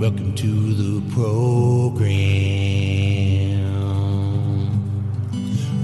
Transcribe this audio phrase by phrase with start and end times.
[0.00, 2.06] Welcome to the program.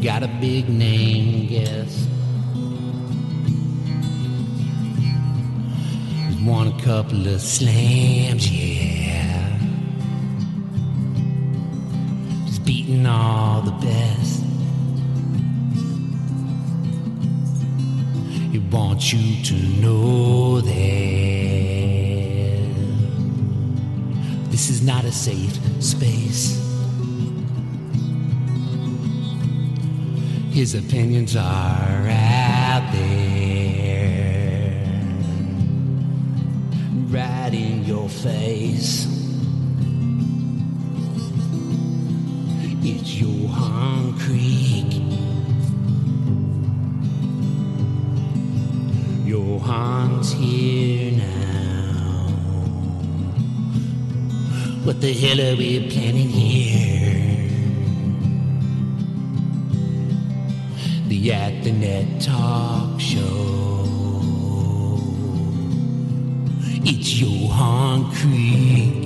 [0.02, 2.06] Got a big name, guess.
[6.44, 9.58] Won a couple of slams, yeah.
[12.46, 14.41] Just beating all the best.
[18.72, 20.72] He wants you to know that
[24.50, 26.58] this is not a safe space.
[30.52, 33.52] His opinions are out there,
[37.10, 39.06] right in your face.
[42.82, 45.01] It's Johan Kriek.
[49.42, 52.28] Johan's here now.
[54.84, 57.48] What the hell are we planning here?
[61.08, 63.84] The At the Net Talk Show.
[66.84, 69.01] It's Johan Kriek.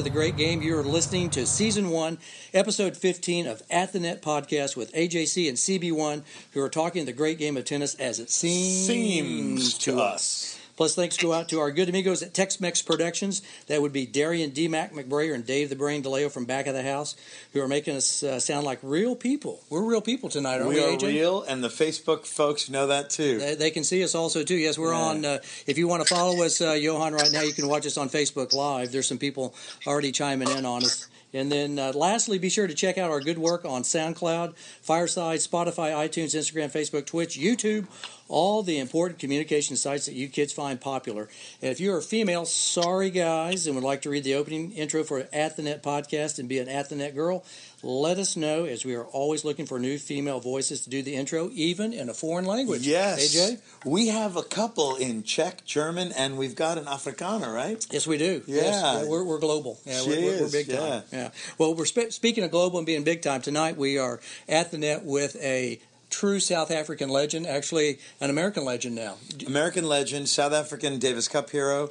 [0.00, 0.62] Of the great game.
[0.62, 2.16] You are listening to season one,
[2.54, 7.12] episode 15 of At the Net podcast with AJC and CB1, who are talking the
[7.12, 10.59] great game of tennis as it seems, Seems to us.
[10.80, 13.42] Plus, thanks go out to our good amigos at Tex Mex Productions.
[13.66, 14.66] That would be Darian D.
[14.66, 17.16] Mac McBrayer and Dave the Brain DeLeo from back of the house,
[17.52, 19.60] who are making us uh, sound like real people.
[19.68, 21.02] We're real people tonight, aren't we, We are AJ?
[21.08, 23.36] real, and the Facebook folks know that too.
[23.40, 24.54] They, they can see us also too.
[24.54, 25.00] Yes, we're Yeah.
[25.00, 25.24] on.
[25.26, 27.98] Uh, if you want to follow us, uh, Johan, right now you can watch us
[27.98, 28.90] on Facebook Live.
[28.90, 29.54] There's some people
[29.86, 31.08] already chiming in on us.
[31.32, 35.38] And then, uh, lastly, be sure to check out our good work on SoundCloud, Fireside,
[35.38, 37.86] Spotify, iTunes, Instagram, Facebook, Twitch, YouTube,
[38.30, 41.28] all the important communication sites that you kids find popular.
[41.60, 45.02] And if you're a female, sorry guys, and would like to read the opening intro
[45.04, 47.44] for At the Net podcast and be an At the Net girl,
[47.82, 51.14] let us know as we are always looking for new female voices to do the
[51.14, 52.86] intro, even in a foreign language.
[52.86, 53.34] Yes.
[53.34, 53.60] AJ?
[53.84, 57.84] We have a couple in Czech, German, and we've got an Afrikaner, right?
[57.90, 58.42] Yes, we do.
[58.46, 58.60] Yeah.
[58.62, 59.78] Yes, we're, we're global.
[59.84, 61.02] Yeah, She we're, we're, we're is, big time.
[61.10, 61.30] Yeah.
[61.58, 63.76] Well, we're spe- speaking of global and being big time tonight.
[63.76, 65.80] We are at the net with a
[66.10, 69.16] true South African legend, actually an American legend now.
[69.46, 71.90] American legend, South African Davis Cup hero,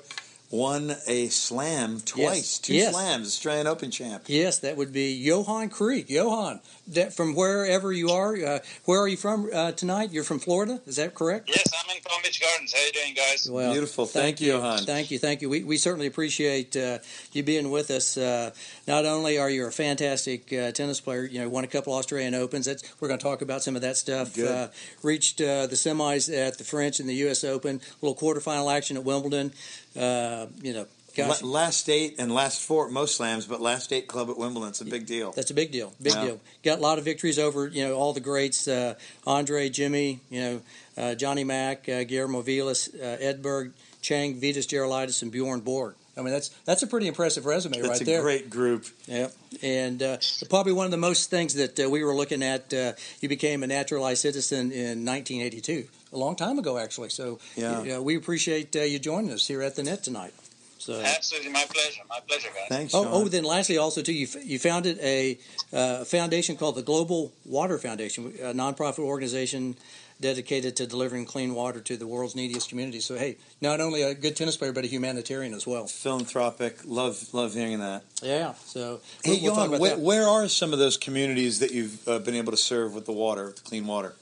[0.51, 2.57] won a slam twice, Yes.
[2.59, 2.93] two Yes.
[2.93, 4.23] slams, Australian Open champ.
[4.27, 6.09] Yes, that would be Johan Kriek.
[6.09, 10.11] Johan, that from wherever you are, uh, where are you from uh, tonight?
[10.11, 11.49] You're from Florida, is that correct?
[11.49, 12.73] Yes, I'm in Palm Beach Gardens.
[12.73, 13.49] How you doing, guys?
[13.49, 14.05] Well, Beautiful.
[14.05, 14.85] Thank you, Johan.
[14.85, 15.49] Thank you, thank you.
[15.49, 16.99] We, we certainly appreciate uh,
[17.31, 18.17] you being with us.
[18.17, 18.51] Uh,
[18.87, 22.33] not only are you a fantastic uh, tennis player, you know, won a couple Australian
[22.33, 22.65] Opens.
[22.65, 24.35] That's we're going to talk about some of that stuff.
[24.35, 24.47] Good.
[24.47, 24.67] Uh,
[25.03, 27.43] reached uh, the semis at the French and the U.S.
[27.43, 27.77] Open.
[28.01, 29.51] A little quarterfinal action at Wimbledon.
[29.97, 30.85] Uh, you know,
[31.27, 34.69] gosh, last eight and last four, most slams, but last eight club at Wimbledon.
[34.69, 35.31] It's a big deal.
[35.31, 35.93] That's a big deal.
[36.01, 36.25] Big Yeah.
[36.25, 36.41] deal.
[36.63, 38.95] Got a lot of victories over you know all the greats: uh,
[39.27, 40.61] Andre, Jimmy, you know,
[40.97, 43.71] uh, Johnny Mack, uh, Guillermo Vilas, uh, Edberg,
[44.01, 45.95] Chang, Vitas Gerulaitis, and Bjorn Borg.
[46.17, 48.21] I mean, that's that's a pretty impressive resume That's right a there.
[48.21, 48.87] great group.
[49.07, 49.29] Yeah,
[49.63, 50.17] and uh,
[50.49, 52.73] probably one of the most things that uh, we were looking at.
[52.73, 52.91] Uh,
[53.21, 57.09] you became a naturalized citizen in 1982, a long time ago, actually.
[57.09, 57.83] So Yeah.
[57.83, 60.33] you know, we appreciate uh, you joining us here at the net tonight.
[60.79, 60.99] So.
[61.01, 62.01] Absolutely, my pleasure.
[62.09, 62.67] My pleasure, guys.
[62.69, 63.13] Thanks, Oh, Sean.
[63.13, 65.37] oh, then lastly, also too, you, f- you founded a
[65.73, 69.75] uh, foundation called the Global Water Foundation, a nonprofit organization
[70.21, 73.05] dedicated to delivering clean water to the world's neediest communities.
[73.05, 75.87] So, hey, not only a good tennis player, but a humanitarian as well.
[75.87, 76.79] Philanthropic.
[76.85, 78.03] Love, love hearing that.
[78.21, 78.53] Yeah.
[78.65, 79.99] So, Hey, we'll, we'll talk about where, that.
[79.99, 83.13] where are some of those communities that you've uh, been able to serve with the
[83.13, 84.13] water, with the clean water?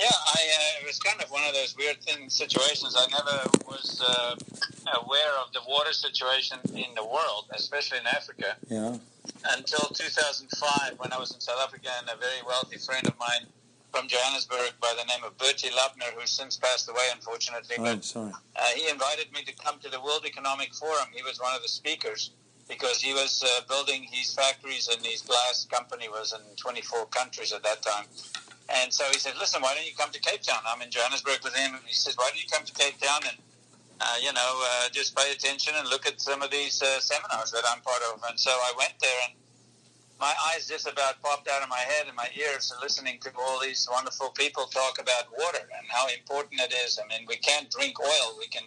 [0.00, 2.96] Yeah, I uh, it was kind of one of those weird thing situations.
[2.96, 3.36] I never
[3.68, 4.34] was uh,
[5.04, 8.96] aware of the water situation in the world, especially in Africa, Yeah.
[9.56, 13.44] until 2005 when I was in South Africa and a very wealthy friend of mine
[13.92, 17.76] from Johannesburg by the name of Bertie Lubner, who's since passed away, unfortunately.
[17.78, 18.32] Oh, but sorry.
[18.56, 21.08] uh, he invited me to come to the World Economic Forum.
[21.12, 22.30] He was one of the speakers
[22.68, 27.52] because he was uh, building his factories and his glass company was in 24 countries
[27.52, 28.06] at that time.
[28.70, 30.62] And so he said, listen, why don't you come to Cape Town?
[30.66, 31.74] I'm in Johannesburg with him.
[31.74, 33.38] And he says, why don't you come to Cape Town and
[34.00, 37.50] uh, you know, uh, just pay attention and look at some of these uh, seminars
[37.52, 38.22] that I'm part of.
[38.28, 39.34] And so I went there, and
[40.18, 43.60] my eyes just about popped out of my head and my ears listening to all
[43.60, 46.98] these wonderful people talk about water and how important it is.
[46.98, 48.36] I mean, we can't drink oil.
[48.38, 48.64] We can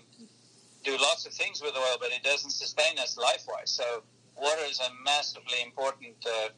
[0.84, 3.72] do lots of things with oil, but it doesn't sustain us life wise.
[3.72, 4.04] So,
[4.36, 6.50] water is a massively important uh,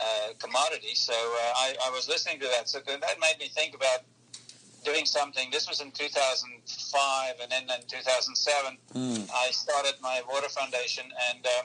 [0.00, 0.94] uh, commodity.
[0.94, 2.68] So, uh, I, I was listening to that.
[2.68, 4.00] So, that made me think about
[4.84, 5.50] doing something.
[5.50, 9.28] This was in 2005, and then in 2007, Mm.
[9.34, 11.62] I started my water foundation, and uh,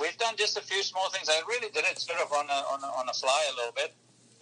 [0.00, 1.28] we've done just a few small things.
[1.30, 3.72] I really did it sort of on a, on a, on a fly a little
[3.72, 3.94] bit.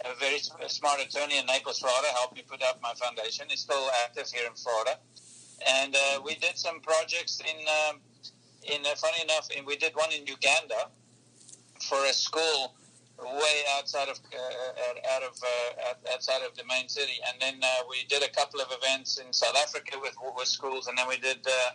[0.03, 3.45] A very smart attorney in Naples, Florida, helped me put up my foundation.
[3.51, 4.97] It's still active here in Florida,
[5.67, 7.57] and uh, we did some projects in.
[7.67, 8.01] Um,
[8.63, 10.89] in uh, funny enough, in, we did one in Uganda
[11.81, 12.75] for a school
[13.25, 14.37] way outside of uh,
[14.89, 18.29] out- out of uh, outside of the main city, and then uh, we did a
[18.29, 21.45] couple of events in South Africa with with schools, and then we did.
[21.45, 21.71] Uh,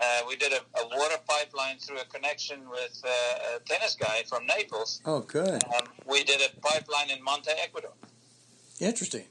[0.00, 4.22] uh, we did a, a water pipeline through a connection with uh, a tennis guy
[4.28, 5.02] from Naples.
[5.04, 5.62] Oh, good.
[5.64, 7.90] Um, we did a pipeline in Monte, Ecuador.
[8.78, 9.24] Interesting.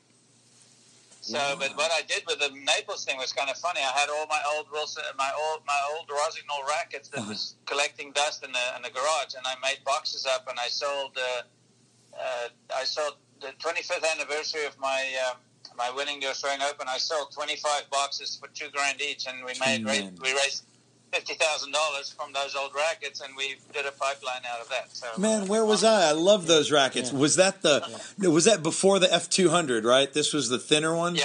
[1.21, 3.81] So, but what I did with the Naples thing was kind of funny.
[3.81, 8.11] I had all my old Wilson, my old my old Rossignol rackets that was collecting
[8.13, 11.17] dust in the in the garage, and I made boxes up, and I sold.
[11.17, 11.41] Uh,
[12.17, 15.35] uh, I sold the 25th anniversary of my uh,
[15.77, 16.87] my winning the Australian Open.
[16.89, 20.63] I sold 25 boxes for two grand each, and we made ra- we raised
[21.11, 24.95] fifty thousand dollars from those old rackets, and we did a pipeline out of that.
[24.95, 26.09] So, Man, where was I?
[26.09, 27.11] I love those rackets.
[27.11, 27.81] Was that the?
[28.19, 29.85] Was that before the F two hundred?
[29.85, 30.11] Right.
[30.11, 31.15] This was the thinner one.
[31.15, 31.23] Yeah.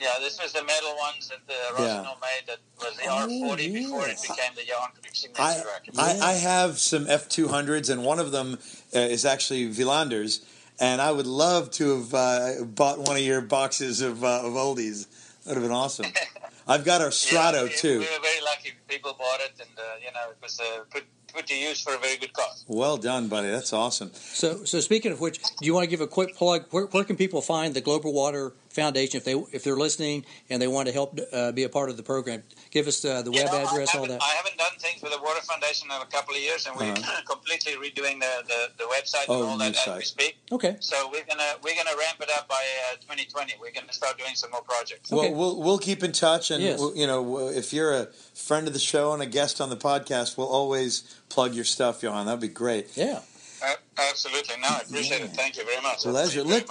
[0.00, 1.96] Yeah, this was the metal ones that the Yeah.
[1.96, 2.46] Rossignol made.
[2.46, 5.98] That was the Oh, R40 before it became the Johan Kriek signature I, racket.
[5.98, 6.24] I, Yeah.
[6.24, 8.58] I have some F two hundreds, and one of them
[8.94, 10.40] uh, is actually Wilander's,
[10.78, 14.52] and I would love to have uh, bought one of your boxes of uh, of
[14.52, 15.08] oldies.
[15.44, 16.06] That would have been awesome.
[16.68, 17.88] I've got a Strato Yeah, we, too.
[17.88, 18.72] We were very lucky.
[18.88, 21.94] People bought it, and uh, you know, it was uh, put put to use for
[21.94, 22.64] a very good cause.
[22.68, 23.48] Well done, buddy.
[23.48, 24.10] That's awesome.
[24.14, 26.66] So, so speaking of which, do you want to give a quick plug?
[26.70, 28.52] Where, where can people find the Global Water
[28.82, 31.90] Foundation if they if they're listening and they want to help uh, be a part
[31.90, 32.42] of the program?
[32.70, 34.22] Give us uh, the You web know, address, all that.
[34.22, 36.92] I haven't done things with the Water Foundation in a couple of years, and we're
[36.92, 37.20] Uh-huh.
[37.26, 40.38] completely redoing the, the, the website Oh, and all that new as we speak.
[40.52, 40.76] Okay.
[40.80, 43.54] So we're gonna we're gonna ramp it up by uh, 2020.
[43.60, 45.12] We're gonna start doing some more projects.
[45.12, 45.30] Okay.
[45.30, 46.78] Well, we'll we'll keep in touch, and Yes.
[46.78, 49.76] we'll, you know, if you're a friend of the show and a guest on the
[49.76, 52.26] podcast, we'll always plug your stuff, Johan.
[52.26, 52.96] That'd be great.
[52.96, 53.20] Yeah.
[53.62, 53.74] Uh,
[54.10, 54.56] absolutely.
[54.60, 55.30] No, I appreciate it.
[55.30, 56.02] Thank you very much.
[56.02, 56.44] Pleasure.
[56.44, 56.66] Let,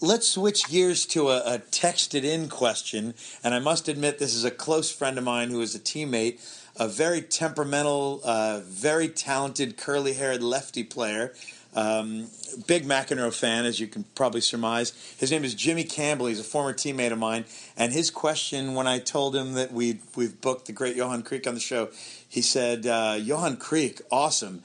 [0.00, 3.14] let's switch gears to a, a texted in question.
[3.42, 6.40] And I must admit, this is a close friend of mine who is a teammate,
[6.76, 11.34] a very temperamental, uh, very talented, curly haired lefty player.
[11.76, 12.28] Um,
[12.68, 14.92] big McEnroe fan, as you can probably surmise.
[15.18, 16.26] His name is Jimmy Campbell.
[16.26, 17.46] He's a former teammate of mine.
[17.76, 21.48] And his question, when I told him that we'd, we've booked the great Johan Kriek
[21.48, 21.88] on the show,
[22.28, 24.62] he said, uh, Johan Kriek, awesome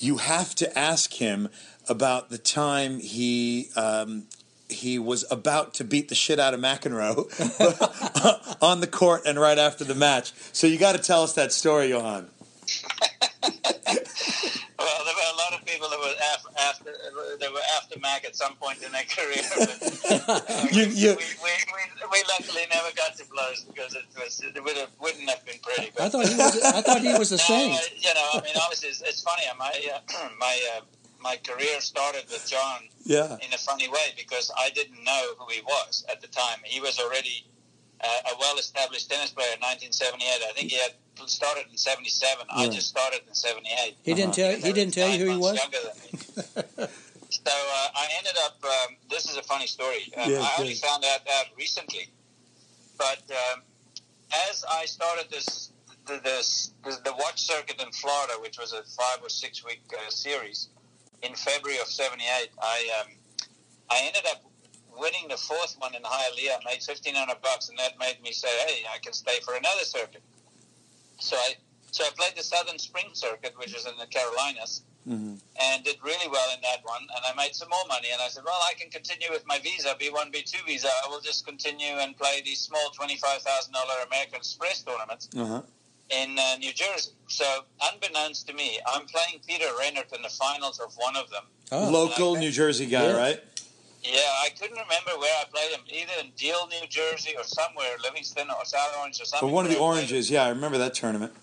[0.00, 1.48] you have to ask him
[1.88, 4.24] about the time he um,
[4.68, 7.26] he was about to beat the shit out of McEnroe
[8.62, 10.32] on the court and right after the match.
[10.52, 12.28] So you got to tell us that story, Johan.
[14.78, 16.84] Well, there were a lot of people that were after, after
[17.38, 19.42] that were after Mac at some point in their career.
[19.58, 23.94] But, uh, You- we, you- we, we, we, we luckily never got to blows because
[23.94, 25.92] it was it would have, wouldn't have been pretty.
[25.98, 26.62] I thought he was.
[26.62, 27.80] I thought he was a No, saint.
[27.96, 29.42] You know, I mean, obviously, it's, it's funny.
[29.58, 30.80] My uh, my uh,
[31.22, 33.36] my career started with John Yeah.
[33.46, 36.58] in a funny way because I didn't know who he was at the time.
[36.64, 37.44] He was already
[38.02, 40.48] uh, a well-established tennis player in 1978.
[40.48, 40.94] I think he had
[41.28, 42.46] started in 77.
[42.50, 43.96] I just started in 78.
[44.02, 44.50] He didn't tell.
[44.52, 46.88] He didn't tell you who he Nine was.
[47.44, 47.94] months Younger than me.
[47.94, 48.56] so uh, I ended up.
[48.64, 50.12] Um, this is a funny story.
[50.16, 50.82] Um, Yeah, I only good.
[50.82, 52.08] found out out recently,
[52.98, 53.62] but um,
[54.48, 55.72] as I started this
[56.06, 59.82] the, this, the the watch circuit in Florida, which was a five or six week
[59.94, 60.68] uh, series,
[61.22, 63.12] in February of '78, I um,
[63.90, 64.42] I ended up
[64.98, 66.64] winning the fourth one in Hialeah.
[66.64, 69.84] Made fifteen hundred bucks, and that made me say, "Hey, I can stay for another
[69.84, 70.22] circuit."
[71.18, 71.54] So I
[71.90, 75.38] so I played the Southern Spring Circuit, which is in the Carolinas, Mhm.
[75.60, 77.02] and did really well in that one.
[77.16, 78.08] And I made some more money.
[78.12, 80.88] And I said, well, I can continue with my visa, B1, B2 visa.
[81.04, 85.62] I will just continue and play these small $25,000 American Express tournaments Uh-huh.
[86.10, 87.12] in uh, New Jersey.
[87.28, 91.44] So, unbeknownst to me, I'm playing Peter Rennert in the finals of one of them.
[91.72, 92.36] Oh, Local.
[92.36, 93.16] New Jersey guy, Yeah.
[93.16, 93.40] right?
[94.02, 97.96] Yeah, I couldn't remember where I played him, either in Deal, New Jersey, or somewhere,
[98.02, 99.48] Livingston or South Orange or something.
[99.48, 100.08] But one of the where I played him.
[100.14, 101.34] oranges, yeah, I remember that tournament.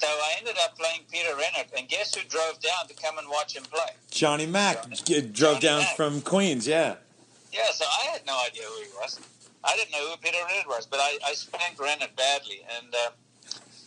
[0.00, 3.28] So I ended up playing Peter Rennert, and guess who drove down to come and
[3.28, 3.90] watch him play?
[4.10, 5.96] Johnny Mack g- drove Johnny down Mack.
[5.96, 6.96] from Queens, yeah.
[7.52, 9.18] Yeah, so I had no idea who he was.
[9.64, 13.10] I didn't know who Peter Rennert was, but I, I spanked Rennert badly, and uh,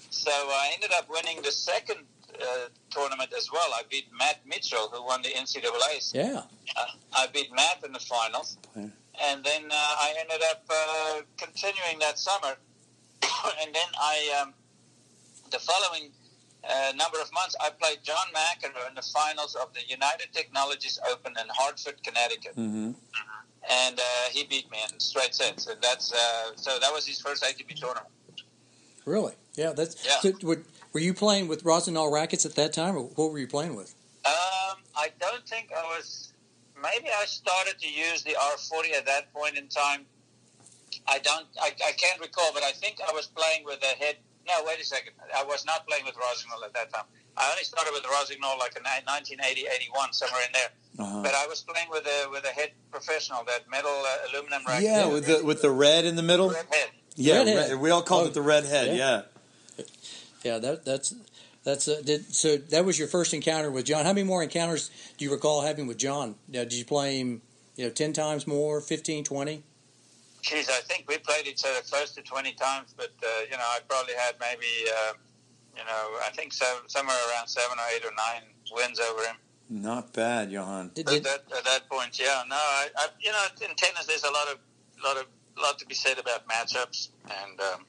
[0.10, 2.00] so I ended up winning the second
[2.42, 2.46] uh,
[2.90, 3.70] tournament as well.
[3.74, 6.14] I beat Matt Mitchell, who won the NCAA's.
[6.14, 6.42] Yeah.
[6.76, 8.90] Uh, I beat Matt in the finals, Okay.
[9.24, 12.56] and then uh, I ended up uh, continuing that summer,
[13.62, 14.54] and then I um,
[15.52, 16.12] the following.
[16.62, 21.00] Uh, number of months, I played John McEnroe in the finals of the United Technologies
[21.10, 22.92] Open in Hartford, Connecticut hmm
[23.70, 25.68] and uh, he beat me in straight sets.
[25.68, 28.08] And that's uh, so that was his first ATP tournament.
[29.06, 29.34] Really?
[29.56, 29.74] Yeah.
[29.74, 30.06] That's.
[30.06, 30.20] Yeah.
[30.20, 30.64] So, were,
[30.94, 33.96] were you playing with Rossignol rackets at that time, or what were you playing with?
[34.26, 36.34] Um, I don't think I was.
[36.82, 40.06] Maybe I started to use the R40 at that point in time.
[41.08, 41.48] I don't.
[41.62, 44.18] I, I can't recall, but I think I was playing with a head.
[44.50, 45.14] No, wait a second.
[45.38, 47.06] I was not playing with Rossignol at that time.
[47.38, 50.70] I only started with Rossignol like in 1980, 81, somewhere in there.
[51.06, 51.22] Uh-huh.
[51.24, 54.84] But I was playing with a with a head professional, that metal uh, aluminum racket.
[54.84, 56.50] Yeah, with the with the red in the middle.
[56.50, 56.90] Red head.
[57.16, 57.70] Yeah, Redhead.
[57.72, 58.98] red- we all called Oh, it the redhead.
[58.98, 59.22] yeah.
[59.78, 59.84] Yeah.
[60.44, 60.58] Yeah.
[60.60, 61.14] That that's.
[61.66, 62.56] That's uh, did, so.
[62.56, 64.06] That was your first encounter with John.
[64.06, 66.36] How many more encounters do you recall having with John?
[66.48, 67.42] Now, did you play him,
[67.76, 69.64] you know, ten times more, 15, 20?
[70.42, 73.64] Geez, I think we played each other close to 20 times, but, uh, you know,
[73.64, 75.14] I probably had maybe, uh,
[75.76, 79.36] you know, I think seven, somewhere around seven or eight or nine wins over him.
[79.70, 80.92] Not bad, Johan.
[80.96, 82.44] Did, At that, at that point, yeah.
[82.50, 84.58] No, I, I, you know, in tennis, there's a lot of,
[85.04, 85.26] lot of,
[85.62, 87.86] lot to be said about matchups, and um,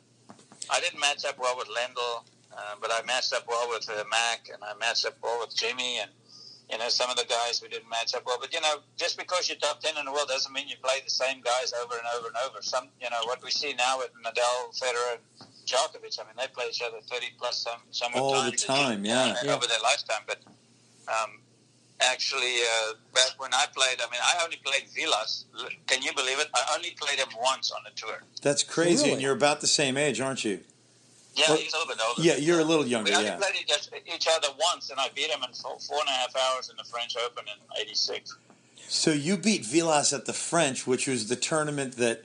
[0.68, 4.04] I didn't match up well with Lendl, uh, but I matched up well with uh,
[4.10, 6.10] Mac, and I matched up well with Jimmy, and
[6.70, 8.38] you know, some of the guys we didn't match up well.
[8.40, 11.00] But you know, just because you're top ten in the world doesn't mean you play
[11.04, 12.58] the same guys over and over and over.
[12.62, 16.18] Some, you know, what we see now with Nadal, Federer, and Djokovic.
[16.20, 19.34] I mean, they play each other thirty plus some some All the times time, yeah.
[19.42, 19.54] Yeah.
[19.54, 20.22] over their lifetime.
[20.26, 20.38] But
[21.08, 21.40] um,
[22.00, 25.46] actually, uh, back when I played, I mean, I only played Vilas.
[25.86, 26.48] Can you believe it?
[26.54, 28.22] I only played him once on the tour.
[28.42, 29.12] That's crazy, Really?
[29.14, 30.60] and you're about the same age, aren't you?
[31.40, 32.22] Yeah, Well, he's a little bit older.
[32.22, 33.12] Yeah, you're a little We younger.
[33.14, 33.36] only Yeah.
[33.36, 36.34] played each, each other once, and I beat him in four, four and a half
[36.36, 38.34] hours in the French Open in '86.
[38.88, 42.24] So you beat Vilas at the French, which was the tournament that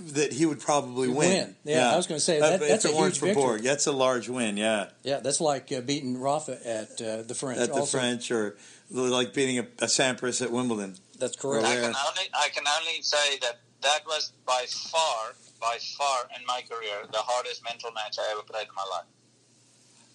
[0.00, 1.28] that he would probably He'd win.
[1.30, 1.56] win.
[1.64, 3.42] Yeah, I was gonna say, Uh, that- if that's a huge for victory.
[3.42, 4.56] Borg, that's a large win.
[4.56, 7.60] Yeah, yeah, that's like uh, beating Rafa at uh, the French.
[7.60, 7.98] at the also.
[7.98, 8.56] French, or
[8.90, 10.96] like beating a, a Sampras at Wimbledon.
[11.18, 11.66] That's correct.
[11.66, 16.44] I can only I can only say that that was by far, by far in
[16.44, 19.06] my career the hardest mental match I ever played in my life.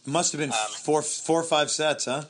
[0.06, 2.26] Must have been Um, four, four or five sets, huh?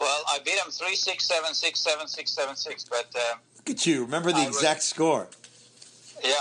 [0.00, 3.70] Well, I beat him three six seven six seven six seven six, but um, Look
[3.70, 4.02] at you.
[4.04, 5.28] Remember the I was- exact score.
[6.24, 6.32] yeah.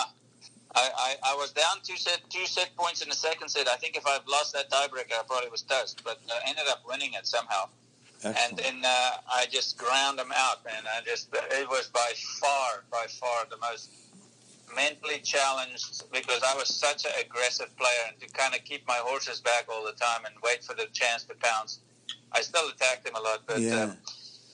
[0.78, 3.68] I, I, I was down two set two set points in the second set.
[3.70, 6.02] I think if I'd lost that tiebreaker, I probably was toast.
[6.04, 7.70] But uh, ended up winning it somehow.
[8.26, 10.84] And then uh, I just ground them out, man.
[10.98, 13.90] I just it was by far, by far the most
[14.76, 19.00] mentally challenged because I was such an aggressive player, and to kind of keep my
[19.02, 21.80] horses back all the time and wait for the chance to pounce.
[22.32, 23.84] I still attacked him a lot, but Yeah.
[23.84, 23.98] um,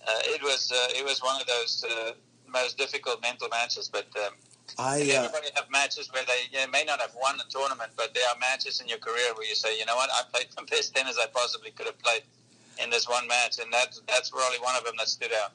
[0.08, 2.12] uh, it was uh, it was one of those uh,
[2.48, 3.90] most difficult mental matches.
[3.92, 4.34] But um,
[4.78, 7.46] I and uh, everybody have matches where they you know, may not have won the
[7.50, 10.24] tournament, but there are matches in your career where you say, you know what, I
[10.32, 12.24] played the best tennis I possibly could have played
[12.82, 15.51] in this one match, and that that's probably one of them that stood out.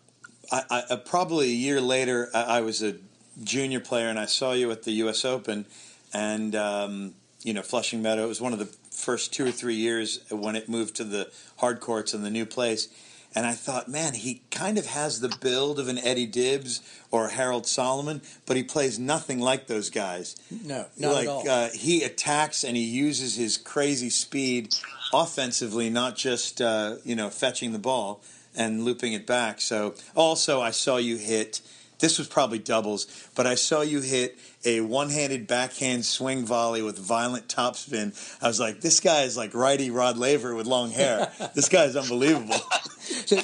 [0.53, 2.97] I, I, uh, probably a year later, I, I was a
[3.43, 5.25] junior player, and I saw you at the U.S.
[5.25, 5.67] Open,
[6.13, 8.25] and um, you know Flushing Meadow.
[8.25, 11.31] It was one of the first two or three years when it moved to the
[11.59, 12.89] hard courts and the new place.
[13.35, 17.29] And I thought, man, he kind of has the build of an Eddie Dibbs or
[17.29, 20.37] Harold Solomon, but he plays nothing like those guys.
[20.65, 21.49] No, not like at all.
[21.49, 24.75] Uh, he attacks and he uses his crazy speed
[25.13, 28.23] offensively, not just uh, you know fetching the ball
[28.57, 29.61] and looping it back.
[29.61, 31.61] So also, I saw you hit.
[31.99, 36.99] This was probably doubles, but I saw you hit a one-handed backhand swing volley with
[36.99, 38.13] violent topspin.
[38.43, 41.33] I was like, this guy is like righty Rod Laver with long hair.
[41.55, 42.57] this guy is unbelievable.
[43.07, 43.37] So,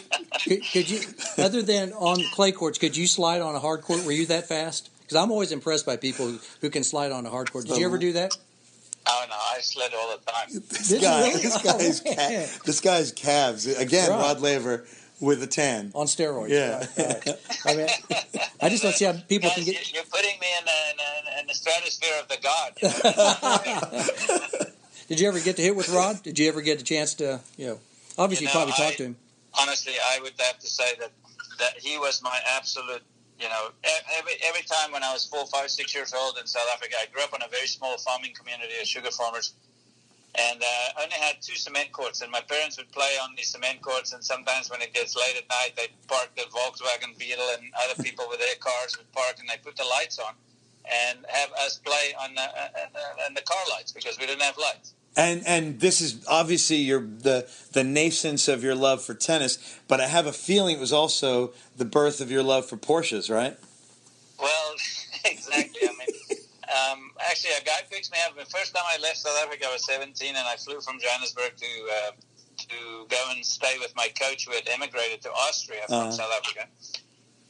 [0.45, 1.01] could, could you,
[1.39, 4.05] other than on clay courts, could you slide on a hard court?
[4.05, 4.91] Were you that fast?
[5.01, 7.67] Because I'm always impressed by people who, who can slide on a hard court.
[7.67, 8.37] Did you ever do that?
[9.07, 10.49] Oh no, I slid all the time.
[10.69, 11.43] This Did you guy, really?
[11.43, 12.49] this guy's, Oh, man.
[12.49, 14.11] ca- this guy's calves again.
[14.11, 14.19] Right.
[14.19, 14.85] Rod Laver
[15.23, 15.93] with a tan.
[15.95, 16.51] On steroids.
[16.51, 16.79] Yeah.
[16.99, 17.39] Right, right.
[17.65, 17.87] I mean,
[18.61, 19.95] I just don't see how people Guys, can you- get.
[19.95, 22.73] you're putting me in the, in the, in the stratosphere of the god.
[22.83, 24.67] you know?
[25.09, 26.23] Did you ever get to hit with Rod?
[26.23, 27.79] Did you ever get a chance to, you know,
[28.19, 29.17] obviously You you know, probably I- talked to him.
[29.61, 31.11] honestly, I would have to say that
[31.59, 33.03] that he was my absolute.
[33.39, 33.69] You know,
[34.19, 37.07] every every time when I was four, five, six years old in South Africa, I
[37.13, 39.55] grew up in a very small farming community of sugar farmers,
[40.35, 42.23] and uh, only had two cement courts.
[42.23, 45.37] And my parents would play on these cement courts, and sometimes when it gets late
[45.37, 49.37] at night, they'd park the Volkswagen Beetle, and other people with their cars would park,
[49.39, 50.35] and they put the lights on.
[50.85, 54.43] and have us play on the, uh, uh, on the car lights because we didn't
[54.43, 54.95] have lights.
[55.15, 60.01] And and this is obviously your the the nascence of your love for tennis, but
[60.01, 63.57] I have a feeling it was also the birth of your love for Porsches, right?
[64.41, 64.75] Well,
[65.25, 65.87] exactly.
[65.87, 66.09] I mean,
[66.73, 68.37] um, actually, a guy picks me up.
[68.37, 71.57] The first time I left South Africa, I was 17, and I flew from Johannesburg
[71.57, 72.11] to uh,
[72.59, 76.11] to go and stay with my coach who had emigrated to Austria from Uh-huh.
[76.13, 76.69] South Africa.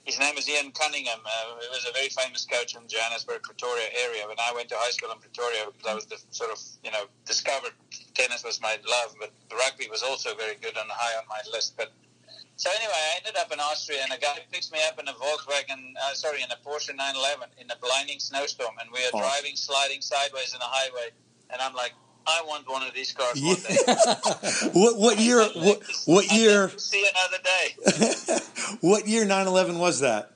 [0.04, 1.20] His name is Ian Cunningham.
[1.24, 4.26] Uh, he was a very famous coach in Johannesburg, Pretoria area.
[4.26, 6.90] When I went to high school in Pretoria, because I was the, sort of, you
[6.90, 7.70] know, discovered
[8.14, 11.76] tennis was my love, but rugby was also very good and high on my list.
[11.76, 11.92] But
[12.62, 15.12] so anyway, I ended up in Austria, and a guy picks me up in a
[15.14, 19.18] Volkswagen, uh, sorry, in a Porsche 911 in a blinding snowstorm, and we are Oh.
[19.18, 21.08] driving, sliding sideways in a highway,
[21.50, 21.92] and I'm like,
[22.24, 23.54] I want one of these cars Yeah.
[24.80, 28.38] what what year what, what year see another day.
[28.80, 30.30] what year 9/11 was that?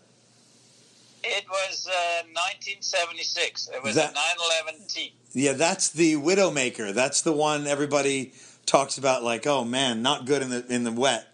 [1.23, 3.69] It was uh, 1976.
[3.73, 5.13] It was That- a 911T.
[5.33, 6.93] Yeah, that's the Widowmaker.
[6.93, 8.33] That's the one everybody
[8.65, 11.27] talks about like, "Oh man, not good in the in the wet."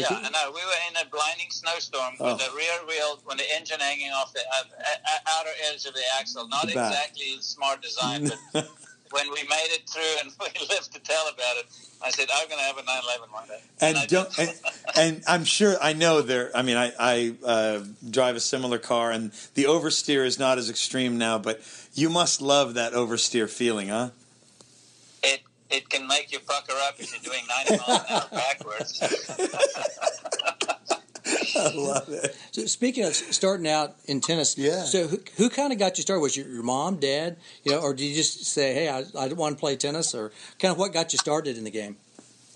[0.00, 0.50] Yeah, I know.
[0.54, 2.32] We were in a blinding snowstorm Oh.
[2.34, 5.94] with the rear wheel, with the engine hanging off the uh, uh, outer edge of
[5.94, 6.46] the axle.
[6.48, 8.68] Not The exactly smart design, but
[9.12, 11.66] when we made it through and we lived to tell about it,
[12.04, 13.60] I said, I'm going to have a 911 one day.
[13.80, 14.54] and I don't and,
[14.96, 16.50] and I'm sure I know there.
[16.54, 20.68] I mean, I I uh, drive a similar car, and the oversteer is not as
[20.70, 21.60] extreme now, but
[21.94, 24.10] you must love that oversteer feeling, huh?
[25.76, 29.02] It, it can make you pucker up if you're doing 90 miles an hour backwards.
[31.56, 32.36] I love it.
[32.52, 34.82] So speaking of starting out in tennis, Yeah.
[34.84, 36.20] So who, who kind of got you started?
[36.20, 39.28] Was your, your mom, dad, you know, or did you just say, "Hey, I, I
[39.32, 41.96] want to play tennis," or kind of what got you started in the game?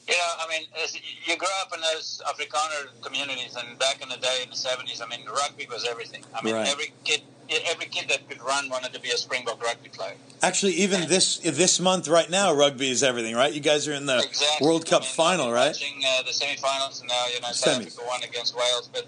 [0.08, 0.94] You know, I mean, as
[1.26, 5.00] you grow up in those Afrikaner communities, and back in the day in the seventies,
[5.00, 6.24] I mean, rugby was everything.
[6.34, 6.68] I mean, Right.
[6.68, 7.22] every kid,
[7.66, 10.14] every kid that could run wanted to be a Springbok rugby player.
[10.42, 13.52] Actually, even this this month right now, rugby is everything, right?
[13.52, 14.66] You guys are in the Exactly.
[14.66, 15.68] World Cup I mean, final, right?
[15.68, 17.80] Watching uh, the semifinals, and now you know South.
[17.80, 18.88] Africa won against Wales.
[18.92, 19.06] But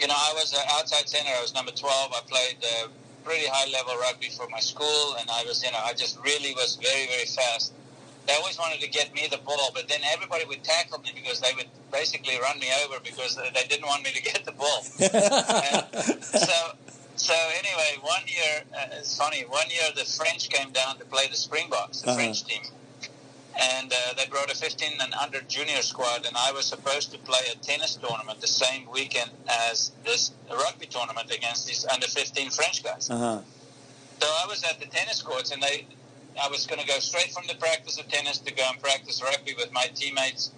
[0.00, 1.30] you know, I was uh, outside center.
[1.36, 2.12] I was number twelve.
[2.12, 2.88] I played uh,
[3.26, 6.54] pretty high level rugby for my school, and I was, you know, I just really
[6.54, 7.72] was very, very fast.
[8.26, 11.40] They always wanted to get me the ball, but then everybody would tackle me because
[11.40, 14.82] they would basically run me over because they didn't want me to get the ball.
[16.22, 16.54] so,
[17.16, 19.42] so anyway, one year uh, it's funny.
[19.48, 22.16] One year the French came down to play the Springboks, the Uh-huh.
[22.18, 22.62] French team,
[23.58, 27.18] and uh, they brought a 15 and under junior squad, and I was supposed to
[27.18, 32.50] play a tennis tournament the same weekend as this rugby tournament against these under 15
[32.50, 33.08] French guys.
[33.10, 33.40] Uh-huh.
[34.20, 35.86] So I was at the tennis courts, and they,
[36.42, 39.22] I was going to go straight from the practice of tennis to go and practice
[39.22, 40.50] rugby with my teammates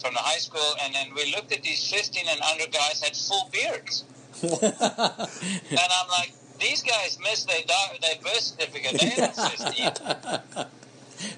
[0.00, 3.16] from the high school, and then we looked at these 15 and under guys had
[3.16, 4.04] full beards.
[4.42, 9.00] And I'm like, these guys missed their, doc- their birth certificate.
[9.00, 10.66] They 15.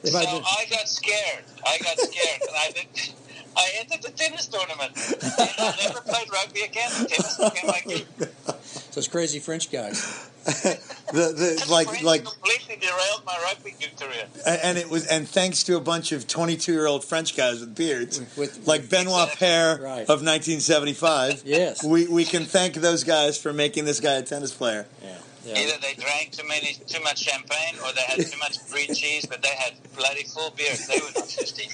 [0.04, 1.44] So I got scared.
[1.66, 2.40] I got scared.
[2.42, 3.14] and I didn't.
[3.56, 4.92] I entered the tennis tournament.
[4.94, 6.90] And I never played rugby again.
[6.90, 8.06] Tennis became my game.
[8.94, 10.29] those crazy French guys.
[10.44, 10.78] the
[11.12, 14.24] the like French like completely derailed my rugby career.
[14.46, 17.74] and it was and thanks to a bunch of 22 year old French guys with
[17.74, 19.46] beards With- like Benoit Exactly.
[19.46, 20.00] Paire Right.
[20.08, 21.84] of 1975 Yes.
[21.84, 25.58] we we can thank those guys for making this guy a tennis player Yeah.
[25.58, 29.24] Either they drank too many, too much champagne, or they had too much green cheese,
[29.24, 30.86] but they had bloody full beards.
[30.86, 31.70] They were not 15.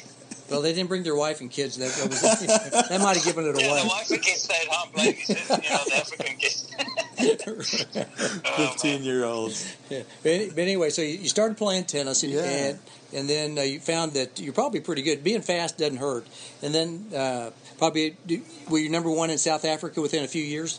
[0.50, 1.76] Well, they didn't bring their wife and kids.
[1.76, 2.20] That, that, was,
[2.88, 3.82] that might have given it Yeah, away.
[3.82, 6.72] the wife and kids stayed home playing, you know, the African kids.
[7.18, 9.02] Oh, 15 man.
[9.04, 10.02] year olds Yeah.
[10.22, 12.42] But, but anyway, so you you started playing tennis, and Yeah.
[12.42, 12.78] and,
[13.14, 15.24] and then uh, you found that you're probably pretty good.
[15.24, 16.26] Being fast doesn't hurt.
[16.62, 20.42] And then uh, probably do- were you number one in South Africa within a few
[20.44, 20.78] years?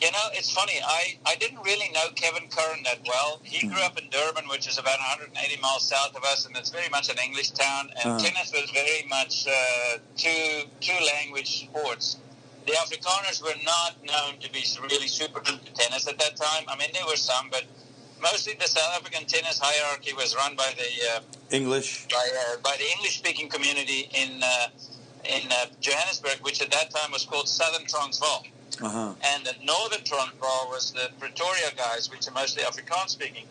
[0.00, 0.80] You know, it's funny.
[0.82, 3.38] I, I didn't really know Kevin Curren that well.
[3.42, 6.70] He grew up in Durban, which is about 180 miles south of us, and it's
[6.70, 7.90] very much an English town.
[8.02, 8.18] And Uh-huh.
[8.18, 12.16] tennis was very much uh, two two language sports.
[12.66, 16.64] The Afrikaners were not known to be really super good at tennis at that time.
[16.68, 17.64] I mean, there were some, but
[18.22, 22.74] mostly the South African tennis hierarchy was run by the uh, English by, uh, by
[22.78, 24.68] the English speaking community in uh,
[25.24, 28.44] in uh, Johannesburg, which at that time was called Southern Transvaal
[28.82, 33.46] uh-huh and the northern Transvaal was the Pretoria guys, which are mostly Afrikaans speaking,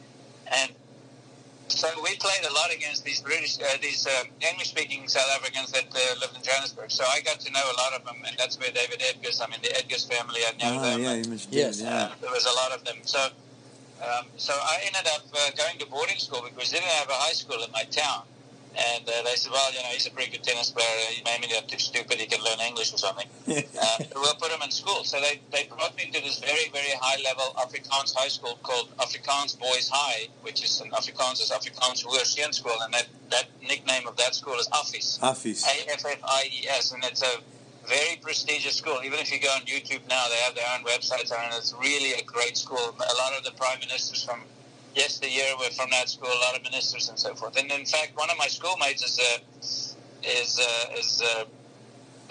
[0.60, 0.72] and
[1.68, 5.72] so we played a lot against these British, uh, these uh, English speaking South Africans
[5.72, 6.90] that uh, lived in Johannesburg.
[6.90, 9.50] So I got to know a lot of them, and that's where David Edgars, I
[9.52, 11.02] mean the Edgars family, I know Ah, them.
[11.04, 11.80] yeah you mentioned Yes.
[11.82, 12.98] yeah uh, there was a lot of them.
[13.04, 13.20] So.
[14.02, 17.20] Um, so I ended up uh, going to boarding school because we didn't have a
[17.20, 18.24] high school in my town.
[18.78, 20.88] And uh, they said, well, you know, he's a pretty good tennis player.
[21.10, 22.20] He maybe not too stupid.
[22.20, 23.28] He can learn English or something.
[23.48, 25.04] uh, we'll put him in school.
[25.04, 28.96] So they, they brought me to this very, very high level Afrikaans high school called
[28.98, 32.78] Afrikaans Boys High, which is an Afrikaans is Afrikaans School.
[32.82, 35.20] And that, that nickname of that school is Affies.
[35.20, 35.66] Affies.
[35.66, 36.92] A-F-F-I-E-S.
[36.92, 37.42] And it's a
[37.88, 39.00] very prestigious school.
[39.04, 42.14] Even if you go on YouTube now, they have their own websites, and it's really
[42.14, 42.78] a great school.
[42.78, 44.42] A lot of the prime ministers from
[44.96, 46.30] yesteryear were from that school.
[46.30, 47.58] A lot of ministers and so forth.
[47.58, 49.40] And in fact, one of my schoolmates is uh,
[50.24, 51.46] is uh, is uh,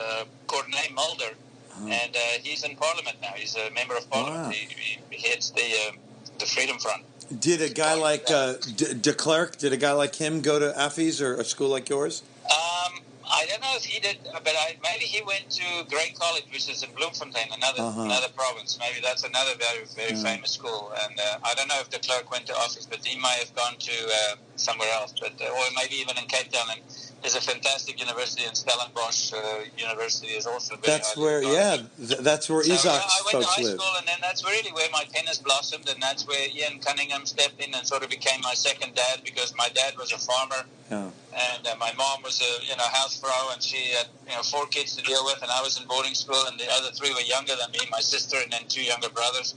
[0.01, 1.35] uh, Corné Mulder,
[1.83, 3.33] and uh, he's in Parliament now.
[3.35, 4.47] He's a member of Parliament.
[4.47, 4.51] Wow.
[4.51, 5.93] He, he heads the uh,
[6.39, 7.05] the Freedom Front.
[7.41, 10.73] Did a guy like uh, De, De Klerk, did a guy like him go to
[10.77, 12.23] Affies or a school like yours?
[12.47, 16.45] Um, I don't know if he did, but I, maybe he went to Grey College,
[16.53, 18.03] which is in Bloemfontein, another Uh-huh.
[18.03, 18.79] another province.
[18.81, 20.23] Maybe that's another very very Yeah.
[20.23, 20.93] famous school.
[21.05, 23.55] And uh, I don't know if De Klerk went to Affies, but he might have
[23.55, 25.13] gone to uh, somewhere else.
[25.21, 26.69] But uh, or maybe even in Cape Town.
[26.73, 26.81] And
[27.23, 30.77] there's a fantastic university and Stellenbosch uh, University is also.
[30.77, 33.63] Very That's where, yeah, th- that's where So, yeah, Isaac's I went to folks high
[33.63, 33.81] live.
[33.81, 37.61] school, and then that's really where my tennis blossomed, and that's where Ian Cunningham stepped
[37.63, 41.11] in and sort of became my second dad because my dad was a farmer, Yeah.
[41.35, 44.67] and uh, my mom was a you know housefrau, and she had you know four
[44.67, 47.21] kids to deal with, and I was in boarding school, and the other three were
[47.27, 49.55] younger than me, my sister, and then two younger brothers,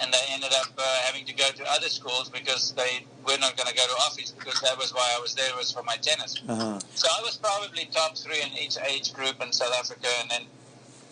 [0.00, 3.56] and they ended up uh, having to go to other schools because they were not
[3.56, 5.96] going to go to Affies because that was why I was there was for my
[5.96, 6.40] tennis.
[6.48, 6.78] Uh-huh.
[6.94, 10.42] So I was probably top three in each age group in South Africa, and then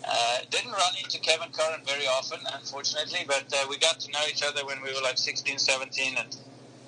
[0.05, 3.19] uh, didn't run into Kevin Curren very often, unfortunately.
[3.27, 6.37] But uh, we got to know each other when we were like 16, 17, and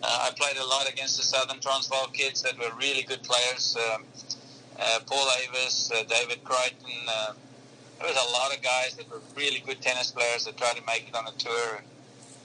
[0.01, 3.77] uh, I played a lot against the Southern Transvaal kids that were really good players.
[3.77, 4.03] Um,
[4.79, 6.89] uh, Paul Avis, uh, David Crichton.
[7.99, 10.81] There was a lot of guys that were really good tennis players that tried to
[10.87, 11.75] make it on the tour.
[11.77, 11.85] And,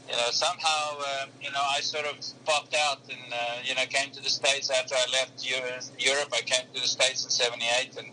[0.08, 3.82] you know, somehow, uh, you know, I sort of popped out and, uh, you know,
[3.86, 6.28] came to the States after I left Europe.
[6.32, 8.08] I came to the States in 78 and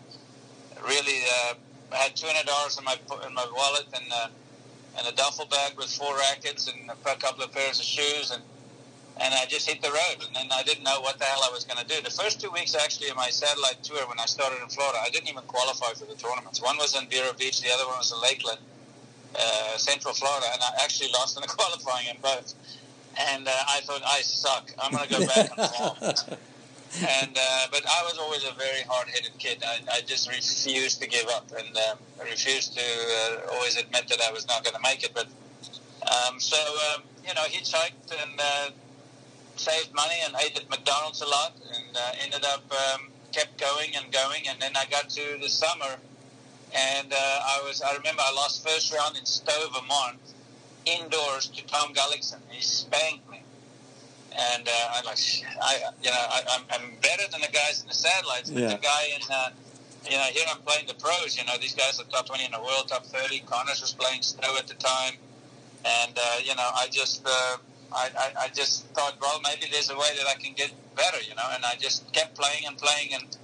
[0.82, 1.54] really uh,
[1.92, 4.28] had $200 in my, in my wallet and, uh,
[4.98, 8.42] and a duffel bag with four rackets and a couple of pairs of shoes and
[9.22, 10.26] and I just hit the road.
[10.26, 12.02] And then I didn't know what the hell I was going to do.
[12.02, 15.10] The first two weeks, actually, of my satellite tour, when I started in Florida, I
[15.10, 16.62] didn't even qualify for the tournaments.
[16.62, 18.60] One was in Vero Beach, the other one was in Lakeland,
[19.36, 22.54] uh, Central Florida, and I actually lost in the qualifying in both.
[23.30, 24.72] And uh, I thought, I suck.
[24.82, 26.38] I'm going to go back and forth.
[27.02, 29.64] And uh, but I was always a very hard-headed kid.
[29.66, 34.22] I, I just refused to give up, and um, refused to uh, always admit that
[34.22, 35.12] I was not going to make it.
[35.12, 35.26] But
[36.06, 36.58] um, so
[36.94, 38.70] um, you know, hitchhiked and uh,
[39.56, 43.96] saved money and ate at McDonald's a lot, and uh, ended up um, kept going
[43.96, 44.48] and going.
[44.48, 45.98] And then I got to the summer,
[46.74, 50.18] and uh, I was I remember I lost first round in Stowe, Vermont,
[50.86, 52.40] indoors to Tom Gullickson.
[52.50, 53.42] He spanked me.
[54.36, 55.20] And uh, I'm like,
[55.62, 58.68] I, you know, I, I'm, I'm better than the guys in the satellites, but Yeah.
[58.74, 59.50] the guy in, uh,
[60.10, 61.38] you know, here I'm playing the pros.
[61.38, 63.42] You know, these guys are top 20 in the world, top 30.
[63.42, 65.14] Connors was playing Stowe at the time,
[65.86, 67.58] and uh, you know, I just, uh,
[67.94, 71.22] I, I, I just thought, well, maybe there's a way that I can get better,
[71.22, 73.38] you know, and I just kept playing and playing, and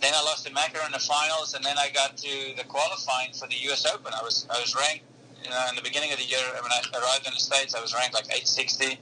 [0.00, 3.32] then I lost to Macker in the finals, and then I got to the qualifying
[3.32, 3.86] for the U.S.
[3.86, 4.12] Open.
[4.14, 5.04] I was, I was ranked,
[5.44, 7.80] you know, in the beginning of the year when I arrived in the States, I
[7.80, 8.98] was ranked like 860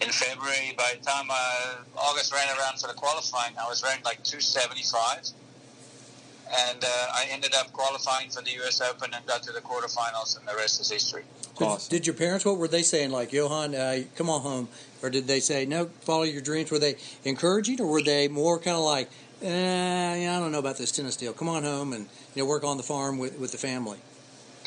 [0.00, 0.74] in February.
[0.76, 5.28] By the time uh, August ran around for the qualifying, I was ranked like 275.
[6.52, 8.80] And uh, I ended up qualifying for the U.S.
[8.80, 11.22] Open and got to the quarterfinals, and the rest is history.
[11.56, 11.90] Did, Awesome.
[11.90, 12.44] did your parents?
[12.44, 13.10] What were they saying?
[13.10, 14.68] Like, Johan, uh, come on home,
[15.00, 15.90] or did they say no?
[16.00, 16.72] Follow your dreams.
[16.72, 19.08] Were they encouraging, or were they more kind of like,
[19.42, 21.32] eh, yeah, I don't know about this tennis deal.
[21.32, 23.98] Come on home and you know work on the farm with, with the family.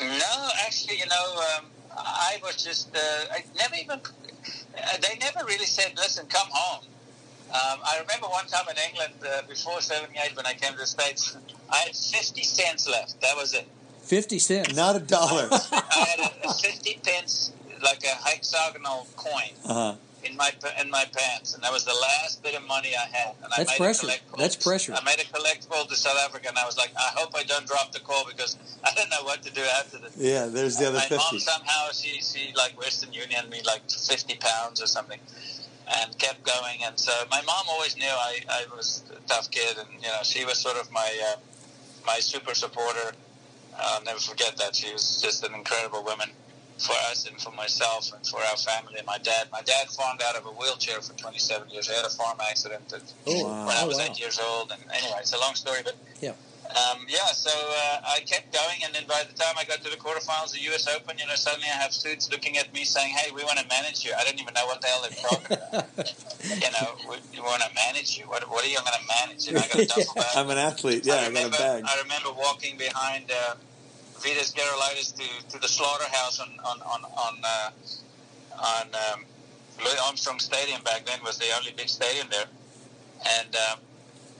[0.00, 2.98] No, actually, you know, um, I was just, uh,
[3.32, 6.84] I never even, uh, they never really said, listen, come home.
[7.50, 10.86] Um, I remember one time in England uh, before 78 when I came to the
[10.86, 11.36] States,
[11.70, 13.20] I had 50 cents left.
[13.20, 13.66] That was it.
[14.02, 14.74] Fifty cents.
[14.74, 15.48] Not a dollar.
[15.52, 19.94] I had a, a 50 pence, like a hexagonal coin Uh-huh.
[20.24, 23.34] In my in my pants, and that was the last bit of money I had.
[23.42, 23.98] And I That's made pressure.
[23.98, 24.40] A collect call.
[24.40, 24.94] That's pressure.
[24.94, 27.42] I made a collect call to South Africa, and I was like, I hope I
[27.44, 30.16] don't drop the call because I don't know what to do after this.
[30.16, 34.36] Yeah, there's the other my mom somehow she she like Western Union me like fifty
[34.36, 35.20] pounds or something,
[35.96, 36.84] and kept going.
[36.84, 40.22] And so my mom always knew I, I was a tough kid, and you know
[40.22, 41.36] she was sort of my uh,
[42.06, 43.12] my super supporter.
[43.76, 46.30] I'll never forget that she was just an incredible woman
[46.78, 49.48] for us and for myself and for our family and my dad.
[49.52, 51.88] My dad farmed out of a wheelchair for 27 years.
[51.88, 53.66] He had a farm accident at, Oh, Wow.
[53.66, 54.04] when I oh, was wow.
[54.10, 54.72] eight years old.
[54.72, 56.32] And anyway, it's a long story, but Yeah.
[56.74, 59.90] Um, yeah, so uh, I kept going, and then by the time I got to
[59.90, 60.88] the quarterfinals of the U.S.
[60.88, 63.68] Open, you know, suddenly I have suits looking at me saying, "Hey, we want to
[63.68, 66.12] manage you." I don't even know what the hell they're talking about.
[66.64, 68.24] you know, we, we want to manage you.
[68.24, 69.46] What, what are you going to manage?
[69.46, 70.26] You know, I got a duffel bag.
[70.36, 71.04] I'm an athlete.
[71.04, 71.84] Yeah, I, remember, got a bag.
[71.86, 73.54] I remember walking behind uh,
[74.24, 77.70] Vitas Gerulaitis to, to the slaughterhouse on on on on, uh,
[78.58, 79.24] on um,
[79.84, 82.46] Louis Armstrong Stadium back then was the only big stadium there,
[83.38, 83.78] and um,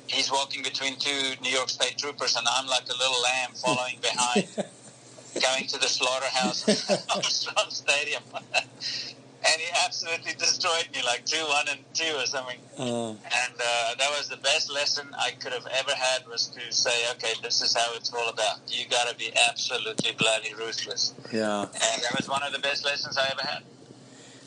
[0.07, 3.99] he's walking between two New York State troopers, and I'm like a little lamb following
[4.01, 4.49] behind,
[5.43, 6.65] going to the slaughterhouse
[7.11, 8.23] Armstrong Stadium.
[9.47, 12.59] And he absolutely destroyed me, like two one and two or something.
[12.79, 16.73] Uh, And uh, that was the best lesson I could have ever had was to
[16.73, 18.61] say, okay, this is how it's all about.
[18.69, 21.13] You got to be absolutely bloody ruthless.
[21.33, 21.63] yeah.
[21.63, 23.63] And that was one of the best lessons I ever had.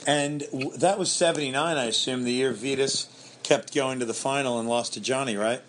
[0.07, 3.07] And w- that was 79, I assume, the year Vitas
[3.43, 5.61] kept going to the final and lost to Johnny, right?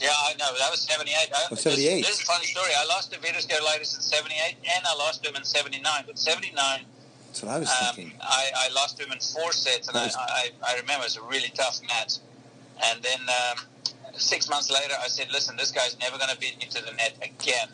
[0.00, 0.46] Yeah, I know.
[0.58, 1.14] That was 78.
[1.34, 1.96] I, Oh, 78.
[2.02, 2.70] This, this is a funny story.
[2.78, 6.04] I lost to Vitas Gerulaitis in 78, and I lost to him in 79.
[6.06, 6.84] But 79,
[7.40, 8.18] That's what I was um, thinking.
[8.20, 11.16] I, I lost to him in four sets, and I, I, I remember it was
[11.16, 12.14] a really tough match.
[12.84, 13.58] And then um,
[14.16, 16.92] six months later, I said, listen, this guy's never going to beat me to the
[16.92, 17.68] net again.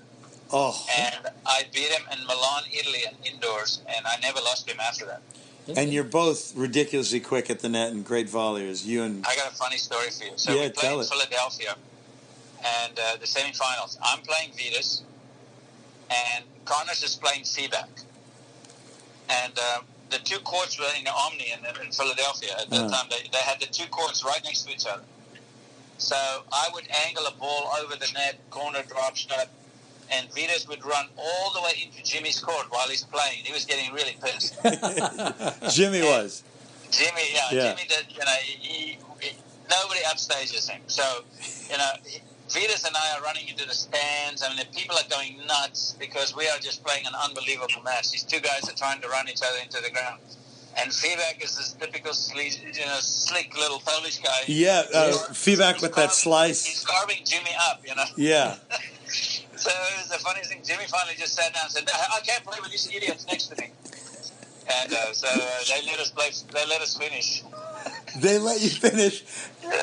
[0.52, 4.74] Oh, And I beat him in Milan, Italy, and indoors, and I never lost to
[4.74, 5.22] him after that.
[5.74, 8.84] and you're both ridiculously quick at the net and great volleyers.
[8.84, 10.32] You and I got a funny story for you.
[10.36, 11.08] So Yeah, we play tell in it.
[11.08, 11.74] Philadelphia,
[12.62, 13.96] and uh, the semifinals.
[14.02, 15.00] I'm playing Vitas,
[16.10, 17.88] and Connors is playing Fibak.
[19.28, 22.88] And uh, the two courts were in the Omni in, in Philadelphia at that Uh-huh.
[22.96, 23.06] time.
[23.10, 25.02] They, they had the two courts right next to each other.
[25.98, 26.16] So
[26.52, 29.48] I would angle a ball over the net, corner drop shot,
[30.12, 33.38] and Vitas would run all the way into Jimmy's court while he's playing.
[33.42, 34.54] He was getting really pissed.
[35.74, 36.42] Jimmy was.
[36.90, 37.62] Jimmy, yeah, Yeah.
[37.74, 38.06] Jimmy did.
[38.12, 39.32] You know, he, he,
[39.70, 40.82] nobody upstages him.
[40.88, 41.24] So,
[41.70, 41.90] you know,
[42.54, 44.42] Vitas and I are running into the stands.
[44.42, 48.12] I mean, the people are going nuts because we are just playing an unbelievable match.
[48.12, 50.20] These two guys are trying to run each other into the ground.
[50.76, 54.42] And Fibak is this typical, sleaze, you know, slick little Polish guy.
[54.46, 56.64] Yeah, uh, with that slice.
[56.64, 58.04] He's carving Jimmy up, you know.
[58.16, 58.56] Yeah.
[59.56, 60.62] So it was the funniest thing.
[60.64, 63.46] Jimmy finally just sat down and said, "I I can't play with these idiots next
[63.46, 63.70] to me."
[64.68, 66.30] And uh, so uh, they let us play.
[66.52, 67.44] They let us finish.
[68.16, 69.22] They let you finish,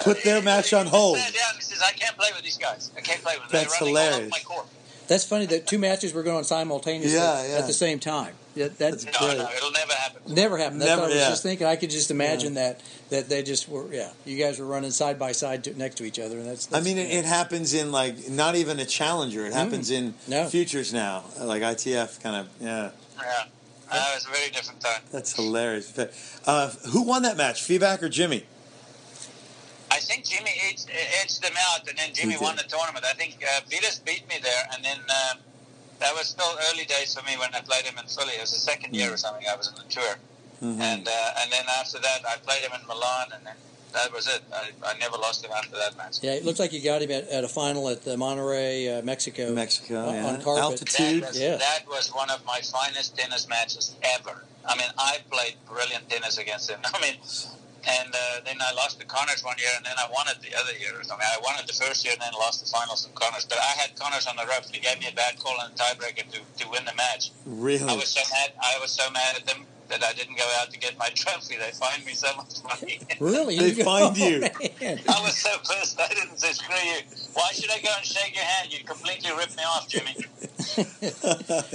[0.04, 1.18] put their match on hold.
[1.18, 2.92] Down and says, "I can't play with these guys.
[2.98, 3.62] I can't play with them.
[3.62, 4.20] That's They're running all hilarious.
[4.20, 4.68] over my court."
[5.08, 7.58] That's funny that two matches were going on simultaneously Yeah, yeah.
[7.58, 8.34] at the same time.
[8.56, 10.22] Yeah, that No, no, it'll never happen.
[10.34, 10.78] never happen.
[10.80, 11.30] That's Never, what I was yeah.
[11.30, 11.68] just thinking.
[11.68, 13.92] I could just imagine that that they just were.
[13.94, 16.74] Yeah, you guys were running side by side to, next to each other, and that's.
[16.74, 19.46] I mean, it, it happens in like not even a challenger.
[19.46, 20.48] It happens in No.
[20.48, 22.48] futures now, like ITF kind of.
[22.62, 23.44] Yeah, Yeah,
[23.92, 25.02] uh, it was a very different time.
[25.12, 25.92] that's hilarious.
[26.46, 28.46] Uh, who won that match, Fibak or Jimmy?
[30.02, 30.90] I think Jimmy edged,
[31.22, 33.06] edged them out, and then Jimmy won the tournament.
[33.06, 35.34] I think uh, Vitas beat me there, and then uh,
[36.00, 38.34] that was still early days for me when I played him in Philly.
[38.34, 39.46] It was the second year or something.
[39.52, 40.16] I was on the tour,
[40.64, 40.80] Mhm.
[40.82, 43.56] and uh, and then after that, I played him in Milan, and then
[43.94, 44.42] that was it.
[44.54, 46.18] I, I never lost him after that match.
[46.24, 49.02] Yeah, it looks like you got him at, at a final at the Monterrey, uh,
[49.04, 49.54] Mexico.
[49.54, 50.26] Mexico, on- yeah.
[50.28, 50.64] on carpet.
[50.64, 51.22] Altitude.
[51.24, 51.58] That was, Yeah.
[51.58, 54.44] that was one of my finest tennis matches ever.
[54.66, 56.80] I mean, I played brilliant tennis against him.
[56.94, 57.16] I mean,
[57.88, 60.54] and uh, then I lost to Connors one year, and then I won it the
[60.58, 61.26] other year or something.
[61.26, 63.46] I won it the first year, and then lost the finals to Connors.
[63.46, 64.70] But I had Connors on the ropes.
[64.70, 67.32] He gave me a bad call in the tiebreaker to, to win the match.
[67.46, 67.90] Really?
[67.90, 68.54] I was so mad.
[68.62, 71.58] I was so mad at them that I didn't go out to get my trophy.
[71.58, 73.00] They fined me so much money.
[73.20, 73.58] Really?
[73.60, 74.40] They You- fined you.
[74.82, 75.00] man.
[75.08, 76.00] I was so pissed.
[76.00, 77.00] I didn't say screw you.
[77.34, 78.74] Why should I go and shake your hand?
[78.74, 80.16] You completely ripped me off, Jimmy.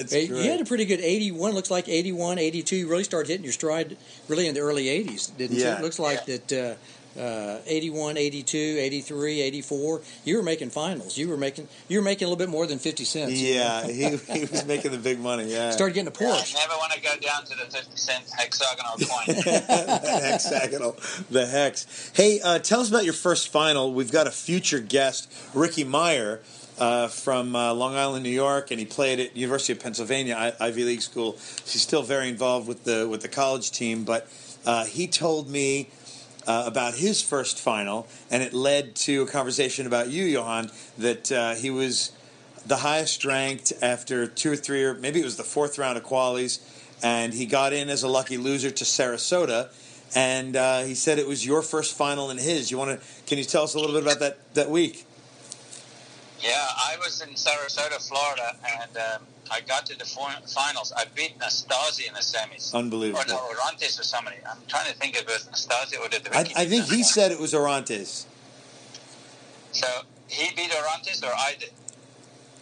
[0.09, 0.24] Hey.
[0.26, 2.76] You had a pretty good 81, looks like 81, 82.
[2.76, 3.96] You really started hitting your stride
[4.29, 5.66] really in the early 80s, didn't you?
[5.66, 6.74] It looks like that uh,
[7.18, 10.00] uh, 81, 82, 83, 84.
[10.24, 11.16] You were making finals.
[11.16, 13.33] You were making you were making a little bit more than 50 cents.
[13.40, 15.44] yeah, he, he was making the big money.
[15.52, 15.70] Yeah.
[15.70, 16.57] Started getting a I Porsche.
[16.57, 19.37] I never want to go down to the 50 cent hexagonal coin.
[19.37, 20.96] the hexagonal,
[21.31, 22.12] the hex.
[22.14, 23.92] Hey, uh, tell us about your first final.
[23.94, 26.40] We've got a future guest, Ricky Meyer,
[26.79, 30.66] uh, from uh, Long Island, New York, and he played at University of Pennsylvania I-
[30.66, 31.33] Ivy League school.
[31.33, 34.29] He's still very involved with the with the college team, but
[34.66, 35.88] uh, he told me.
[36.46, 41.32] Uh, about his first final, and it led to a conversation about you, Johan, that
[41.32, 42.12] uh, he was
[42.66, 46.04] the highest ranked after two or three, or maybe it was the fourth round of
[46.04, 46.61] qualies,
[47.02, 49.70] and he got in as a lucky loser to Sarasota.
[50.14, 52.70] And uh, he said it was your first final and his.
[52.70, 53.06] You want to?
[53.26, 55.06] Can you tell us a little bit about that that week?
[56.42, 60.92] Yeah, I was in Sarasota, Florida, and um, I got to the finals.
[60.96, 62.75] I beat Nastase in the semis.
[62.75, 63.22] Unbelievable.
[63.22, 64.37] Or no, Orantes or somebody.
[64.49, 67.03] I'm trying to think if it was Nastase or did the I, I think he
[67.03, 68.27] said it was Orantes.
[69.72, 69.87] So
[70.29, 71.70] he beat Orantes or I did?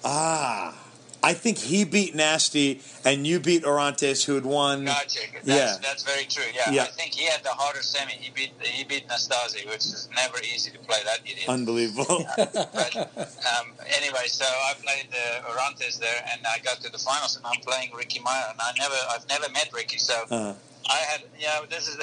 [0.05, 0.84] Ah,
[1.25, 4.85] I think he beat Nasty, and you beat Orantes, who had won.
[4.85, 5.21] Gotcha.
[5.33, 5.77] That's, Yeah.
[5.83, 6.45] that's very true.
[6.55, 6.83] Yeah, Yeah.
[6.83, 8.13] I think he had the harder semi.
[8.13, 10.99] He beat he beat Nastase, which is never easy to play.
[11.05, 11.49] That idiot.
[11.49, 12.27] Unbelievable.
[12.37, 13.67] but um,
[13.99, 17.61] anyway, so I played uh, Orantes there, and I got to the finals, and I'm
[17.63, 20.55] playing Ricky Meyer, and I never I've never met Ricky, so Uh,
[20.91, 21.61] I had yeah.
[21.69, 21.97] This is.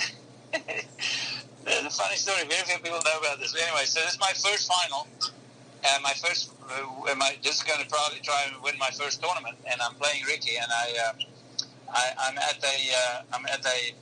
[1.63, 2.41] There's a funny story.
[2.49, 3.51] Very few people know about this.
[3.53, 5.07] But anyway, so this is my first final.
[5.84, 9.57] And my first, uh, my, just going to probably try and win my first tournament.
[9.69, 11.13] And I'm playing Ricky, and I, uh,
[11.89, 13.93] I I'm at a, uh, I'm at a,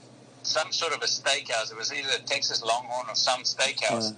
[0.43, 1.71] some sort of a steakhouse.
[1.71, 4.11] It was either a Texas Longhorn or some steakhouse.
[4.11, 4.15] Uh.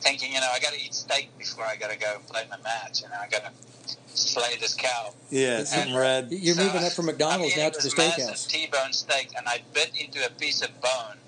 [0.00, 2.44] Thinking, you know, I got to eat steak before I got to go and play
[2.48, 3.02] my match.
[3.02, 3.50] You know, I got to
[4.16, 5.12] slay this cow.
[5.28, 6.28] yeah, something red.
[6.30, 8.48] You're So moving up from McDonald's I'm now eating to the this massive steakhouse.
[8.48, 11.18] T-bone steak, and I bit into a piece of bone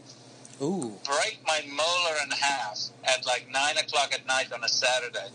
[0.63, 0.97] Ooh.
[1.05, 5.29] break my molar in half at like nine o'clock at night on a Saturday,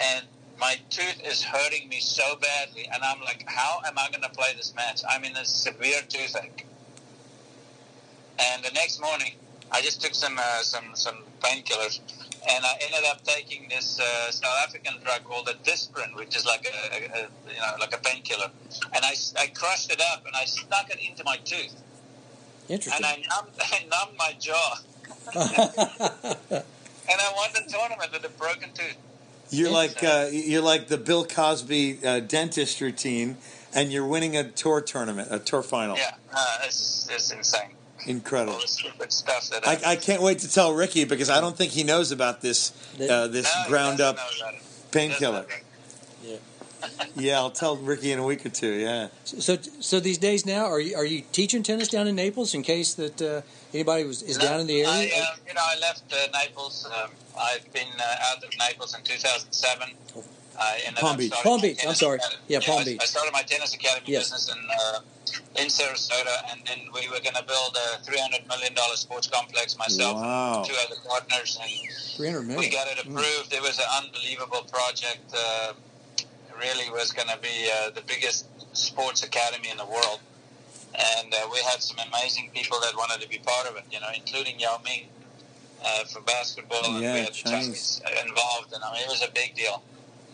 [0.00, 0.26] and
[0.58, 4.30] my tooth is hurting me so badly, and I'm like, how am I going to
[4.30, 5.02] play this match?
[5.08, 6.66] I'm in a severe toothache.
[8.38, 9.34] And the next morning,
[9.70, 12.00] I just took some uh, some some painkillers,
[12.50, 16.46] and I ended up taking this uh, South African drug called a Disprin, which is
[16.46, 18.50] like a, a, a you know like a painkiller,
[18.94, 21.74] and I, I crushed it up and I stuck it into my tooth,
[22.68, 22.92] Interesting.
[22.94, 24.78] and I numbed, I numbed my jaw.
[27.08, 28.96] And I won the tournament with a broken tooth.
[29.50, 33.36] You're like uh, you're like the Bill Cosby uh, dentist routine,
[33.74, 35.96] and you're winning a tour tournament, a tour final.
[35.96, 37.70] Yeah, uh, it's, it's insane.
[38.06, 38.54] Incredible.
[38.54, 41.72] All the stuff that I, I can't wait to tell Ricky because I don't think
[41.72, 44.62] he knows about this uh, this No, ground doesn't up know about it.
[44.92, 45.42] painkiller.
[45.42, 45.62] Doesn't.
[47.16, 48.72] Yeah, I'll tell Ricky in a week or two.
[48.72, 49.08] Yeah.
[49.24, 52.62] so, so these days now, are you are you teaching tennis down in Naples in
[52.62, 53.40] case that uh,
[53.74, 54.92] anybody was is No, down in the area?
[54.92, 56.86] I, uh, you know, I left uh, Naples.
[56.86, 59.88] Um, I've been uh, out of Naples in 2007.
[60.58, 61.32] I ended Palm Beach.
[61.32, 62.16] Palm Beach, I'm sorry.
[62.18, 62.40] academy.
[62.48, 62.98] Yeah, Palm I, Beach.
[63.02, 64.30] I started my tennis academy Yes.
[64.30, 65.00] business in uh,
[65.60, 69.76] in Sarasota, and then we were going to build a 300 million dollar sports complex.
[69.76, 70.56] Myself Wow.
[70.58, 71.70] and two other partners, and
[72.16, 73.52] Three hundred we got it approved.
[73.52, 75.32] It was an unbelievable project.
[75.34, 75.74] Uh,
[76.58, 80.20] really was going to be uh, the biggest sports academy in the world.
[80.94, 84.00] And uh, we had some amazing people that wanted to be part of it, you
[84.00, 85.04] know, including Yao Ming
[85.84, 86.84] uh, for basketball.
[86.84, 88.00] and Yeah, we had Chinese.
[88.26, 89.82] Involved, and I mean, it was a big deal.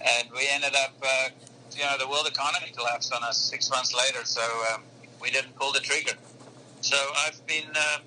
[0.01, 1.29] And we ended up, uh,
[1.77, 4.43] you know, the world economy collapsed on us six months later, so
[4.75, 4.83] um,
[5.21, 6.13] we didn't pull the trigger.
[6.81, 7.99] So I've been, uh,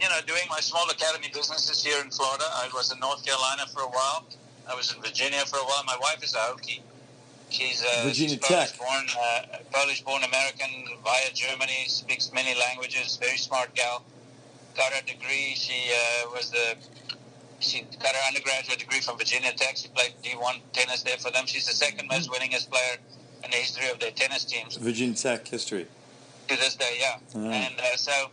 [0.00, 2.44] you know, doing my small academy businesses here in Florida.
[2.52, 4.26] I was in North Carolina for a while.
[4.70, 5.82] I was in Virginia for a while.
[5.86, 6.80] My wife is a Hokie.
[7.50, 8.78] She's uh, Virginia she's Polish Tech.
[8.78, 10.68] born, uh, Polish born American
[11.02, 11.86] via Germany.
[11.86, 13.16] Speaks many languages.
[13.16, 14.04] Very smart gal.
[14.76, 15.54] Got her degree.
[15.56, 16.76] She uh, was the
[17.60, 19.76] she got her undergraduate degree from Virginia Tech.
[19.76, 21.46] She played D1 tennis there for them.
[21.46, 22.96] She's the second most winningest player
[23.44, 25.86] in the history of their tennis teams Virginia Tech history.
[26.48, 26.96] to this day.
[27.00, 27.50] Yeah, Mm.
[27.52, 28.30] and uh, so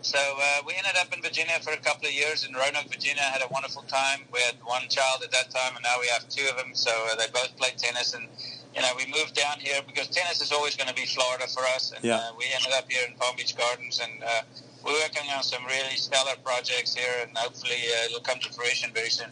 [0.00, 3.20] so uh, we ended up in Virginia for a couple of years in Roanoke, Virginia.
[3.22, 4.20] Had a wonderful time.
[4.32, 6.70] We had one child at that time, and now we have two of them.
[6.74, 8.28] So uh, they both play tennis, and
[8.76, 11.64] you know we moved down here because tennis is always going to be Florida for
[11.74, 11.90] us.
[11.90, 12.16] And Yeah.
[12.18, 14.42] uh, we ended up here in Palm Beach Gardens, and uh,
[14.84, 18.90] we're working on some really stellar projects here, and hopefully uh, it'll come to fruition
[18.92, 19.28] very soon.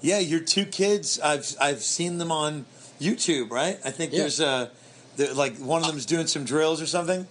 [0.00, 1.18] Yeah, your two kids.
[1.20, 2.66] I've I've seen them on
[3.00, 3.50] YouTube.
[3.50, 3.78] Right.
[3.84, 4.20] I think Yeah.
[4.20, 4.70] there's a
[5.16, 7.26] there- like one of them's doing some drills or something.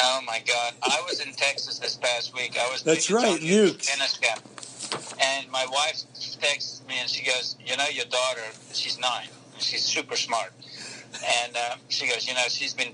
[0.00, 0.72] Oh my God!
[0.82, 2.56] I was in Texas this past week.
[2.58, 2.82] I was.
[2.82, 3.86] That's right, Tony Hawk Newk's.
[3.86, 4.40] Tennis camp,
[5.20, 6.02] and my wife
[6.40, 8.40] texts me and she goes, "You know, your daughter.
[8.72, 9.28] She's nine.
[9.58, 10.52] She's super smart."
[11.44, 12.92] And uh, she goes, "You know, she's been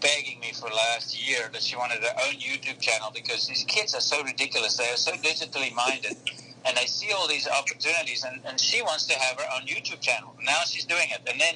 [0.00, 3.94] begging me for last year that she wanted her own YouTube channel because these kids
[3.94, 4.76] are so ridiculous.
[4.76, 6.16] They are so digitally minded."
[6.64, 10.00] And they see all these opportunities, and, and she wants to have her own YouTube
[10.00, 10.34] channel.
[10.44, 11.20] Now she's doing it.
[11.30, 11.54] And then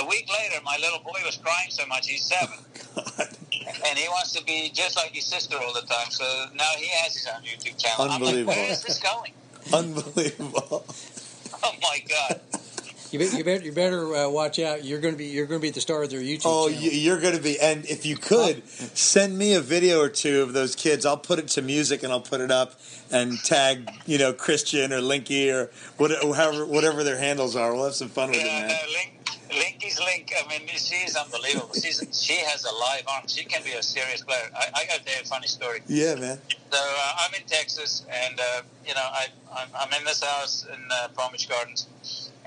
[0.00, 2.06] a week later, my little boy was crying so much.
[2.08, 2.58] He's seven
[3.88, 6.10] and he wants to be just like his sister all the time.
[6.10, 8.02] So now he has his own YouTube channel.
[8.10, 8.52] I'm like, Unbelievable.
[8.54, 9.32] where is this going?
[9.72, 10.84] Unbelievable.
[11.62, 12.40] Oh my god!
[13.10, 14.84] You, bet, you better you better uh, watch out.
[14.84, 16.82] You're going to be you're going to be the star of their YouTube Oh, channel.
[16.84, 17.58] you- you're going to be.
[17.58, 21.38] And if you could send me a video or two of those kids, I'll put
[21.40, 22.74] it to music and I'll put it up
[23.10, 27.74] and tag, you know, Christian or Linky or whatever, however, whatever their handles are.
[27.74, 28.68] We'll have some fun with it, man.
[28.68, 29.16] no, Link,
[29.50, 30.32] Linky's Link.
[30.38, 31.74] I mean, she's unbelievable.
[31.74, 33.24] She's she has a live arm.
[33.26, 34.48] She can be a serious player.
[34.54, 35.80] I, I got to tell you a funny story.
[35.88, 36.38] Yeah, man.
[36.70, 40.64] So uh, I'm in Texas, and uh, you know, I I'm, I'm in this house
[40.72, 41.88] in uh, Palm Beach Gardens,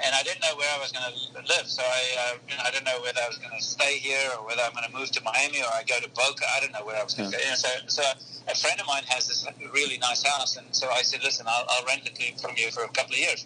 [0.01, 1.13] and I didn't know where I was going to
[1.53, 1.67] live.
[1.67, 2.01] So I
[2.33, 4.61] uh, you know, I didn't know whether I was going to stay here or whether
[4.63, 6.45] I'm going to move to Miami or I go to Boca.
[6.55, 7.43] I didn't know where I was going to Yeah.
[7.43, 7.45] go.
[7.45, 8.03] You know, so so
[8.49, 11.65] a friend of mine has this really nice house, and so I said, listen, I'll,
[11.69, 13.45] I'll rent it from you for a couple of years.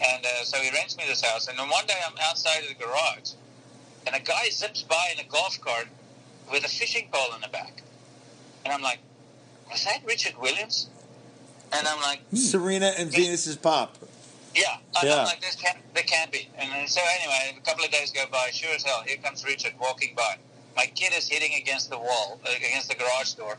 [0.00, 1.48] And uh, so he rents me this house.
[1.48, 3.32] And then one day I'm outside of the garage,
[4.06, 5.88] and a guy zips by in a golf cart
[6.50, 7.82] with a fishing pole in the back.
[8.64, 8.98] And I'm like,
[9.70, 10.88] was that Richard Williams?
[11.72, 13.98] And I'm like, Serena and Venus's pop.
[14.58, 14.76] Yeah.
[14.98, 15.24] And Yeah.
[15.24, 16.48] Like, this can't, there can't be.
[16.58, 18.50] And so anyway, a couple of days go by.
[18.52, 20.36] Sure as hell, here comes Richard walking by.
[20.76, 23.56] My kid is hitting against the wall, uh, against the garage door.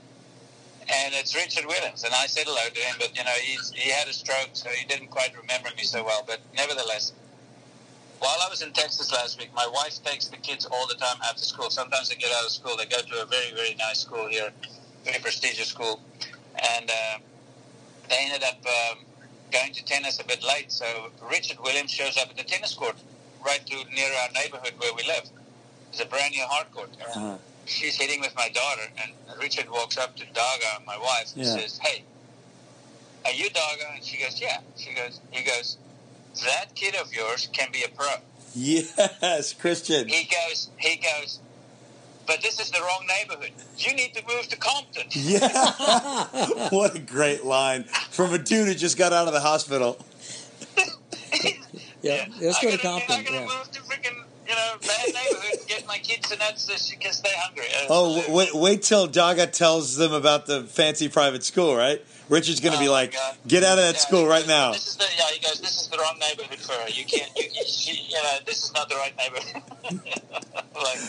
[0.90, 2.04] And it's Richard Williams.
[2.04, 4.70] And I said hello to him, but, you know, he's, he had a stroke, so
[4.70, 6.24] he didn't quite remember me so well.
[6.26, 7.14] But nevertheless,
[8.20, 11.18] while I was in Texas last week, my wife takes the kids all the time
[11.24, 11.70] after school.
[11.70, 12.76] Sometimes they get out of school.
[12.76, 14.52] They go to a very, very nice school here,
[15.06, 16.02] very prestigious school.
[16.78, 17.18] And uh,
[18.10, 18.98] they ended up um,
[19.52, 20.72] going to tennis a bit late.
[20.72, 20.86] So
[21.30, 22.96] Richard Williams shows up at the tennis court
[23.46, 25.30] right to near our neighborhood where we live.
[25.92, 26.90] It's a brand new hard court.
[27.02, 27.38] Uh-huh.
[27.66, 31.56] She's hitting with my daughter, and Richard walks up to Daga, my wife, and Yeah.
[31.58, 32.04] says, "Hey,
[33.26, 35.78] are you Daga?" And she goes, "Yeah." She goes, "He goes,
[36.46, 38.08] that kid of yours can be a pro."
[38.56, 40.08] Yes, Christian.
[40.08, 41.40] He goes, he goes,
[42.30, 43.52] but this is the wrong neighborhood.
[43.78, 45.08] You need to move to Compton.
[45.12, 46.70] Yeah.
[46.70, 49.98] what a great line from a dude who just got out of the hospital.
[52.02, 53.16] Yeah, let's go to gotta- Compton.
[53.16, 53.42] I gotta Yeah.
[53.42, 56.96] move to freaking, you know, bad neighborhood and get my kids and nuts so she
[56.96, 57.66] can stay hungry.
[57.76, 62.02] Uh, Oh, wait, wait till Daga tells them about the fancy private school, right?
[62.30, 63.36] Richard's going to Oh, be like, God.
[63.48, 64.72] get out of that Yeah, school right now.
[64.74, 66.88] This is the, yeah, he goes, this is the wrong neighborhood for her.
[66.90, 69.64] You can't, you, you, she, you know, this is not the right neighborhood.
[70.76, 71.00] like,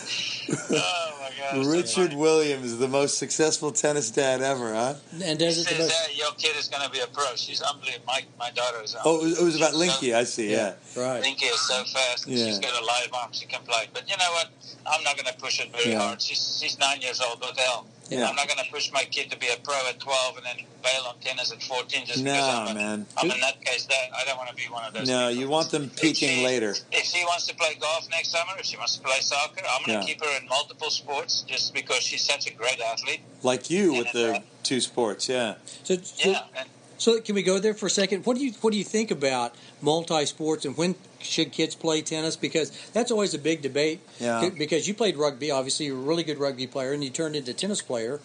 [0.71, 1.57] oh my God.
[1.57, 2.15] it's so Richard funny.
[2.21, 4.95] Williams, the most successful tennis dad ever, huh?
[5.13, 5.91] And He does it the says, most.
[6.07, 7.35] hey, your kid is going to be a pro.
[7.35, 8.05] She's unbelievable.
[8.07, 10.51] My, my daughter is Oh, it was, it was about She's so- Linky, I see,
[10.51, 10.73] yeah.
[10.97, 11.23] Right.
[11.23, 12.25] Linky is so fast.
[12.27, 12.45] and Yeah.
[12.47, 13.29] She's got a live arm.
[13.31, 13.87] She can play.
[13.93, 14.49] But you know what?
[14.91, 15.99] I'm not going to push it very Yeah.
[16.01, 16.21] hard.
[16.21, 17.39] She's, she's nine years old.
[17.41, 17.85] What the hell?
[18.19, 18.27] Yeah.
[18.29, 20.57] I'm not going to push my kid to be a pro at 12 and then
[20.83, 23.05] bail on tennis at 14 just No, because I'm a, man.
[23.17, 24.09] I'm a nutcase dad.
[24.15, 25.41] I don't want to be one of those No, people.
[25.41, 26.75] you want them If peaking she- later.
[26.91, 29.85] If she wants to play golf next summer, if she wants to play soccer, I'm
[29.85, 30.13] going to Yeah.
[30.13, 33.21] keep her in multiple sports just because she's such a great athlete.
[33.43, 35.55] Like you with the uh, two sports, yeah.
[35.83, 38.25] So, so, And so can we go there for a second?
[38.25, 42.01] What do you what do you think about multi sports and when should kids play
[42.01, 42.35] tennis?
[42.35, 44.01] Because that's always a big debate.
[44.19, 44.49] Yeah.
[44.49, 47.51] Because you played rugby, obviously you're a really good rugby player, and you turned into
[47.51, 48.19] a tennis player.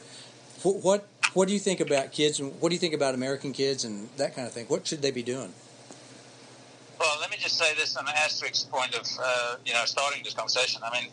[0.63, 3.53] What what, what do you think about kids, and what do you think about American
[3.53, 4.67] kids and that kind of thing?
[4.67, 5.53] What should they be doing?
[6.99, 10.23] Well, let me just say this on an asterisk point of uh, you know starting
[10.23, 10.81] this conversation.
[10.83, 11.11] I mean,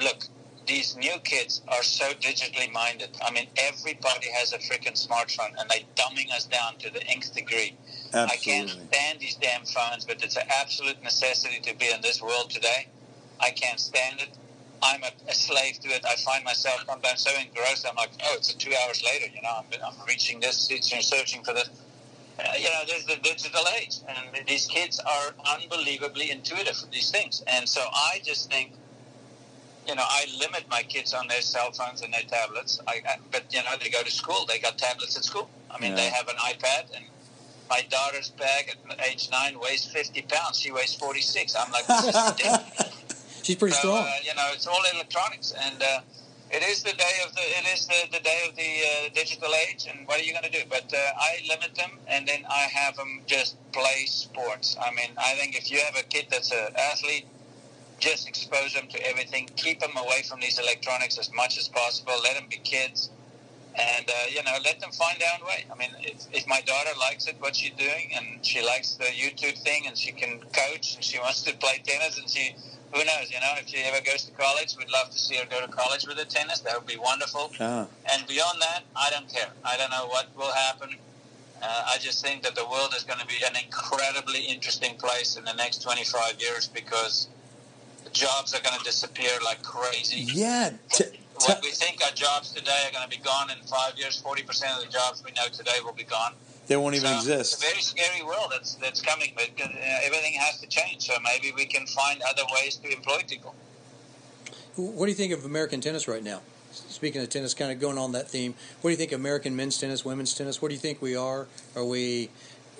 [0.00, 0.24] look,
[0.66, 3.10] these new kids are so digitally minded.
[3.24, 7.34] I mean, everybody has a freaking smartphone, and they're dumbing us down to the nth
[7.34, 7.76] degree.
[8.14, 12.20] I can't stand these damn phones, but it's an absolute necessity to be in this
[12.20, 12.86] world today.
[13.40, 14.28] I can't stand it.
[14.82, 16.04] I'm a, a slave to it.
[16.04, 17.86] I find myself sometimes so engrossed.
[17.88, 19.26] I'm like, oh, it's two hours later.
[19.34, 21.70] You know, I'm, I'm reaching this, searching, searching for this.
[22.38, 27.10] Uh, you know, there's the digital age, and these kids are unbelievably intuitive with these
[27.10, 27.42] things.
[27.46, 28.72] And so I just think,
[29.86, 32.80] you know, I limit my kids on their cell phones and their tablets.
[32.88, 34.46] I, I, but you know, they go to school.
[34.48, 35.48] They got tablets at school.
[35.70, 35.96] I mean, Yeah.
[35.96, 37.04] they have an iPad, and
[37.72, 40.58] my daughter's bag at age nine weighs 50 pounds.
[40.60, 41.56] She weighs 46.
[41.56, 43.40] I'm like, this is ridiculous.
[43.42, 44.04] She's pretty So, strong.
[44.04, 46.00] uh, you know, it's all electronics, and uh,
[46.50, 49.50] it is the day of the it is the, the day of the uh, digital
[49.66, 49.86] age.
[49.88, 50.64] And what are you going to do?
[50.68, 50.98] But uh,
[51.28, 54.76] I limit them, and then I have them just play sports.
[54.80, 57.24] I mean, I think if you have a kid that's an athlete,
[57.98, 59.48] just expose them to everything.
[59.56, 62.12] Keep them away from these electronics as much as possible.
[62.22, 63.10] Let them be kids.
[63.74, 65.64] And uh, you know, let them find their own way.
[65.72, 69.04] I mean, if, if my daughter likes it, what she's doing, and she likes the
[69.04, 72.54] YouTube thing, and she can coach, and she wants to play tennis, and she
[72.92, 75.46] who knows, you know, if she ever goes to college, we'd love to see her
[75.46, 76.60] go to college with her tennis.
[76.60, 77.50] That would be wonderful.
[77.58, 77.86] Ah.
[78.12, 79.48] And beyond that, I don't care.
[79.64, 80.90] I don't know what will happen.
[81.62, 85.36] Uh, I just think that the world is going to be an incredibly interesting place
[85.36, 87.28] in the next 25 years because
[88.12, 90.26] jobs are going to disappear like crazy.
[90.34, 90.72] Yeah.
[90.90, 91.04] T-
[91.36, 94.22] What we think our jobs today are going to be gone in five years.
[94.22, 96.34] 40% of the jobs we know today will be gone.
[96.68, 97.54] they won't even So exist.
[97.54, 99.68] It's a very scary world that's that's coming, but uh,
[100.04, 101.02] everything has to change.
[101.02, 103.54] So maybe we can find other ways to employ people.
[104.76, 106.40] What do you think of American tennis right now?
[106.70, 109.54] Speaking of tennis, kind of going on that theme, what do you think of American
[109.54, 110.62] men's tennis, women's tennis?
[110.62, 111.46] What do you think we are?
[111.76, 112.30] Are we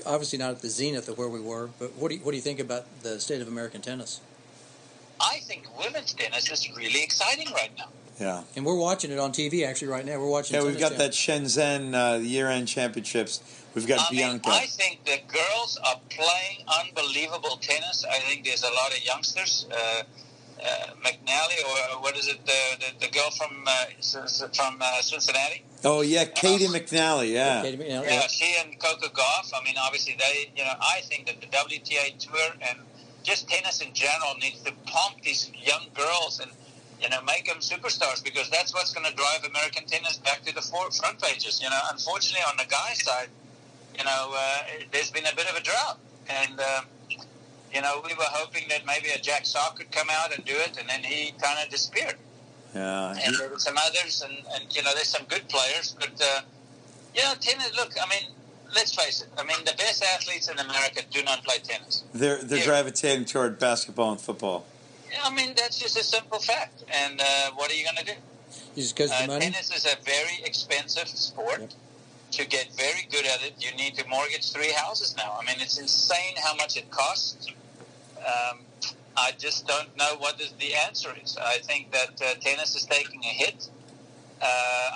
[0.06, 2.36] obviously not at the zenith of where we were, but what do you, what do
[2.36, 4.20] you think about the state of American tennis?
[5.20, 7.88] I think women's tennis is really exciting right now.
[8.20, 8.42] Yeah.
[8.56, 10.18] And we're watching it on TV actually right now.
[10.18, 10.56] We're watching.
[10.56, 13.40] Yeah, we've got that Shenzhen uh, year-end championships.
[13.74, 14.50] We've got I mean, Bianca.
[14.50, 18.04] I think the girls are playing unbelievable tennis.
[18.08, 19.66] I think there's a lot of youngsters.
[19.70, 20.02] Uh,
[20.62, 21.58] uh, McNally,
[21.94, 22.38] or what is it?
[22.46, 22.52] The,
[23.00, 25.64] the, the girl from uh, S- S- from uh, Cincinnati.
[25.82, 27.32] Oh yeah, Caty McNally.
[27.32, 27.62] Yeah.
[27.64, 28.26] Caty McNally, Yeah, yeah.
[28.28, 29.50] she and Coco Gauff.
[29.58, 32.78] I mean, obviously they, you know, I think that the WTA tour and
[33.24, 36.52] just tennis in general needs to pump these young girls and
[37.02, 40.54] you know make them superstars because that's what's going to drive American tennis back to
[40.54, 41.60] the front pages.
[41.62, 43.28] You know, unfortunately on the guy side,
[43.98, 44.58] you know, uh,
[44.92, 45.98] there's been a bit of a drought,
[46.30, 46.84] and um,
[47.74, 50.54] you know we were hoping that maybe a Jack Sock could come out and do
[50.54, 52.16] it, and then he kind of disappeared
[52.74, 53.14] Yeah.
[53.24, 56.40] and there were some others, and, and you know, there's some good players, but uh,
[57.14, 57.76] you know, tennis.
[57.76, 58.30] Look, I mean,
[58.74, 59.28] let's face it.
[59.36, 62.04] I mean, the best athletes in America do not play tennis.
[62.14, 64.64] They're they're gravitating toward basketball and football.
[65.22, 66.84] I mean, that's just a simple fact.
[66.92, 68.18] And uh, what are you going to do?
[68.76, 69.46] Just because Uh, money.
[69.50, 71.74] tennis is a very expensive sport.
[72.32, 75.36] To get very good at it, you need to mortgage three houses now.
[75.38, 77.46] I mean, it's insane how much it costs.
[78.18, 78.60] Um,
[79.16, 81.36] I just don't know what is the answer is.
[81.36, 83.68] I think that uh, tennis is taking a hit.
[84.40, 84.46] Uh,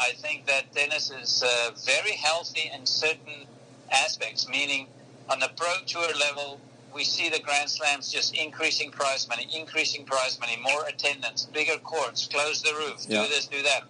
[0.01, 3.45] I think that tennis is uh, very healthy in certain
[3.93, 4.87] aspects, meaning
[5.29, 6.59] on the pro tour level,
[6.97, 11.77] we see the Grand Slams just increasing prize money, increasing prize money, more attendance, bigger
[11.79, 13.23] courts, close the roof, Yeah.
[13.23, 13.85] do this, do that.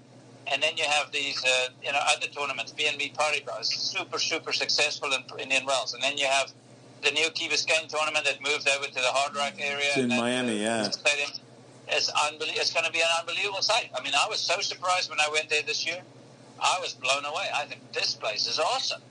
[0.48, 5.12] And then you have these, uh, you know, other tournaments, BNP Paribas, super, super successful
[5.12, 5.94] in Indian Wells.
[5.94, 6.52] And then you have
[7.02, 9.86] the new Key Biscayne tournament that moved over to the Hard Rock area.
[9.88, 10.90] It's in Miami, yeah.
[10.90, 11.30] Stadium.
[11.88, 13.90] It's, it's going to be an unbelievable sight.
[13.96, 16.02] I mean, I was so surprised when I went there this year.
[16.60, 17.46] I was blown away.
[17.54, 19.02] I think this place is awesome.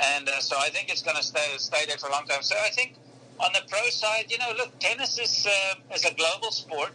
[0.00, 2.42] And uh, so I think it's going to stay, stay there for a long time.
[2.42, 2.96] So I think
[3.40, 6.92] on the pro side, you know, look, tennis is, uh, is a global sport.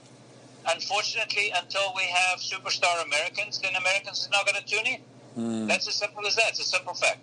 [0.67, 5.01] Unfortunately, until we have superstar Americans, then Americans are not going to tune in.
[5.37, 5.67] Mm.
[5.67, 6.49] That's as simple as that.
[6.49, 7.19] It's a simple fact.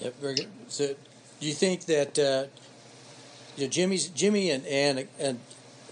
[0.00, 0.48] Yep, very good.
[0.68, 0.94] So,
[1.40, 2.44] do you think that uh,
[3.56, 5.40] you know, Jimmy's Jimmy and and and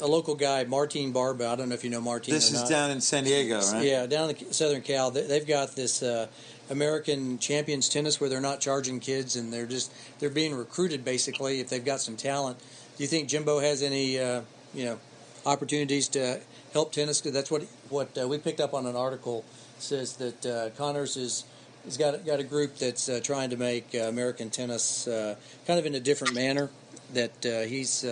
[0.00, 1.46] a local guy, Martin Barba?
[1.46, 2.34] I don't know if you know Martin.
[2.34, 2.70] This or is not.
[2.70, 3.84] down in San Diego, right?
[3.84, 6.26] Yeah, down in Southern Cal, they, they've got this uh,
[6.72, 11.60] American Champions Tennis where they're not charging kids and they're just they're being recruited basically
[11.60, 12.58] if they've got some talent.
[12.96, 14.40] Do you think Jimbo has any uh,
[14.74, 14.98] you know
[15.44, 16.40] opportunities to
[16.72, 17.20] help tennis?
[17.20, 19.44] Because that's what what uh, we picked up on an article
[19.78, 21.44] says that uh, Connors is.
[21.84, 25.34] He's got got a group that's uh, trying to make uh, American tennis uh,
[25.66, 26.70] kind of in a different manner.
[27.12, 28.06] That uh, he's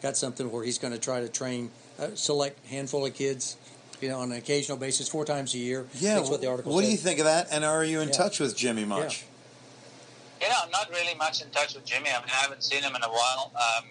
[0.00, 1.70] got something where he's going to try to train
[2.14, 3.56] select handful of kids
[4.00, 5.86] you know, on an occasional basis, four times a year.
[5.94, 6.16] Yeah.
[6.16, 6.86] that's what the article what said.
[6.86, 7.48] do you think of that?
[7.50, 8.14] And are you in Yeah.
[8.14, 9.24] touch with Jimmy much?
[10.40, 12.10] You know, I'm not really much in touch with Jimmy.
[12.10, 13.52] I mean, I haven't seen him in a while.
[13.56, 13.86] Um,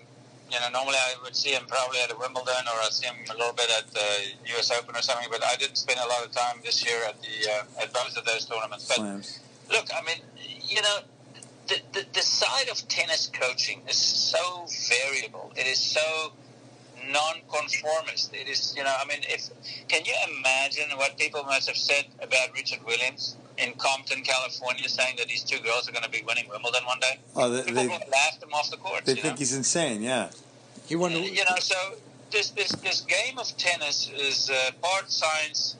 [0.52, 3.16] you know, normally I would see him probably at a Wimbledon or I'd see him
[3.32, 4.70] a little bit at the U.S.
[4.72, 5.28] Open or something.
[5.32, 8.16] But I didn't spend a lot of time this year at the uh, at both
[8.16, 8.86] of those tournaments.
[8.88, 9.40] But Slams.
[9.72, 10.18] look, I mean,
[10.68, 10.98] you know,
[11.68, 15.52] the, the the side of tennis coaching is so variable.
[15.56, 16.32] It is so
[17.12, 18.34] non-conformist.
[18.34, 19.50] It is, you know, I mean, if
[19.88, 25.16] can you imagine what people must have said about Richard Williams in Compton, California, saying
[25.18, 27.20] that these two girls are going to be winning Wimbledon one day?
[27.36, 29.06] Oh, they, People they, would laughed him off the court.
[29.06, 29.40] they think know?
[29.40, 30.02] he's insane.
[30.02, 30.30] Yeah.
[30.88, 31.12] He won.
[31.12, 31.76] you know, so
[32.32, 35.76] this this this game of tennis is uh, part science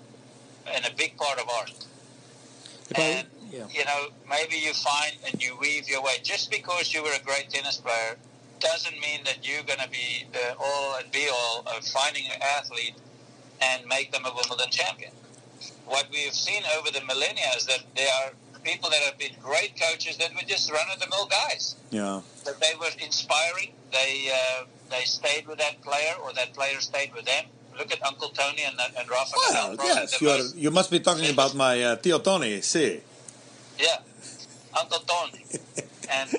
[0.74, 1.72] and a big part of art.
[2.90, 3.68] if I- and- yeah.
[3.72, 6.16] You know, maybe you find and you weave your way.
[6.24, 8.18] Just because you were a great tennis player
[8.66, 12.40] doesn't mean that you're going to be the all and be all of finding an
[12.58, 12.96] athlete
[13.62, 15.12] and make them a Wimbledon champion.
[15.86, 18.32] What we've seen over the millennia is that there are
[18.64, 22.22] people that have been great coaches that were just run of the mill guys Yeah.
[22.46, 23.72] that they were inspiring.
[23.92, 27.46] They uh, they stayed with that player, or that player stayed with them.
[27.78, 29.36] Look at Uncle Tony and, and Rafa
[29.84, 32.62] yes, you, are, you must be talking about my uh, Tio Tony.
[32.62, 33.02] See.
[33.78, 34.00] yeah,
[34.80, 35.44] Uncle Tony,
[36.10, 36.30] and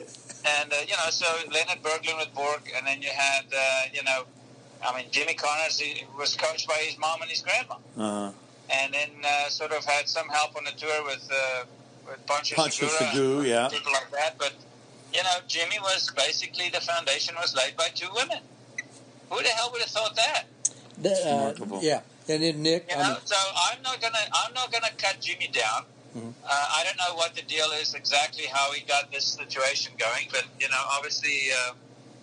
[0.46, 4.02] and uh, you know, so Lennart Bergelin with Borg, and then you had uh, you
[4.04, 4.24] know,
[4.86, 8.32] I mean Jimmy Connors he was coached by his mom and his grandma, Uh,
[8.70, 11.64] and then uh, sort of had some help on the tour with uh,
[12.06, 13.68] with Pancho, Pancho Segura, Segura, yeah.
[13.68, 14.38] people like that.
[14.38, 14.54] But
[15.12, 18.38] you know, Jimmy was basically the foundation was laid by two women.
[19.30, 20.44] Who the hell would have thought that?
[20.98, 21.80] The, uh, remarkable.
[21.82, 22.86] yeah, and then Nick.
[22.90, 23.36] You I know, mean, so
[23.70, 25.84] I'm not gonna I'm not gonna cut Jimmy down.
[26.16, 26.32] Mhm.
[26.44, 30.28] Uh, I don't know what the deal is exactly how he got this situation going,
[30.32, 31.74] but you know, obviously, uh,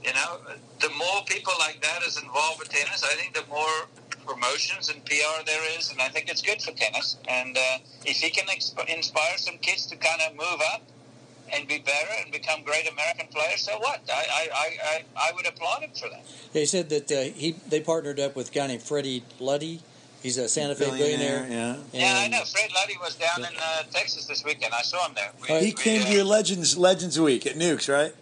[0.03, 0.39] you know,
[0.79, 3.87] the more people like that is involved with tennis, I think the more
[4.25, 7.17] promotions and PR there is, and I think it's good for tennis.
[7.27, 10.81] And uh, if he can exp- inspire some kids to kind of move up
[11.51, 14.01] and be better and become great American players, so what?
[14.09, 16.23] I I, I, I, I would applaud him for that.
[16.53, 19.81] they said that uh, he they partnered up with a guy named Freddie Luddy.
[20.23, 21.45] He's a Santa Fe billionaire.
[21.49, 21.75] Yeah.
[21.91, 22.43] yeah, I know.
[22.45, 24.73] Fred Luddy was down in uh, Texas this weekend.
[24.73, 25.31] I saw him there.
[25.41, 28.13] We- He we, came uh, to your Legends Legends Week at Newk's, right?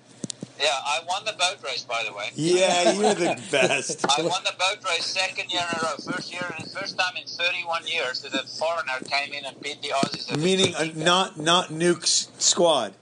[0.59, 2.29] Yeah, I won the boat race, by the way.
[2.35, 4.03] Yeah, you're the best.
[4.09, 5.95] I won the boat race second year in a row.
[6.11, 6.41] First year,
[6.73, 10.31] first time in 31 years that a foreigner came in and beat the Aussies.
[10.31, 12.93] at the Meaning uh, not not Newk's squad.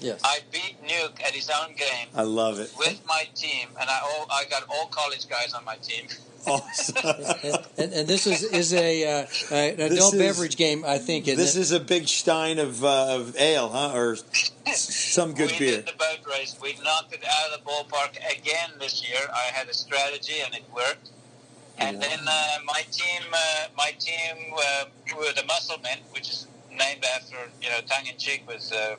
[0.00, 0.20] Yes.
[0.24, 2.72] I beat Newk at his own game I love it.
[2.78, 6.06] with my team, and I all I got all college guys on my team.
[6.46, 6.96] Awesome.
[7.78, 11.28] and, and this is is a uh, an adult is- beverage game, I think.
[11.28, 11.60] Isn't this it?
[11.60, 13.92] is a big stein of uh, of ale, huh?
[13.94, 14.16] Or
[14.72, 15.76] some good we beer.
[15.76, 16.56] did the boat race.
[16.62, 19.20] We knocked it out of the ballpark again this year.
[19.32, 21.10] I had a strategy, and it worked.
[21.78, 24.84] And then uh, my team, uh, my team uh,
[25.16, 28.96] were the Muscle Men, which is named after you know tongue in cheek with uh,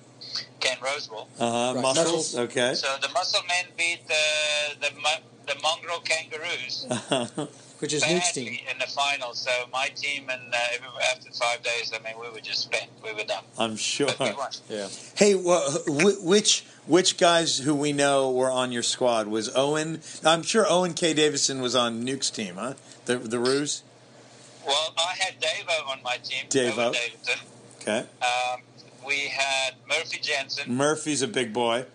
[0.59, 1.27] Ken Rosewall.
[1.39, 1.73] Uh huh.
[1.75, 1.81] Right.
[1.81, 2.07] Muscles.
[2.33, 2.35] Muscles.
[2.37, 2.73] Okay.
[2.73, 6.85] So the Muscle Men beat the the, Mo- the Mongrel Kangaroos
[7.79, 8.45] which is Newk's team.
[8.45, 9.33] badly in the final.
[9.33, 12.85] So my team and uh, after five days, I mean, we were just spent.
[13.03, 13.43] We were done.
[13.57, 14.07] I'm sure.
[14.19, 14.51] But we won.
[14.69, 14.87] Yeah.
[15.15, 20.01] Hey, wha- wh- which which guys who we know were on your squad was Owen?
[20.23, 21.13] I'm sure Owen K.
[21.15, 22.75] Davidson was on Nuke's team, huh?
[23.05, 23.81] The the Ruse.
[24.65, 26.45] Well, I had Davo on my team.
[26.49, 26.77] Davo.
[26.77, 27.39] Owen Davidson.
[27.81, 28.05] Okay.
[28.21, 28.61] Um,
[29.03, 30.71] we had Murphy Jensen.
[30.71, 31.85] Murphy's a big boy.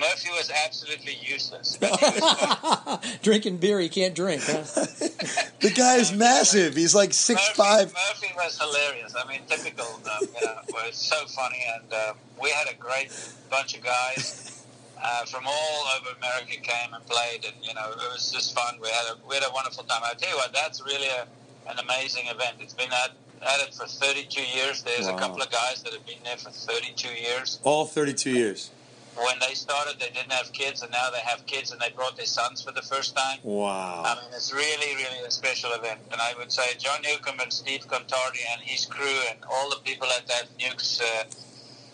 [0.00, 1.78] Murphy was absolutely useless.
[1.80, 4.64] Was Drinking beer he can't drink, huh?
[5.60, 6.76] The guy is massive.
[6.76, 7.92] He's like six Murphy, five.
[7.94, 9.14] Murphy was hilarious.
[9.16, 9.86] I mean, typical.
[9.86, 13.10] Um, you know, was so funny, and um, we had a great
[13.50, 14.62] bunch of guys
[15.02, 18.76] uh, from all over America came and played, and you know, it was just fun.
[18.82, 20.02] We had a we had a wonderful time.
[20.04, 21.26] I tell you what, that's really a,
[21.70, 22.56] an amazing event.
[22.60, 24.82] It's been at, at it for 32 years.
[24.82, 25.16] There's Wow.
[25.16, 27.58] a couple of guys that have been there for 32 years.
[27.64, 28.70] All 32 years.
[29.16, 32.16] When they started, they didn't have kids, and now they have kids, and they brought
[32.16, 33.38] their sons for the first time.
[33.42, 34.02] Wow!
[34.04, 36.00] I mean, it's really, really a special event.
[36.12, 39.80] And I would say John Newcombe and Steve Contardi and his crew and all the
[39.84, 41.24] people at that Newk's uh,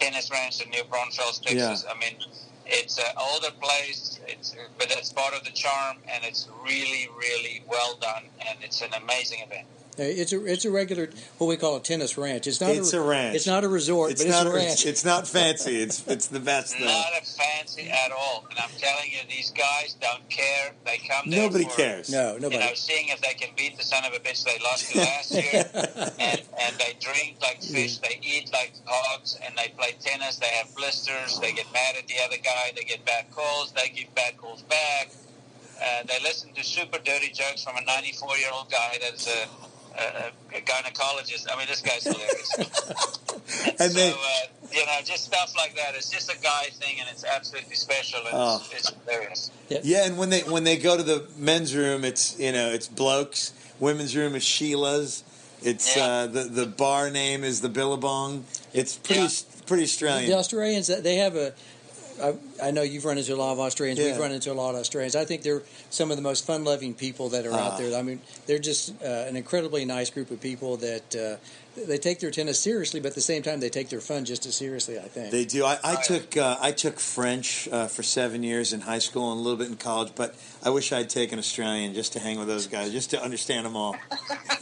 [0.01, 1.85] tennis ranch in New Braunfels, Texas.
[1.89, 2.19] I mean,
[2.67, 7.63] it's an older place, it's, but it's part of the charm, and it's really, really
[7.69, 9.67] well done, and it's an amazing event.
[9.99, 12.47] It's a it's a regular what we call a tennis ranch.
[12.47, 13.37] It's not It's a ranch.
[13.37, 14.47] It's not a resort, It's but not.
[14.47, 14.73] it's a ranch.
[14.73, 15.77] It's, it's not fancy.
[15.83, 16.87] It's it's the best though.
[16.87, 18.47] Not a fancy at all.
[18.51, 20.73] And I'm telling you, these guys don't care.
[20.87, 22.11] They come there Nobody for, cares.
[22.11, 22.43] no, nobody.
[22.45, 22.59] You nobody.
[22.71, 25.31] know, seeing if they can beat the son of a bitch they lost to last
[25.35, 25.65] year.
[26.19, 30.37] and, and they drink like fish, they eat like hogs, and they play tennis.
[30.37, 31.39] They have blisters.
[31.39, 32.73] They get mad at the other guy.
[32.75, 33.73] They get bad calls.
[33.73, 35.11] They give bad calls back.
[35.85, 39.49] Uh, they listen to super dirty jokes from a 94 year old guy that's a,
[39.99, 41.47] a, a gynecologist.
[41.53, 43.19] I mean, this guy's hilarious.
[43.79, 44.17] And so, they- uh,
[44.73, 45.95] you know, just stuff like that.
[45.95, 48.63] It's just a guy thing, and it's absolutely special, and Oh.
[48.73, 49.51] it's, it's hilarious.
[49.69, 52.89] Yeah, and when they when they go to the men's room, it's you know it's
[52.89, 53.53] blokes.
[53.81, 55.25] Women's room is Sheila's.
[55.63, 56.07] It's Yeah.
[56.07, 58.45] uh, the the bar name is the Billabong.
[58.73, 59.29] It's pretty Yeah.
[59.67, 61.53] pretty The Australians, they have a.
[62.23, 63.99] I, I know you've run into a lot of Australians.
[64.01, 65.17] We've run into a lot of Australians.
[65.17, 67.73] I think they're some of the most fun-loving people that are Ah.
[67.73, 67.97] out there.
[67.99, 71.37] I mean, they're just uh, an incredibly nice group of people that uh,
[71.87, 74.45] they take their tennis seriously, but at the same time, they take their fun just
[74.47, 74.99] as seriously.
[74.99, 75.31] I think.
[75.31, 75.65] They do.
[75.65, 76.01] I, I Oh, yeah.
[76.03, 79.59] took uh, I took French uh, for seven years in high school and a little
[79.59, 82.93] bit in college, but I wish I'd taken Australian just to hang with those guys,
[82.93, 83.97] just to understand them all.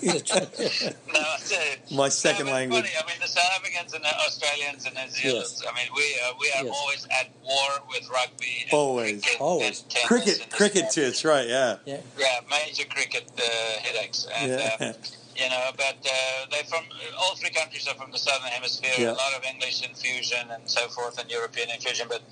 [0.03, 1.97] No, I tell you.
[1.97, 2.85] My second No, language.
[2.91, 2.95] Funny.
[3.03, 5.63] I mean, the South Africans and the Australians and New Zealanders.
[5.71, 6.75] I mean, we uh, we are Yes.
[6.75, 8.65] always at war with rugby.
[8.65, 9.23] And Always.
[9.23, 9.85] cricket Always.
[9.85, 11.01] and Cricket, cricket and too.
[11.03, 11.07] that.
[11.09, 11.47] That's right.
[11.49, 11.77] Yeah.
[11.85, 12.01] yeah.
[12.19, 13.43] Yeah, major cricket uh,
[13.83, 14.27] headaches.
[14.35, 14.77] And, Yeah.
[14.81, 14.93] uh,
[15.37, 16.85] you know, but uh, they're from
[17.19, 18.93] all three countries are from the southern hemisphere.
[18.99, 19.13] Yeah.
[19.13, 22.07] A lot of English infusion and so forth, and European infusion.
[22.09, 22.23] But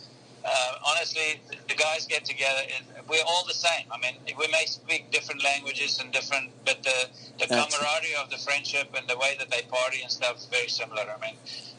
[0.45, 0.51] uh,
[0.87, 2.61] honestly, the guys get together.
[3.09, 3.87] We're all the same.
[3.91, 8.37] I mean, we may speak different languages and different, but the the camaraderie of the
[8.39, 11.03] friendship and the way that they party and stuff is very similar.
[11.03, 11.37] I mean.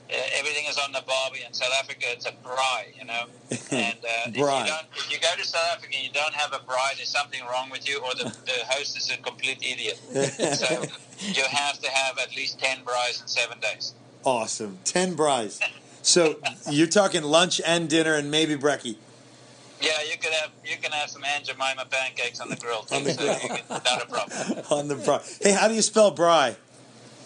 [0.09, 1.41] Uh, everything is on the barbie.
[1.45, 3.25] In South Africa, it's a braai, you know.
[3.71, 6.53] And uh, if, you don't, if you go to South Africa and you don't have
[6.53, 9.97] a braai, there's something wrong with you, or the, the host is a complete idiot.
[10.55, 10.83] So
[11.19, 13.93] you have to have at least 10 braais in seven days.
[14.25, 14.79] awesome.
[14.83, 15.59] Ten bries.
[16.01, 16.39] So
[16.71, 18.95] you're talking lunch and dinner and maybe brekkie.
[19.81, 22.95] Yeah, you could have you can have some Aunt Jemima pancakes on the grill too,
[22.95, 23.33] On the so grill.
[23.33, 24.65] you can, not a problem.
[24.71, 25.23] on the.
[25.41, 26.55] Hey, how do you spell bri?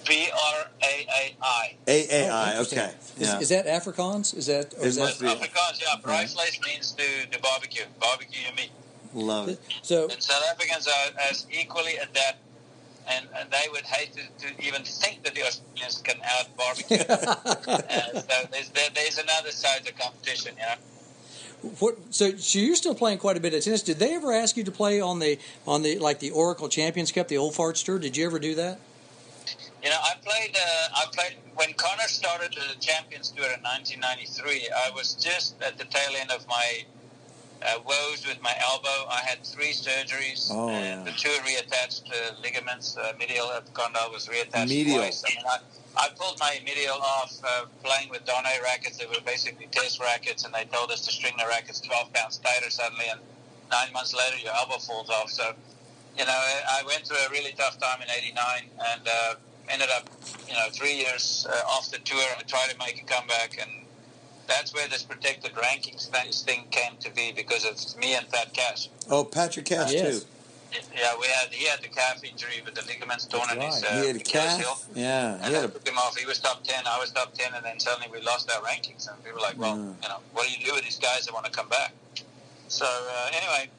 [0.08, 1.76] B R A A I.
[1.88, 2.50] A A Oh, I.
[2.52, 2.80] interesting.
[2.80, 2.92] Okay.
[3.20, 3.40] Is, Yeah.
[3.40, 4.36] is that Afrikaans?
[4.36, 4.74] Is that?
[4.76, 5.46] Or It is must that be.
[5.46, 8.72] Afrikaans, yeah, braaivleis means to, to barbecue, barbecue your meat.
[9.14, 9.60] Love it.
[9.84, 10.08] so?
[10.10, 12.40] And South Africans are as equally adept,
[13.08, 16.98] and, and they would hate to, to even think that the Australians can out barbecue.
[16.98, 21.72] uh, so there's, there, there's another side of the competition, you know.
[21.80, 23.84] What, so, so you're still playing quite a bit of tennis.
[23.84, 27.12] Did they ever ask you to play on the on the like the Oracle Champions
[27.14, 28.00] Cup, the Old Farts Tour?
[28.00, 28.80] Did you ever do that?
[29.84, 30.56] You know, I played.
[30.56, 34.70] Uh, I played when Connor started the Champions Tour in 1993.
[34.72, 36.86] I was just at the tail end of my
[37.62, 39.08] uh, woes with my elbow.
[39.12, 41.12] I had three surgeries, Oh, and yeah.
[41.12, 42.96] the two reattached uh, ligaments.
[42.96, 45.00] Uh, medial epicondyle was reattached Medial.
[45.00, 45.24] twice.
[45.28, 45.58] I mean, I,
[45.98, 48.98] I pulled my medial off uh, playing with Donnay rackets.
[48.98, 52.38] They were basically test rackets, and they told us to string the rackets 12 pounds
[52.38, 53.20] tighter suddenly, and
[53.70, 55.30] nine months later, your elbow falls off.
[55.30, 55.52] So,
[56.18, 59.36] you know, I I went through a really tough time in '89, and uh,
[59.70, 60.10] ended up,
[60.48, 62.22] you know, three years uh, off the tour.
[62.38, 63.70] I tried to make a comeback, and
[64.48, 68.54] that's where this protected rankings thing- thing came to be because of me and Pat
[68.54, 68.90] Cash.
[69.10, 70.20] Oh, Patrick Cash Yes.
[70.22, 70.26] too.
[70.96, 73.88] Yeah, we had he had the calf injury with the ligaments torn in his uh,
[74.02, 74.66] He had a Achilles heel.
[74.66, 74.86] calf.
[74.96, 76.18] Yeah, he And I had a took him off.
[76.18, 76.82] He was top ten.
[76.88, 79.08] I was top ten, and then suddenly we lost our rankings.
[79.08, 80.02] And people were like, "Well, Mm.
[80.02, 81.92] you know, what do you do with these guys that want to come back?"
[82.70, 83.70] So uh, anyway,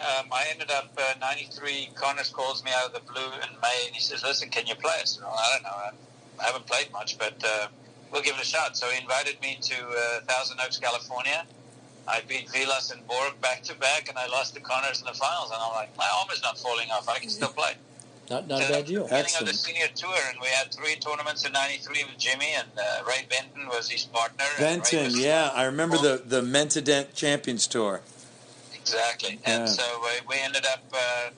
[0.00, 1.90] um, I ended up uh, '93.
[1.94, 4.74] Connors calls me out of the blue in May, and he says, "Listen, can you
[4.74, 5.76] play?" I said, "Well, I don't know.
[6.40, 7.68] I, haven't played much, but uh,
[8.12, 11.44] we'll give it a shot." So he invited me to uh, Thousand Oaks, California.
[12.06, 15.14] I beat Vilas and Borg back to back, and I lost to Connors in the
[15.14, 15.50] finals.
[15.50, 17.08] And I'm like, my arm is not falling off.
[17.08, 17.74] I can still play.
[18.30, 19.04] Not, not a bad deal.
[19.04, 22.68] Beginning of the senior tour, and we had three tournaments in '93 with Jimmy, and
[22.78, 24.44] uh, Ray Benton was his partner.
[24.58, 25.12] Benton.
[25.14, 28.00] Yeah, I remember the the Mentadent Champions Tour.
[28.84, 29.38] Exactly.
[29.46, 29.60] Yeah.
[29.60, 31.30] And so uh, we ended up uh,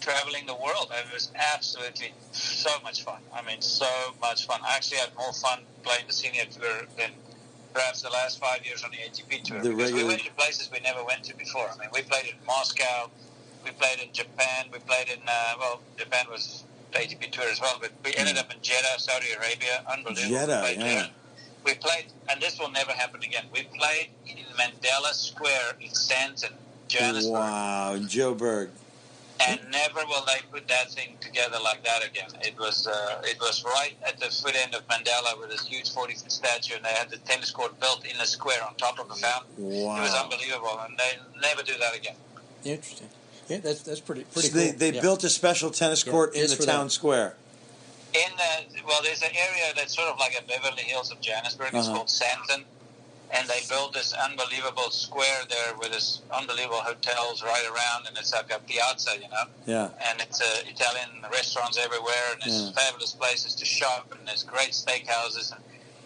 [0.00, 0.90] traveling the world.
[0.92, 3.20] It was absolutely so much fun.
[3.34, 3.88] I mean, so
[4.20, 4.60] much fun.
[4.64, 7.10] I actually had more fun playing the senior tour than
[7.74, 10.70] perhaps the last five years on the ATP tour The because we went to places
[10.72, 11.68] we never went to before.
[11.68, 13.10] I mean, we played in Moscow,
[13.64, 17.60] we played in Japan, we played in uh, well, Japan was the ATP tour as
[17.60, 19.84] well, but we ended up in Jeddah, Saudi Arabia.
[19.90, 20.36] Unbelievable.
[20.36, 20.94] Jeddah, We played yeah.
[20.94, 21.10] there.
[21.64, 23.46] We played, and this will never happen again.
[23.52, 26.52] We played in Mandela Square in Sandton,
[26.88, 27.32] Johannesburg.
[27.32, 28.68] Wow, Joburg.
[29.46, 32.30] And never will they put that thing together like that again.
[32.40, 35.92] It was uh, it was right at the foot end of Mandela with this huge
[35.92, 38.98] forty foot statue, and they had the tennis court built in a square on top
[38.98, 39.50] of the fountain.
[39.58, 39.98] Wow.
[39.98, 42.16] It was unbelievable, and they never do that again.
[42.64, 43.08] Interesting.
[43.48, 44.62] Yeah, that's that's pretty pretty So cool.
[44.64, 45.02] they they Yeah.
[45.02, 46.90] built a special tennis Yeah, court in the town that.
[46.92, 47.36] square.
[48.14, 51.74] In uh, well, there's an area that's sort of like a Beverly Hills of Johannesburg.
[51.74, 51.96] It's Uh-huh.
[51.96, 52.64] called Sandton,
[53.30, 58.32] and they built this unbelievable square there with this unbelievable hotels right around, and it's
[58.32, 59.44] like a piazza, you know.
[59.66, 59.88] Yeah.
[60.08, 62.72] and it's uh, Italian restaurants everywhere, and there's Yeah.
[62.72, 65.52] fabulous places to shop, and there's great steakhouses.
[65.52, 65.60] And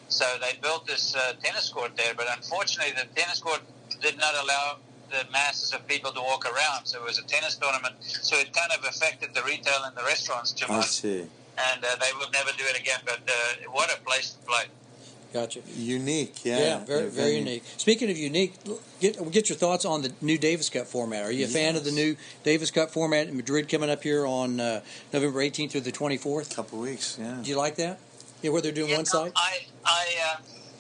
[0.09, 3.61] so they built this uh, tennis court there, but unfortunately, the tennis court
[4.01, 4.79] did not allow
[5.11, 6.87] the masses of people to walk around.
[6.87, 10.05] So it was a tennis tournament, so it kind of affected the retail and the
[10.05, 10.85] restaurants too much.
[10.85, 11.21] I see.
[11.73, 13.01] and uh, they would never do it again.
[13.05, 14.65] But uh, what a place to play!
[15.33, 15.61] Gotcha.
[15.77, 16.45] Unique.
[16.45, 16.59] Yeah.
[16.59, 17.63] Yeah, very very unique.
[17.77, 18.55] Speaking of unique,
[19.01, 21.25] get get your thoughts on the new Davis Cup format.
[21.25, 24.27] Are you a fan of the new Davis Cup format in Madrid coming up here
[24.27, 24.81] on uh,
[25.13, 26.51] November 18th through the 24th?
[26.53, 27.17] A Couple weeks.
[27.21, 27.39] Yeah.
[27.43, 28.01] Do you like that?
[28.43, 29.33] Yeah, where they're doing Yeah, one no, side.
[29.37, 30.37] I, I, uh,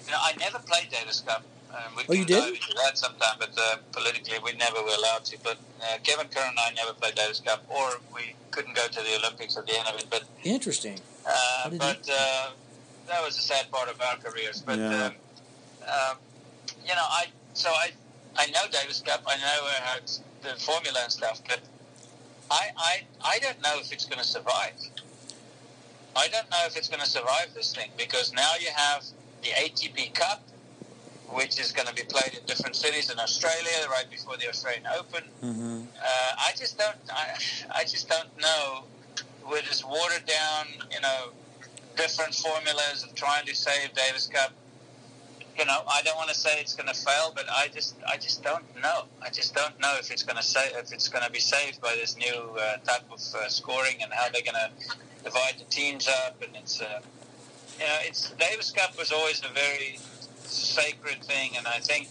[0.07, 1.45] you know, I never played Davis Cup.
[1.71, 2.49] Um, we Oh, you didn't?
[2.57, 5.37] into that sometime, but uh, politically we never were allowed to.
[5.45, 9.01] But uh, Kevin Curren and I never played Davis Cup, or we couldn't go to
[9.01, 10.07] the Olympics at the end of it.
[10.11, 10.99] But Interesting.
[11.25, 12.51] uh, did but uh,
[13.11, 14.63] that was a sad part of our careers.
[14.63, 15.07] But Yeah.
[15.07, 15.15] um,
[15.87, 16.17] um,
[16.87, 17.93] you know, I so I
[18.37, 19.23] I know Davis Cup.
[19.27, 19.97] I know uh, how
[20.43, 21.61] the formula and stuff, but
[22.51, 24.75] I I I don't know if it's going to survive.
[26.17, 29.05] I don't know if it's going to survive this thing because now you have
[29.43, 30.43] the ATP Cup,
[31.29, 34.87] which is going to be played in different cities in Australia right before the Australian
[34.99, 35.25] Open.
[35.41, 36.97] hmm Uh, I just don't.
[37.11, 37.27] I,
[37.81, 38.85] I just don't know
[39.51, 41.21] with this watered down, you know,
[42.01, 44.53] different formulas of trying to save Davis Cup.
[45.59, 48.17] You know, I don't want to say it's going to fail, but I just, I
[48.17, 49.05] just don't know.
[49.21, 51.83] I just don't know if it's going to say if it's going to be saved
[51.83, 54.71] by this new uh, type of uh, scoring and how they're going to
[55.23, 56.43] divide the teams up.
[56.43, 57.01] And it's, uh,
[57.79, 59.99] you know, it's Davis Cup was always a very
[60.45, 62.09] sacred thing, and I think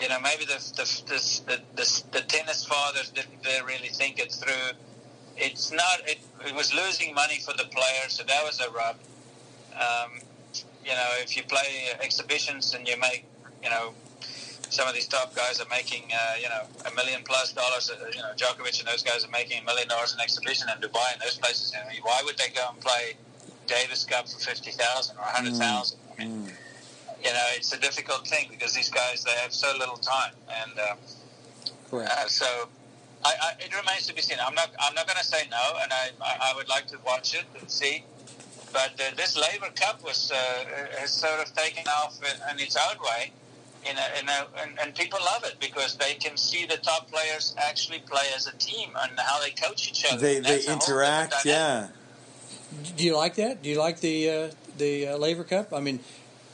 [0.00, 4.76] you know, maybe the the, the, the, the, tennis fathers didn't really think it through.
[5.42, 5.96] It's not.
[6.06, 8.96] It, it was losing money for the players, so that was a rub.
[9.74, 10.10] Um,
[10.84, 11.70] you know, if you play
[12.00, 13.24] exhibitions and you make,
[13.62, 13.92] you know,
[14.70, 17.90] some of these top guys are making, uh, you know, a million plus dollars.
[17.90, 20.80] Uh, you know, Djokovic and those guys are making a million dollars an exhibition in
[20.80, 21.72] Dubai and those places.
[21.74, 23.14] I mean, why would they go and play
[23.66, 25.98] Davis Cup for fifty thousand or a hundred thousand?
[26.18, 27.24] I mean, Mm.
[27.26, 30.72] you know, it's a difficult thing because these guys they have so little time, and
[30.78, 30.94] uh,
[31.98, 32.68] uh, so
[33.24, 34.38] I, I, it remains to be seen.
[34.44, 36.98] I'm not I'm not going to say no, and I, I I would like to
[37.04, 38.04] watch it and see.
[38.72, 40.36] But uh, this Laver Cup was uh,
[40.98, 43.30] has sort of taken off in, in its own way,
[43.88, 47.10] in a, in a, and, and people love it because they can see the top
[47.10, 50.18] players actually play as a team and how they coach each other.
[50.20, 51.44] They they that's a whole different interact.
[51.44, 51.88] Yeah.
[52.96, 53.62] Do you like that?
[53.62, 55.74] Do you like the uh, the uh, Laver Cup?
[55.74, 56.00] I mean,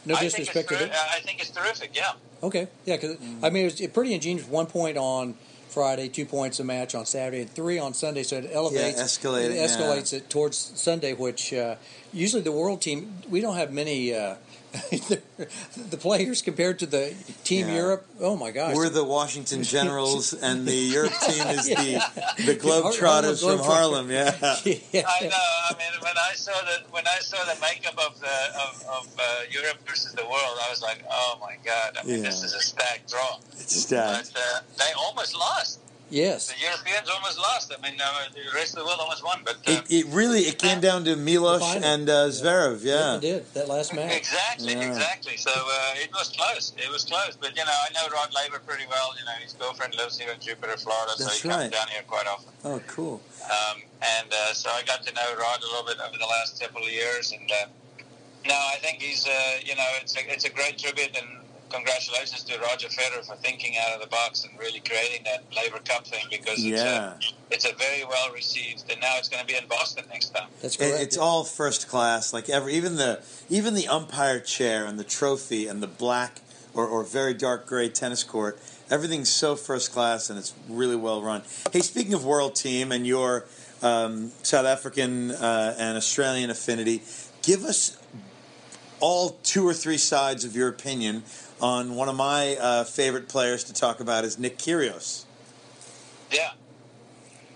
[0.04, 0.90] no I disrespect to ter- them.
[0.92, 1.90] I think it's terrific.
[1.94, 2.12] Yeah,
[2.42, 4.46] Okay, yeah, because I mean it was pretty ingenious.
[4.46, 5.34] One point on
[5.78, 8.24] Friday, two points a match on Saturday, and three on Sunday.
[8.24, 11.12] So it elevates, escalating, it escalates it towards Sunday.
[11.12, 11.76] Which uh,
[12.12, 14.12] usually the world team, we don't have many.
[14.12, 14.34] Uh,
[14.90, 17.14] the players compared to the
[17.44, 17.74] team Yeah.
[17.74, 18.06] Europe.
[18.20, 21.82] Oh my gosh, We're the Washington Generals, and the Europe team is Yeah.
[21.82, 24.10] the the Globetrotters Harlem from Harlem.
[24.10, 24.34] Yeah.
[24.92, 25.02] yeah.
[25.08, 25.46] I know.
[25.70, 29.08] I mean, when I saw the when I saw the makeup of the of, of
[29.18, 31.96] uh, Europe versus the world, I was like, oh my god!
[32.00, 33.38] I mean, this is a stacked draw.
[33.52, 34.32] It's stacked.
[34.34, 35.80] But uh, they almost lost.
[36.11, 37.72] Yes, The Europeans almost lost.
[37.76, 39.40] I mean, uh, the rest of the world almost won.
[39.44, 42.84] But uh, It, it really it came down to Milos and uh, Zverev.
[42.84, 43.16] Yeah.
[43.16, 44.16] it did that last match.
[44.16, 44.88] Exactly, Yeah.
[44.88, 45.36] exactly.
[45.36, 46.72] So uh, it was close.
[46.76, 47.36] It was close.
[47.40, 49.14] But you know, I know Rod Laver pretty well.
[49.18, 51.72] You know, his girlfriend lives here in Jupiter, Florida, so That's he comes right.
[51.72, 52.52] down here quite often.
[52.64, 53.20] Oh, cool.
[53.44, 56.61] Um, and uh, so I got to know Rod a little bit over the last
[56.61, 57.32] couple of years.
[57.32, 57.66] And uh,
[58.46, 59.30] no, I think he's uh,
[59.64, 61.28] you know it's a it's a great tribute and.
[61.70, 65.78] Congratulations to Roger Federer for thinking out of the box and really creating that Laver
[65.84, 67.14] Cup thing because it's, Yeah.
[67.14, 70.34] a, it's a very well received and now it's going to be in Boston next
[70.34, 70.48] time.
[70.62, 71.02] That's It, correct.
[71.02, 72.32] it's all first class.
[72.32, 76.40] Like every even the even the umpire chair and the trophy and the black
[76.74, 78.58] or, or very dark gray tennis court.
[78.90, 81.42] Everything's so first class and it's really well run.
[81.72, 83.44] Hey, speaking of world team and your
[83.82, 87.02] um, South African uh, and Australian affinity,
[87.42, 87.96] give us
[89.00, 91.22] all two or three sides of your opinion
[91.61, 95.24] on one of my uh, favorite players to talk about is Nick Kyrgios.
[96.30, 96.50] Yeah.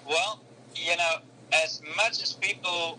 [0.09, 0.41] Well,
[0.75, 1.17] you know,
[1.53, 2.99] as much as people,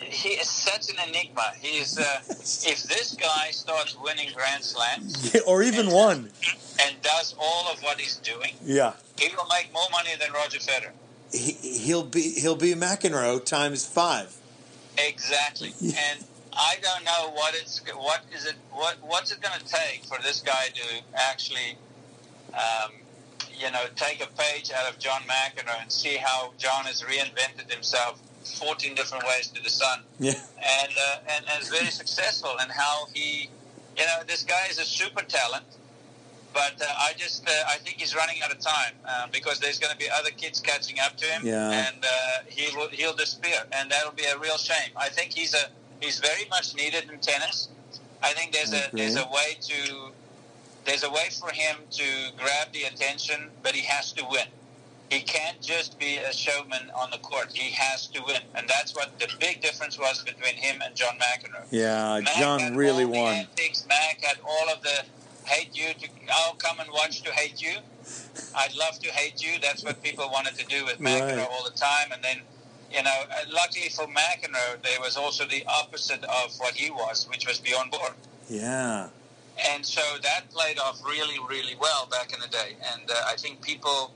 [0.00, 1.52] he is such an enigma.
[1.60, 6.30] He's uh, if this guy starts winning Grand Slams or even one.
[6.84, 8.94] and does all of what he's doing, Yeah.
[9.18, 10.90] he will make more money than Roger Federer.
[11.32, 14.36] He, he'll be he'll be McEnroe times five.
[14.98, 15.72] Exactly.
[15.80, 15.98] Yeah.
[16.12, 16.24] And
[16.56, 20.18] I don't know what it's what is it what what's it going to take for
[20.22, 21.76] this guy to actually,
[22.54, 22.92] um,
[23.58, 27.72] you know, take a page out of John McEnroe and see how John has reinvented
[27.72, 30.00] himself 14 different ways to the sun.
[30.18, 30.32] Yeah.
[30.82, 33.50] and uh, and, and is very successful and how he
[33.96, 35.64] you know this guy is a super talent
[36.52, 39.78] but uh, I just uh, I think he's running out of time uh, because there's
[39.78, 41.70] going to be other kids catching up to him Yeah.
[41.88, 42.08] and uh,
[42.48, 45.66] he will he'll disappear and that'll be a real shame I think he's a
[46.00, 47.68] he's very much needed in tennis
[48.22, 50.10] I think there's I a there's a way to
[50.84, 52.04] there's a way for him to
[52.36, 54.46] grab the attention but he has to win
[55.10, 57.52] he can't just be a showman on the court.
[57.52, 61.14] He has to win, and that's what the big difference was between him and John
[61.18, 61.66] McEnroe.
[61.70, 63.34] Yeah, Mac John really won.
[63.34, 63.86] Antics.
[63.86, 65.04] Mac had all of the
[65.44, 66.08] hate you to.
[66.32, 67.76] I'll come and watch to hate you.
[68.56, 69.60] I'd love to hate you.
[69.60, 71.48] That's what people wanted to do with McEnroe Right.
[71.50, 72.38] all the time, and then.
[72.94, 77.26] You know, uh, luckily for McEnroe, there was also the opposite of what he was,
[77.28, 78.12] which was Björn Borg.
[78.48, 79.08] Yeah.
[79.72, 82.76] And so that played off really, really well back in the day.
[82.92, 84.12] And uh, I think people,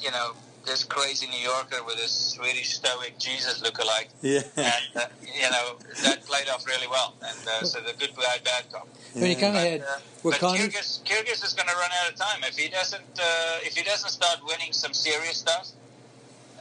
[0.00, 0.32] you know,
[0.66, 4.42] this crazy New Yorker with this Swedish stoic Jesus lookalike, Yeah.
[4.56, 7.14] and uh, you know that played off really well.
[7.20, 8.86] And uh, so the good guy, bad cop.
[9.16, 9.84] I mean, he kind But, had uh,
[10.22, 10.58] with but Conor.
[10.58, 13.02] Kyrgios, Kyrgios is going to run out of time if he doesn't.
[13.18, 15.68] Uh, if he doesn't start winning some serious stuff,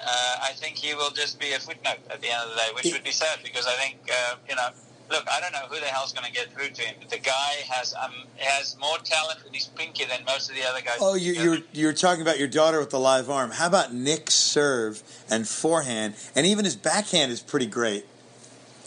[0.06, 2.70] uh, I think he will just be a footnote at the end of the day,
[2.76, 4.70] which would be sad because I think uh, you know.
[5.10, 7.18] Look, I don't know who the hell's going to get through to him, but the
[7.18, 11.00] guy has um, has more talent in his pinky than most of the other guys.
[11.02, 13.52] Oh, you, you're you're talking about your daughter with the live arm.
[13.52, 18.06] How about Nick's serve and forehand, and even his backhand is pretty great.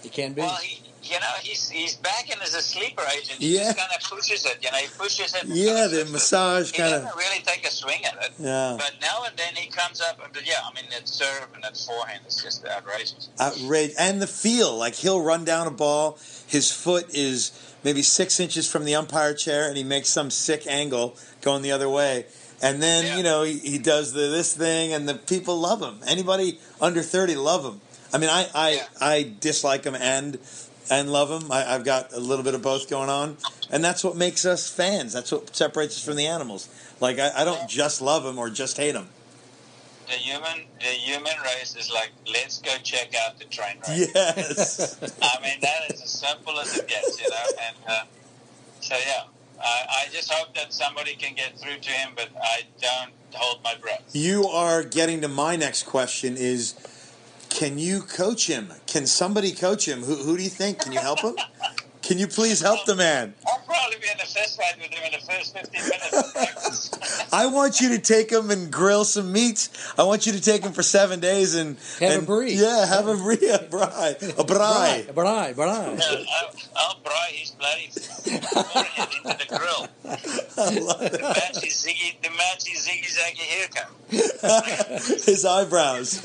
[0.03, 0.41] He can be.
[0.41, 3.41] Well, he, you know, he's he's back in as a sleeper agent.
[3.41, 3.65] He Yeah.
[3.65, 4.59] just kind of pushes it.
[4.63, 5.45] You know, he pushes it.
[5.47, 6.13] Yeah, the flips it.
[6.13, 7.03] massage He kind of.
[7.03, 8.33] doesn't really take a swing at it.
[8.39, 11.63] Yeah, But now and then he comes up, and yeah, I mean that serve and
[11.65, 13.29] that forehand is just outrageous.
[13.41, 13.97] outrageous.
[13.99, 17.53] And the feel, like he'll run down a ball, his foot is
[17.83, 21.73] maybe six inches from the umpire chair, and he makes some sick angle going the
[21.73, 22.27] other way.
[22.63, 23.17] And then Yeah.
[23.19, 26.01] you know he, he does the this thing, and the people love him.
[26.07, 27.81] Anybody under thirty love him.
[28.13, 28.87] I mean, I I, Yeah.
[29.01, 30.39] I dislike him and
[30.91, 31.51] and love them.
[31.51, 33.37] I, I've got a little bit of both going on,
[33.71, 35.13] and that's what makes us fans.
[35.13, 36.69] That's what separates us from the animals.
[37.01, 39.09] Like I, I don't just love them or just hate them.
[40.07, 44.11] The human, the human race is like, let's go check out the train wreck.
[44.15, 45.01] Yes.
[45.23, 47.37] I mean, that is as simple as it gets, you know.
[47.67, 48.05] And uh,
[48.81, 49.23] so, yeah,
[49.63, 53.65] I, I just hope that somebody can get through to him, but I don't hold
[53.65, 54.03] my breath.
[54.13, 56.75] You are getting to my next question is
[57.55, 58.73] can you coach him?
[58.87, 60.03] Can somebody coach him?
[60.03, 60.81] Who, who do you think?
[60.81, 61.37] Can you help him?
[62.03, 63.33] Can you please help the man?
[63.49, 66.13] I'll probably be in a fist fight fight with him in the first 15 minutes
[66.13, 67.29] of practice.
[67.33, 69.71] I want you to take him and grill some meats.
[69.99, 72.55] I want you to take him for seven days and Have a brie.
[72.55, 75.13] Yeah, have a brie, a brie, a brie.
[75.15, 75.65] Bri, bri.
[75.65, 79.89] Uh, I'll, I'll bry his bloody forehead into the grill.
[80.05, 83.91] I love The matchy ziggy, the matchy ziggy zaggy haircut.
[85.25, 86.21] His eyebrows.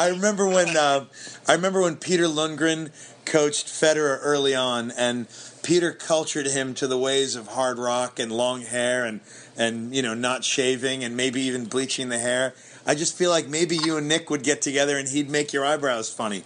[0.00, 1.04] I remember when uh,
[1.46, 2.90] I remember when Peter Lundgren
[3.26, 5.26] coached Federer early on, and
[5.62, 9.20] Peter cultured him to the ways of hard rock and long hair and
[9.58, 12.54] and you know not shaving and maybe even bleaching the hair.
[12.86, 15.66] I just feel like maybe you and Nick would get together and he'd make your
[15.66, 16.44] eyebrows funny.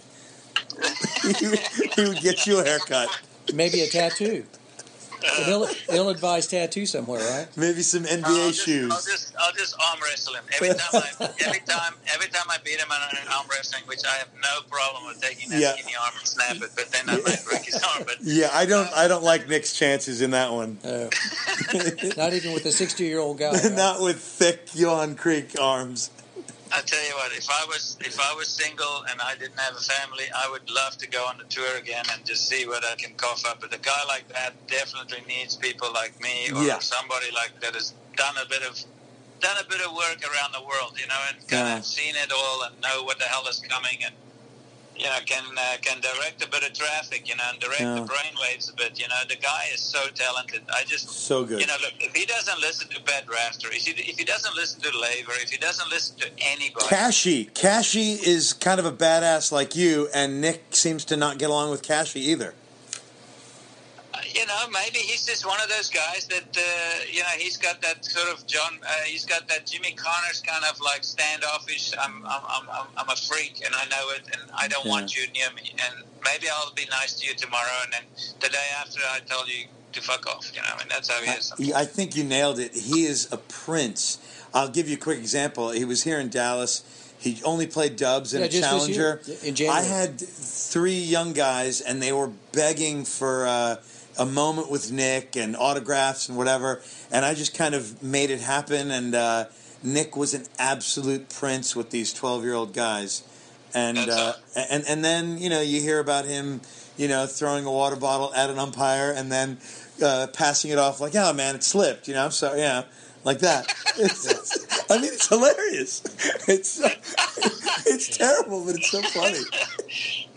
[1.39, 3.07] he, would, he would get you a haircut,
[3.53, 4.45] Maybe a tattoo.
[5.25, 7.47] An ill, ill-advised tattoo somewhere, right?
[7.57, 8.91] maybe some NBA I'll just, shoes.
[8.91, 10.77] I'll just, I'll just arm wrestle him every time.
[11.19, 14.29] I, every time, every time I beat him on an arm wrestling, which I have
[14.35, 15.73] no problem with taking that Yeah.
[15.73, 18.03] skinny arm and snap it, but then I might break his arm.
[18.05, 20.77] But yeah, I don't I don't like Nick's chances in that one.
[20.83, 21.09] Uh,
[22.17, 23.51] not even with a 60-year-old guy.
[23.63, 23.71] right?
[23.71, 26.11] Not with thick Johan Kriek arms.
[26.75, 29.75] I tell you what, if I was if I was single and I didn't have
[29.75, 32.83] a family, I would love to go on the tour again and just see what
[32.85, 33.61] I can cough up.
[33.61, 36.79] But a guy like that definitely needs people like me or Yeah.
[36.79, 38.77] somebody like that has done a bit of
[39.41, 41.77] done a bit of work around the world, you know, and kind Yeah.
[41.77, 44.15] of seen it all and know what the hell is coming and
[44.97, 47.95] you know can uh, can direct a bit of traffic, you know, and direct Yeah.
[47.95, 48.99] the brainwaves a bit.
[48.99, 50.61] You know, the guy is so talented.
[50.73, 51.59] I just So good.
[51.61, 54.55] you know, look, if he doesn't listen to Pat Rafter, if he, if he doesn't
[54.55, 57.45] listen to Laver, if he doesn't listen to anybody, Cashy.
[57.53, 61.71] Cashy is kind of a badass like you, and Nick seems to not get along
[61.71, 62.53] with Cashy either.
[64.35, 67.81] You know, maybe he's just one of those guys that, uh, you know, he's got
[67.81, 71.93] that sort of John, uh, he's got that Jimmy Connors kind of like standoffish.
[71.99, 75.15] I'm, I'm, I'm, I'm- I'm a freak and I know it and I don't want
[75.15, 75.71] you near me.
[75.71, 78.01] And maybe I'll be nice to you tomorrow and then
[78.41, 81.29] the day after I tell you to fuck off, you know, and that's how he
[81.31, 81.73] is.
[81.73, 82.73] I, I think you nailed it.
[82.73, 84.17] He is a prince.
[84.53, 85.69] I'll give you a quick example.
[85.71, 86.83] He was here in Dallas.
[87.19, 89.45] He only played dubs in Yeah, a just this year, challenger.
[89.47, 89.79] in January.
[89.79, 93.75] I had three young guys, and they were begging for uh,
[94.17, 96.81] a moment with Nick and autographs and whatever.
[97.11, 98.91] And I just kind of made it happen.
[98.91, 99.45] And uh,
[99.83, 103.23] Nick was an absolute prince with these twelve-year-old guys.
[103.73, 106.61] And uh, and and then you know you hear about him,
[106.97, 109.57] you know, throwing a water bottle at an umpire and then
[110.03, 112.59] uh, passing it off like, "Oh man, it slipped." You know, I'm sorry.
[112.61, 112.83] Yeah,
[113.25, 113.73] like that.
[113.97, 116.01] It's, it's- I mean, it's hilarious.
[116.47, 116.79] It's
[117.85, 119.39] it's terrible, but it's so funny.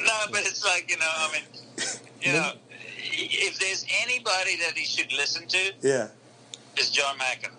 [0.01, 1.43] No, but it's like, you know, I mean,
[2.23, 2.53] you know,
[2.99, 6.09] if there's anybody that he should listen to, Yeah,
[6.77, 7.51] it's John McEnroe.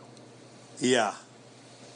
[0.80, 1.14] yeah.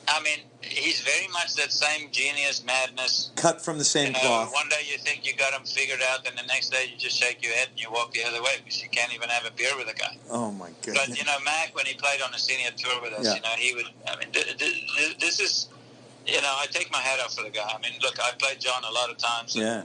[0.05, 3.31] I mean, he's very much that same genius madness.
[3.37, 4.51] Cut from the You same know, cloth.
[4.51, 7.15] one day you think you got him figured out, and the next day you just
[7.17, 9.51] shake your head and you walk the other way because you can't even have a
[9.51, 10.17] beer with a guy.
[10.29, 10.95] Oh my god!
[10.95, 13.35] But you know, Mac, when he played on the senior tour with us, Yeah.
[13.35, 13.85] you know, he would.
[14.05, 15.67] I mean, th- th- th- this is,
[16.27, 17.63] you know, I take my hat off for the guy.
[17.73, 19.55] I mean, look, I played John a lot of times.
[19.55, 19.83] Yeah,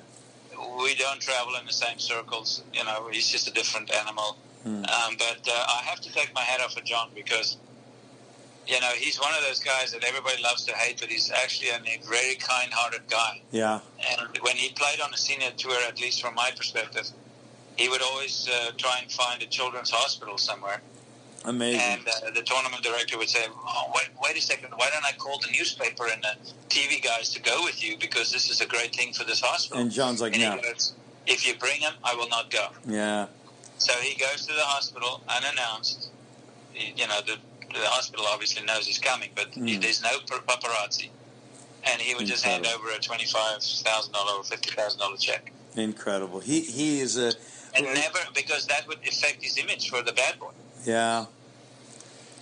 [0.83, 2.63] we don't travel in the same circles.
[2.73, 4.37] You know, he's just a different animal.
[4.63, 4.85] Hmm.
[4.85, 7.57] Um, but uh, I have to take my hat off for John because,
[8.67, 11.71] you know, he's one of those guys that everybody loves to hate, but he's actually
[11.71, 13.41] a very kind-hearted guy.
[13.51, 13.81] yeah,
[14.11, 17.09] And when he played on the senior tour, at least from my perspective,
[17.77, 20.83] he would always uh, try and find a children's hospital somewhere.
[21.45, 21.81] Amazing.
[21.81, 25.13] And uh, the tournament director would say, oh, wait, wait a second, why don't I
[25.19, 26.35] call the newspaper and the
[26.69, 29.83] TV guys to go with you because this is a great thing for this hospital.
[29.83, 30.95] And John's like, And no, goes,
[31.27, 32.69] if you bring him, I will not go.
[32.87, 33.27] yeah,
[33.79, 36.11] So he goes to the hospital unannounced.
[36.75, 37.37] You know, the,
[37.73, 39.81] the hospital obviously knows he's coming, but Mm.
[39.83, 41.11] there's no paparazzi.
[41.85, 45.53] And he would just hand over a $25,000 or $50,000 check.
[45.77, 46.41] incredible.
[46.41, 47.33] He he is a
[47.75, 50.51] And never, because that would affect his image for the bad boy.
[50.89, 51.27] Yeah.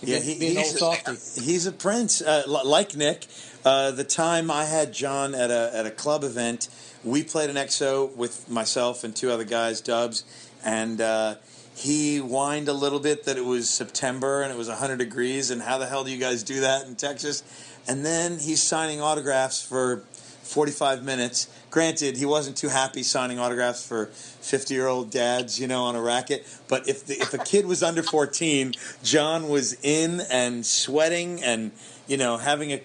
[0.02, 2.20] Yeah, he, he's, a, he's a prince.
[2.22, 3.26] Uh, like Nick,
[3.64, 6.68] uh, the time I had John at a at a club event,
[7.02, 10.24] we played an EXO with myself and two other guys, Dubs,
[10.64, 11.36] and uh,
[11.74, 15.62] he whined a little bit that it was September and it was 100 degrees, and
[15.62, 17.42] how the hell do you guys do that in Texas?
[17.88, 20.04] And then he's signing autographs for
[20.46, 21.48] 45 minutes.
[21.70, 25.96] Granted, he wasn't too happy signing autographs for 50 year old dads, you know, on
[25.96, 26.46] a racket.
[26.68, 28.72] But if the, if a kid was under 14,
[29.02, 31.72] John was in and sweating and,
[32.06, 32.80] you know, having a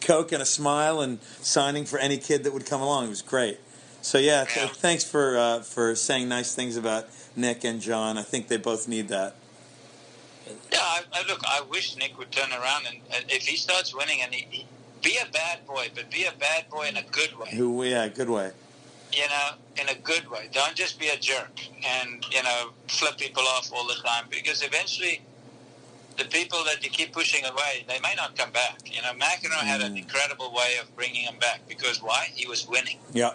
[0.00, 3.06] Coke and a smile and signing for any kid that would come along.
[3.06, 3.60] It was great.
[4.00, 7.06] So, yeah, th- thanks for, uh, for saying nice things about
[7.36, 8.18] Nick and John.
[8.18, 9.36] I think they both need that.
[10.72, 13.94] Yeah, I, I, look, I wish Nick would turn around and uh, if he starts
[13.94, 14.66] winning and he, he
[15.02, 17.50] be a bad boy, but be a bad boy in a good way.
[17.52, 18.52] Who, yeah, good way.
[19.12, 19.50] you know,
[19.80, 20.48] in a good way.
[20.52, 24.62] Don't just be a jerk and you know flip people off all the time because
[24.62, 25.22] eventually.
[26.18, 28.80] The people that you keep pushing away, they may not come back.
[28.84, 30.02] You know, McEnroe had an mm.
[30.02, 32.26] incredible way of bringing them back because why?
[32.34, 32.98] He was winning.
[33.14, 33.32] Yeah.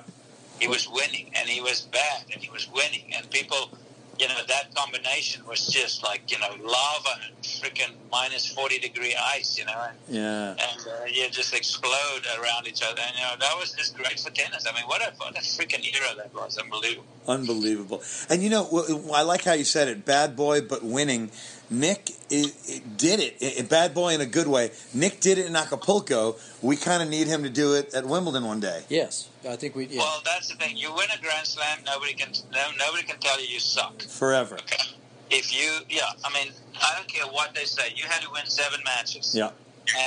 [0.60, 3.76] He was winning, and he was bad, and he was winning, and people,
[4.20, 9.16] you know, that combination was just like you know lava and freaking minus forty degree
[9.36, 10.50] ice, you know, and, Yeah.
[10.52, 14.20] and uh, you just explode around each other, and you know that was just great
[14.20, 14.66] for tennis.
[14.70, 17.06] I mean, what a what a freaking era that was, unbelievable.
[17.28, 18.02] Unbelievable.
[18.30, 18.68] And you know,
[19.14, 20.06] I like how you said it.
[20.06, 21.32] Bad boy, but winning.
[21.70, 23.36] Nick i i did it.
[23.60, 24.72] I- bad boy in a good way.
[24.94, 26.38] Nick did it in Acapulco.
[26.62, 28.84] We kind of need him to do it at Wimbledon one day.
[28.88, 29.86] Yes, I think we.
[29.88, 30.00] Yeah.
[30.00, 30.78] Well, that's the thing.
[30.78, 34.02] You win a Grand Slam, nobody can no, nobody can tell you you suck.
[34.02, 34.56] Forever.
[34.56, 34.84] Okay.
[35.30, 37.92] If you, yeah, I mean, I don't care what they say.
[37.96, 39.36] You had to win seven matches.
[39.36, 39.52] Yeah.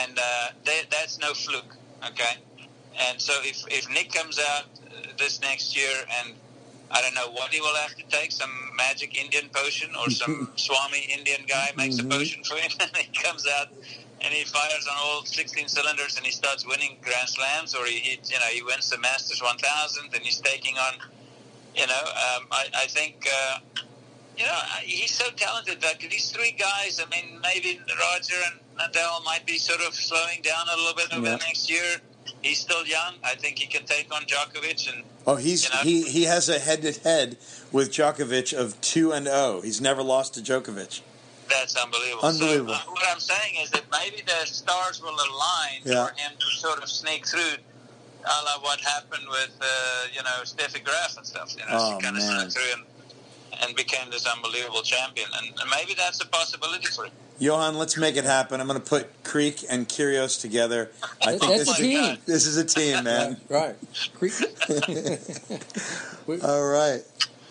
[0.02, 1.76] and uh, they, that's no fluke.
[2.06, 2.36] Okay,
[2.98, 6.34] and so if if Nick comes out uh, this next year and
[6.90, 10.50] I don't know what he will have to take some magic Indian potion or some
[10.56, 12.06] Swami Indian guy makes Mhm.
[12.06, 13.68] a potion for him and he comes out
[14.22, 17.96] and he fires on all 16 cylinders and he starts winning Grand Slams or he,
[17.98, 20.94] he you know he wins the Masters 1000 and he's taking on
[21.74, 23.58] you know um, I, I think uh,
[24.36, 27.80] you know he's so talented that these three guys I mean maybe
[28.12, 28.60] Roger and
[28.92, 31.32] Nadal might be sort of slowing down a little bit over Yeah.
[31.32, 31.96] the next year
[32.42, 35.80] he's still young I think he can take on Djokovic and Oh, he's You know?
[35.82, 37.36] he he has a head to head
[37.72, 39.60] with Djokovic of two and zero.
[39.62, 41.02] He's never lost to Djokovic.
[41.50, 42.24] That's unbelievable.
[42.28, 42.74] Unbelievable.
[42.74, 46.06] So, uh, what I'm saying is that maybe the stars will align Yeah.
[46.06, 47.56] for him to sort of sneak through,
[48.24, 49.66] a la what happened with, uh,
[50.14, 51.52] you know, Steffi Graf and stuff.
[51.54, 52.50] You know, Oh, she kind of man.
[52.50, 55.28] snuck through and, and became this unbelievable champion.
[55.38, 57.12] And, and maybe that's a possibility for him.
[57.38, 58.60] Johan, let's make it happen.
[58.60, 60.90] I'm going to put Kriek and Kyrgios together.
[61.22, 62.18] I think that's this a is, team.
[62.26, 63.40] this is a team, man.
[63.48, 63.74] right.
[64.20, 64.44] Kriek.
[66.26, 67.00] we, All right.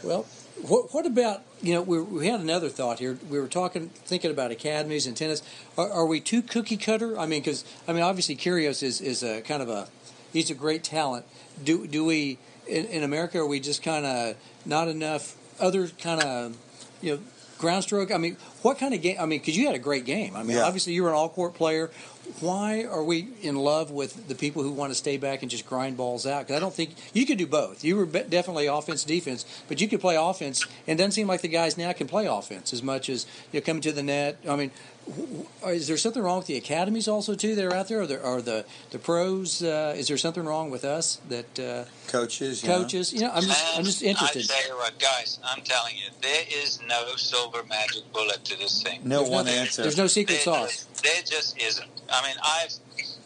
[0.03, 0.27] Well,
[0.63, 3.17] what, what about you know we, we had another thought here.
[3.29, 5.41] We were talking, thinking about academies and tennis.
[5.77, 7.17] Are, are we too cookie cutter?
[7.19, 9.87] I mean, because I mean, obviously, Kyrgios is is a kind of a
[10.33, 11.25] he's a great talent.
[11.63, 12.37] Do do we
[12.67, 14.35] in, in America are we just kind of
[14.65, 16.57] not enough other kind of
[17.01, 17.19] you know
[17.57, 18.11] ground stroke?
[18.11, 19.17] I mean, what kind of game?
[19.19, 20.35] I mean, because you had a great game.
[20.35, 20.63] I mean, Yeah.
[20.63, 21.91] obviously you were an all court player.
[22.39, 25.65] Why are we in love with the people who want to stay back and just
[25.65, 26.41] grind balls out?
[26.47, 27.83] Because I don't think you could do both.
[27.83, 30.63] You were definitely offense defense, but you could play offense.
[30.87, 33.59] And it doesn't seem like the guys now can play offense as much as you
[33.59, 34.37] know coming to the net.
[34.47, 34.71] I mean,
[35.07, 38.01] wh- wh- is there something wrong with the academies also too that are out there,
[38.01, 39.61] or the, or the the pros?
[39.63, 42.63] Uh, is there something wrong with us that uh, Coaches.
[42.63, 42.79] You know?
[42.83, 43.13] coaches?
[43.13, 44.43] You know, I'm just I'm just interested.
[44.49, 48.57] I tell you what, guys, I'm telling you, there is no silver magic bullet to
[48.57, 49.01] this thing.
[49.03, 49.81] No There's one nothing- answer.
[49.83, 50.69] There's no secret There sauce.
[50.71, 51.87] just- there just isn't.
[52.19, 52.73] I mean, I've,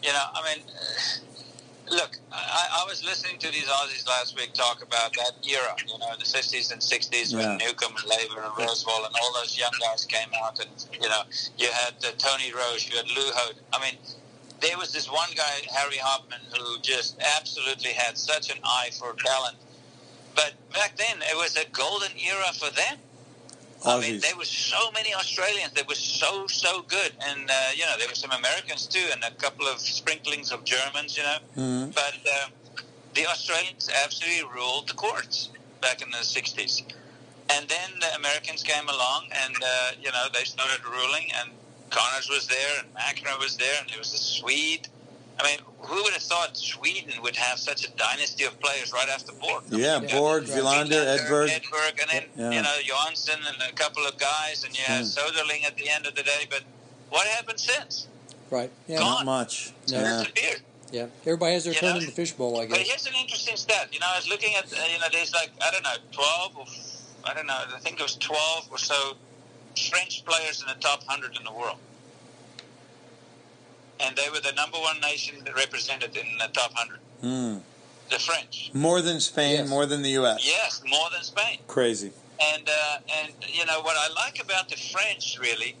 [0.02, 0.64] you know, I mean,
[1.90, 5.98] look, I, I was listening to these Aussies last week talk about that era, you
[5.98, 7.38] know, the 50s and 60s Yeah.
[7.38, 10.70] when Newcombe and Laver and Rosewall and all those young guys came out, and
[11.02, 11.22] you know,
[11.58, 13.56] you had uh, Tony Roche, you had Lew Hoad.
[13.72, 13.96] I mean.
[14.60, 19.12] There was this one guy, Harry Hopman, who just absolutely had such an eye for
[19.12, 19.56] talent.
[20.34, 22.96] But back then, it was a golden era for them.
[23.86, 25.72] I mean, there were so many Australians.
[25.74, 29.22] They were so so good, and uh, you know there were some Americans too, and
[29.24, 31.16] a couple of sprinklings of Germans.
[31.16, 31.94] You know, Mhm.
[31.94, 32.48] but uh,
[33.14, 36.82] the Australians absolutely ruled the courts back in the '60s,
[37.50, 41.50] and then the Americans came along, and uh, you know they started ruling, and
[41.90, 44.88] Connors was there, and McEnroe was there, and there was a Swede.
[45.38, 49.08] I mean, who would have thought Sweden would have such a dynasty of players right
[49.08, 49.64] after Borg?
[49.70, 50.16] Yeah, Yeah.
[50.18, 51.48] Borg, Wilander, Edberg.
[51.50, 52.50] Edberg, and then Yeah.
[52.56, 55.16] you know Johansson and a couple of guys, and you had Mm.
[55.18, 56.46] Soderling at the end of the day.
[56.48, 56.62] But
[57.10, 58.06] what happened since?
[58.50, 58.70] Right.
[58.86, 58.98] Yeah.
[58.98, 59.24] Gone.
[59.24, 59.72] Not much.
[59.88, 60.00] No.
[60.00, 60.18] Yeah.
[60.18, 60.62] Disappeared.
[60.92, 61.06] Yeah.
[61.22, 62.78] Everybody has their You turn know, in the fishbowl, I guess.
[62.78, 63.88] But here's an interesting stat.
[63.92, 66.56] You know, I was looking at uh, you know there's like I don't know twelve
[66.56, 66.66] or
[67.24, 69.16] I don't know I think it was twelve or so
[69.90, 71.78] French players in the top hundred in the world.
[74.00, 76.98] And they were the number one nation represented in the top 100.
[77.20, 77.58] Hmm.
[78.10, 78.70] The French.
[78.74, 79.68] More than Spain, Yes.
[79.68, 80.44] more than the U.S.
[80.46, 81.58] Yes, more than Spain.
[81.66, 82.12] Crazy.
[82.40, 85.76] And uh, and you know what I like about the French, really,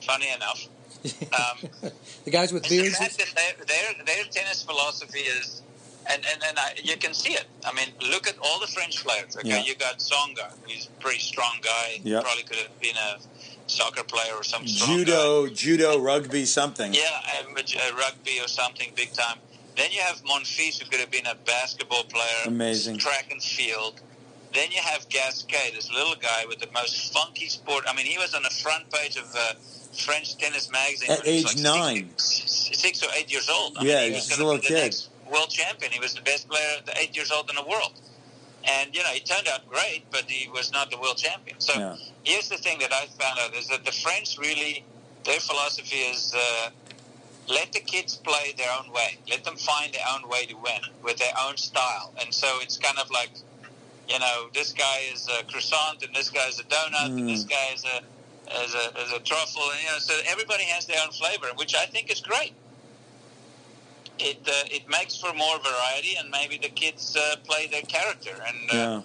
[0.00, 0.66] funny enough,
[1.04, 1.92] um,
[2.24, 2.98] the guys with the beards.
[2.98, 5.62] their, their their tennis philosophy is,
[6.10, 7.44] and and, and I, you can see it.
[7.64, 9.36] I mean, look at all the French players.
[9.36, 9.62] Okay, Yeah.
[9.62, 12.00] you got Tsonga, he's a pretty strong guy.
[12.02, 12.22] Yeah.
[12.22, 13.18] Probably could have been a
[13.72, 16.92] soccer player or some Judo, judo, rugby, something.
[16.94, 17.00] Yeah,
[17.46, 19.38] um, uh, rugby or something big time.
[19.76, 22.42] Then you have Monfils, who could have been a basketball player.
[22.46, 22.98] Amazing.
[22.98, 24.00] Track and field.
[24.52, 27.84] Then you have Gasquet, this little guy with the most funky sport.
[27.88, 29.54] I mean, he was on the front page of uh,
[29.96, 32.12] French tennis magazine At when he was age like nine.
[32.18, 33.78] six, six or eight years old.
[33.78, 34.96] I Yeah, mean, he was was a little be the kid.
[35.32, 35.90] world champion.
[35.92, 37.92] He was the best player at eight years old in the world.
[38.64, 41.58] And you know, he turned out great, but he was not the world champion.
[41.58, 41.96] So Yeah.
[42.24, 44.84] here's the thing that I found out is that the French really
[45.24, 46.70] their philosophy is uh,
[47.48, 49.18] let the kids play their own way.
[49.28, 52.12] Let them find their own way to win with their own style.
[52.20, 53.30] And so it's kind of like,
[54.08, 57.44] you know, this guy is a croissant and this guy is a donut and this
[57.44, 58.02] guy is a
[58.64, 59.62] is a, is a truffle.
[59.70, 62.52] And, you know, so everybody has their own flavor, which I think is great.
[64.18, 68.30] It uh, it makes for more variety, and maybe the kids uh, play their character.
[68.46, 69.02] And uh, Yeah.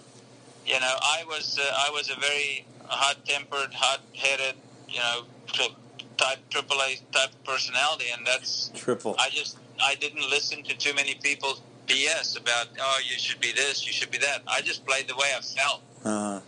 [0.66, 4.56] you know, I was uh, I was a very hot-tempered, hot-headed,
[4.90, 5.76] you know, tri-
[6.18, 9.16] type AAA type personality, and that's Triple.
[9.20, 13.52] I just I didn't listen to too many people BS about oh you should be
[13.54, 14.42] this, you should be that.
[14.48, 16.40] I just played the way I felt, Uh,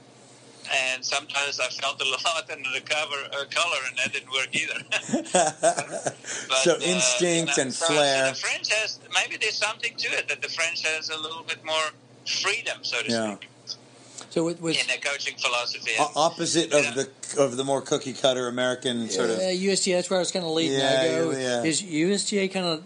[0.71, 4.49] and sometimes I felt a lot under the cover uh, color, and that didn't work
[4.53, 6.13] either.
[6.47, 8.29] But, so uh, instinct you know, and so- so flair.
[8.29, 11.63] the French has maybe there's something to it that the French has a little bit
[11.65, 11.91] more
[12.25, 13.35] freedom, so to Yeah.
[13.35, 13.49] speak,
[14.29, 15.91] So with, with in their coaching philosophy.
[15.97, 16.89] And, opposite Yeah.
[16.89, 17.09] of the
[17.43, 19.39] of the more cookie cutter American sort uh, of.
[19.53, 20.79] USTA, that's where I was kind of leading.
[20.79, 21.63] Yeah, I go, yeah.
[21.63, 22.83] is USTA kind of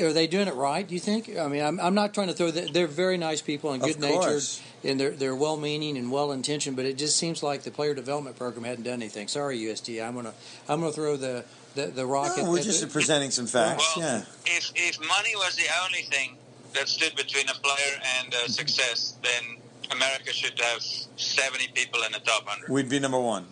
[0.00, 0.86] are they doing it right?
[0.86, 1.36] Do you think?
[1.36, 2.50] I mean, I'm, I'm not trying to throw.
[2.50, 4.62] The, they're very nice people and good natured, course.
[4.82, 6.76] And they're they're well meaning and well intentioned.
[6.76, 9.28] But it just seems like the player development program hadn't done anything.
[9.28, 10.02] Sorry, USTA.
[10.02, 10.32] I'm gonna
[10.68, 11.44] I'm gonna throw the
[11.74, 12.36] the, the rock.
[12.36, 13.96] No, we're at just the, presenting some facts.
[13.96, 14.24] Well, yeah.
[14.46, 16.36] if if money was the only thing
[16.74, 19.58] that stood between a player and uh, success, then
[19.90, 22.70] America should have 70 people in the top 100.
[22.70, 23.46] We'd be number one.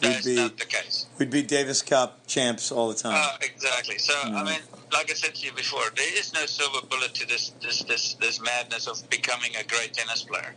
[0.00, 1.06] We'd That's be not the case.
[1.18, 3.14] we'd be Davis Cup champs all the time.
[3.16, 3.98] Uh, exactly.
[3.98, 4.60] So I mean,
[4.92, 8.14] like I said to you before, there is no silver bullet to this this this
[8.14, 10.54] this madness of becoming a great tennis player.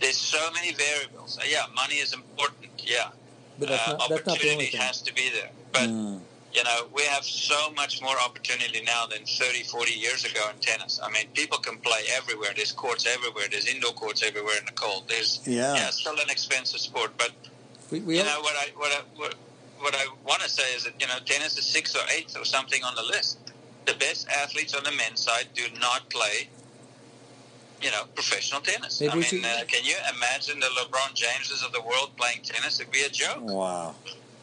[0.00, 1.38] There's so many variables.
[1.38, 2.70] Uh, Yeah, money is important.
[2.78, 3.10] Yeah,
[3.58, 4.80] but that's uh, not that's not the only opportunity thing.
[4.80, 5.50] has to be there.
[5.72, 6.20] But Mm.
[6.52, 10.58] you know, we have so much more opportunity now than 30, 40 years ago in
[10.60, 10.98] tennis.
[11.02, 12.50] I mean, people can play everywhere.
[12.54, 13.46] There's courts everywhere.
[13.48, 15.04] There's indoor courts everywhere in the cold.
[15.08, 15.74] There's Yeah.
[15.76, 17.30] yeah, it's still an expensive sport, but
[17.92, 19.34] We, we you know what I what I what,
[19.78, 22.44] what I want to say is that you know tennis is sixth or eighth or
[22.44, 23.38] something on the list.
[23.84, 26.48] The best athletes on the men's side do not play.
[27.82, 29.00] You know, professional tennis.
[29.00, 32.40] Maybe I mean, should- uh, can you imagine the LeBron Jameses of the world playing
[32.42, 32.80] tennis?
[32.80, 33.40] It'd be a joke.
[33.42, 33.94] Wow.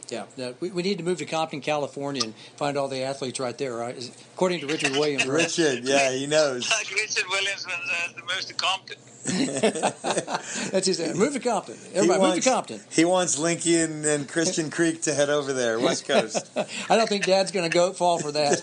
[0.09, 3.39] Yeah, no, we, we need to move to Compton, California, and find all the athletes
[3.39, 3.75] right there.
[3.75, 5.27] Right, Is- according to Richard Williams.
[5.27, 5.43] right?
[5.43, 6.67] Richard, yeah, he knows.
[6.69, 8.97] Like Richard Williams was uh, the most to Compton.
[10.71, 10.99] That's his.
[11.15, 11.75] Move to Compton.
[11.75, 12.79] He Everybody, move wants- to Compton.
[12.89, 16.49] He wants Linky and, and Christian Kriek to head over there, West Coast.
[16.89, 18.61] I don't think Dad's going to go fall for that.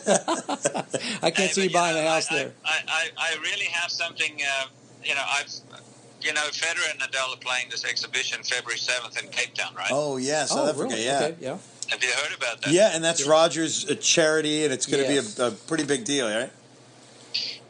[1.22, 2.52] I can't Hey, see you buying know, a house I, there.
[2.64, 4.32] I, I, I really have something.
[4.42, 4.66] Uh,
[5.04, 5.48] you know, I've.
[6.26, 9.90] You know, Federer and Nadal are playing this exhibition February seventh in Cape Town, right?
[9.92, 11.04] Oh yeah, South oh, Africa, really?
[11.04, 11.22] yeah.
[11.26, 11.58] Okay, yeah.
[11.90, 12.72] Have you heard about that?
[12.72, 16.04] Yeah, and that's Rogers' uh, charity, and it's going to be a, a pretty big
[16.04, 16.50] deal, right?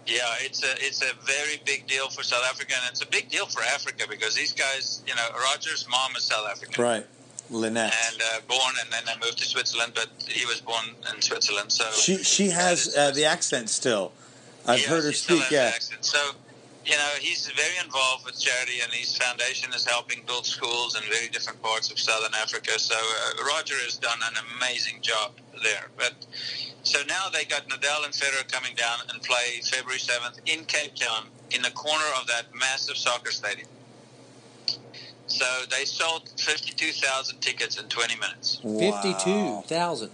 [0.06, 3.28] Yeah, it's a it's a very big deal for South Africa, and it's a big
[3.28, 7.06] deal for Africa because these guys, you know, Roger's mom is South African, Right.
[7.50, 7.94] Lynette.
[8.10, 10.84] and uh, born, and then they moved to Switzerland, but he was born
[11.14, 14.12] in Switzerland, so She she has uh, the accent still.
[14.66, 15.50] I've Yeah, heard her speak.
[15.50, 15.72] Yeah.
[15.74, 16.04] accent.
[16.04, 16.18] So,
[16.86, 21.02] you know, he's very involved with charity, and his foundation is helping build schools in
[21.10, 22.78] very different parts of Southern Africa.
[22.78, 25.32] So, uh, Roger has done an amazing job
[25.64, 25.88] there.
[25.96, 26.14] But
[26.84, 30.94] so now they got Nadal and Federer coming down and play February seventh in Cape
[30.94, 33.68] Town in the corner of that massive soccer stadium.
[35.26, 38.60] So they sold fifty-two thousand tickets in twenty minutes.
[38.62, 39.02] Wow.
[39.02, 40.10] Fifty-two thousand.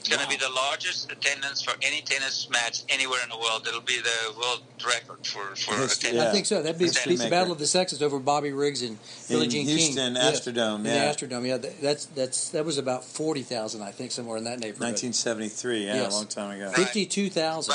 [0.00, 3.66] It's going to be the largest attendance for any tennis match anywhere in the world.
[3.68, 6.14] It'll be the world record for for History, attendance.
[6.14, 6.28] Yeah.
[6.28, 6.62] I think so.
[6.62, 7.28] That'd be History beats the.
[7.30, 8.96] Battle of the Sexes over Bobby Riggs and
[9.28, 10.22] Billie In Jean Houston, King.
[10.22, 10.40] Yes.
[10.40, 11.12] Astrodome, In yeah.
[11.12, 11.56] the Astrodome, yeah.
[11.58, 14.96] that- That's that's that was about forty thousand, I think, somewhere in that neighborhood.
[14.96, 16.12] 1973, yeah, Yes.
[16.12, 16.66] a long time ago.
[16.68, 16.76] Right.
[16.76, 17.74] Fifty-two thousand.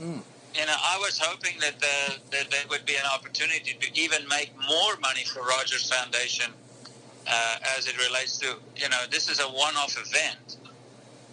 [0.00, 0.20] Mm.
[0.54, 4.26] you know, I was hoping that uh, that there would be an opportunity to even
[4.28, 6.52] make more money for Rogers Foundation
[7.26, 10.58] uh, as it relates to you know this is a one-off event,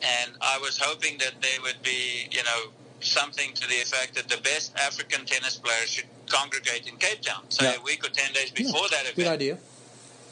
[0.04, 2.62] and I was hoping that there would be you know
[3.02, 7.44] something to the effect that the best African tennis players should congregate in Cape Town,
[7.50, 7.80] say Yeah.
[7.80, 9.16] a week or ten days before that event.
[9.16, 9.58] Good idea.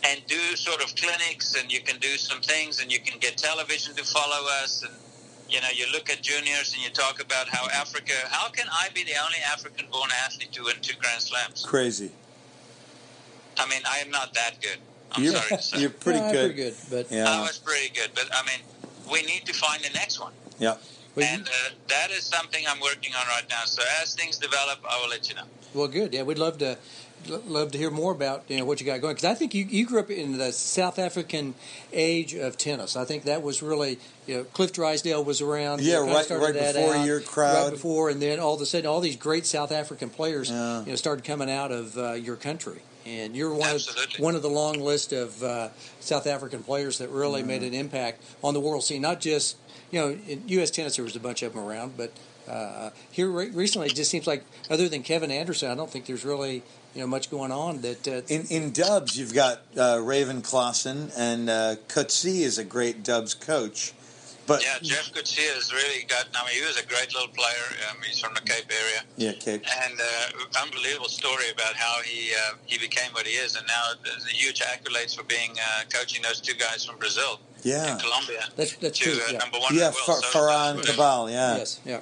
[0.03, 3.37] and do sort of clinics and you can do some things and you can get
[3.37, 4.93] television to follow us and
[5.47, 8.85] you know you look at juniors and you talk about how africa how can i
[8.95, 12.09] be the only african born athlete to win two grand slams Crazy.
[13.59, 14.79] i mean i am not that good
[15.11, 16.55] i'm You're, sorry to say you're pretty Yeah, good.
[16.55, 17.29] Pretty good, but yeah.
[17.37, 18.61] i was pretty good but i mean
[19.09, 20.75] we need to find the next one Yeah.
[21.15, 21.51] well, and uh,
[21.87, 25.29] that is something i'm working on right now so as things develop i will let
[25.29, 26.13] you know well, good.
[26.13, 26.77] Yeah, we'd love to
[27.45, 29.63] love to hear more about you know what you got going because I think you,
[29.63, 31.53] you grew up in the South African
[31.93, 32.97] age of tennis.
[32.97, 33.97] I think that was really
[34.27, 35.79] you know Cliff Drysdale was around.
[35.81, 37.63] Yeah, you know, right- right that before out, your crowd.
[37.63, 40.81] Right before, and then all of a sudden, all these great South African players Yeah.
[40.83, 42.81] you know started coming out of uh, your country.
[43.05, 43.81] And you're one of,
[44.19, 45.69] one of the long list of uh,
[45.99, 49.01] South African players that really made an impact on the world scene.
[49.01, 49.57] Not just
[49.91, 50.71] you know in U.S.
[50.71, 52.11] tennis, there was a bunch of them around, but
[52.47, 56.05] uh, here re- recently, it just seems like other than Kevin Anderson, I don't think
[56.05, 56.63] there's really
[56.93, 57.81] you know much going on.
[57.81, 62.63] That uh, In in Dubs, you've got uh, Raven Klaasen and uh, Coetzee is a
[62.63, 63.93] great Dubs coach.
[64.47, 66.25] But Yeah, Jeff Coetzee has really got.
[66.35, 67.65] I mean, he was a great little player.
[67.89, 69.63] Um, he's from the Cape area, yeah, Cape.
[69.85, 73.83] and uh, unbelievable story about how he uh, he became what he is, and now
[74.03, 77.99] there's a huge accolades for being uh, coaching those two guys from Brazil Yeah, in
[77.99, 79.21] Colombia that's that's to true.
[79.21, 79.37] uh, Yeah.
[79.39, 79.73] number one.
[79.73, 80.23] in yeah, the world.
[80.23, 81.29] Far- So, Farah and uh, Cabal.
[81.29, 81.79] Yeah, Yes.
[81.85, 81.99] Yeah.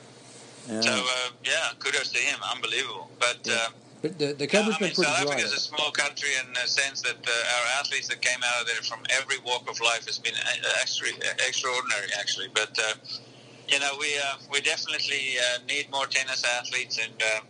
[0.70, 0.82] yeah.
[0.82, 2.40] So uh, yeah, kudos to him.
[2.56, 3.10] Unbelievable.
[3.20, 3.68] But Yeah.
[4.02, 5.34] But the the yeah, cover's I been mean, pretty South dry.
[5.34, 8.62] Africa is a small country in the sense that uh, our athletes that came out
[8.62, 11.10] of there from every walk of life has been uh, extra,
[11.48, 12.48] extraordinary, actually.
[12.54, 12.94] But uh,
[13.68, 17.42] you know, we uh, we definitely uh, need more tennis athletes, and uh,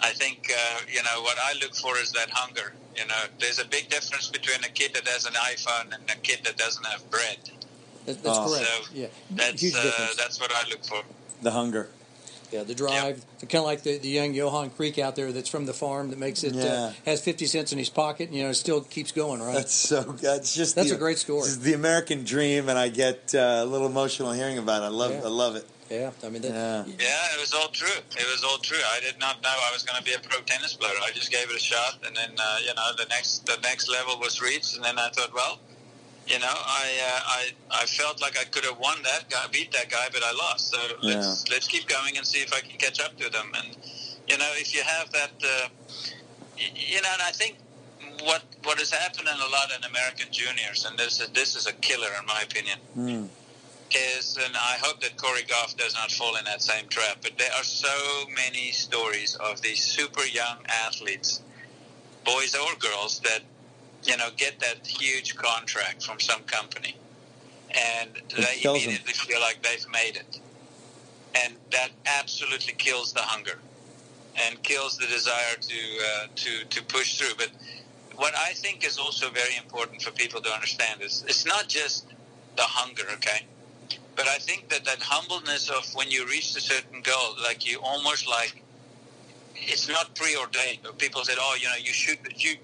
[0.00, 2.72] I think uh, you know what I look for is that hunger.
[2.96, 6.16] You know, there's a big difference between a kid that has an iPhone and a
[6.22, 7.38] kid that doesn't have bread.
[8.06, 8.48] That- that's Oh.
[8.48, 8.66] correct.
[8.66, 9.06] So, yeah.
[9.30, 10.16] That's Huge uh, difference.
[10.16, 11.02] that's what I look for.
[11.42, 11.88] the hunger.
[12.52, 15.66] Yeah, the drive, kind of like the, the young Johan Kriek out there that's from
[15.66, 16.64] the farm that makes it Yeah.
[16.64, 19.40] uh, has fifty cents in his pocket, and you know, still keeps going.
[19.40, 19.54] Right?
[19.54, 20.02] That's so.
[20.02, 20.74] That's just.
[20.74, 21.42] That's the, a great story.
[21.42, 24.86] This is the American dream, and I get uh, a little emotional hearing about it.
[24.86, 25.12] I love.
[25.12, 25.24] Yeah.
[25.24, 25.66] I love it.
[25.90, 26.84] yeah, I mean, that, Yeah.
[26.98, 27.88] Yeah, it was all true.
[28.16, 28.78] It was all true.
[28.94, 30.92] I did not know I was going to be a pro tennis player.
[31.02, 33.88] I just gave it a shot, and then uh, you know the next the next
[33.90, 35.58] level was reached, and then I thought, well,
[36.30, 37.42] you know, I uh, I
[37.82, 40.70] I felt like I could have won that guy, beat that guy, but I lost.
[40.72, 43.50] So let's let's keep going and see if I can catch up to them.
[43.58, 43.76] And
[44.28, 45.68] you know, if you have that, uh,
[46.56, 47.58] you know, and I think
[48.22, 51.66] what what has happened in a lot in American juniors, and this is this is
[51.66, 53.28] a killer in my opinion Mm.
[53.92, 57.36] is, and I hope that Coco Gauff does not fall in that same trap, but
[57.38, 61.40] there are so many stories of these super young athletes,
[62.24, 63.42] boys or girls, that,
[64.04, 66.96] you know, get that huge contract from some company.
[67.70, 70.40] And they immediately feel like they've made it.
[71.34, 73.58] And that absolutely kills the hunger
[74.36, 77.34] and kills the desire to, uh, to, to push through.
[77.36, 77.50] But
[78.16, 82.06] what I think is also very important for people to understand is it's not just
[82.56, 83.46] the hunger, okay?
[84.16, 87.78] But I think that that humbleness of when you reach a certain goal, like you
[87.82, 88.62] almost like
[89.54, 90.86] it's not preordained.
[90.98, 92.56] People said, "Oh, you know, you should." You,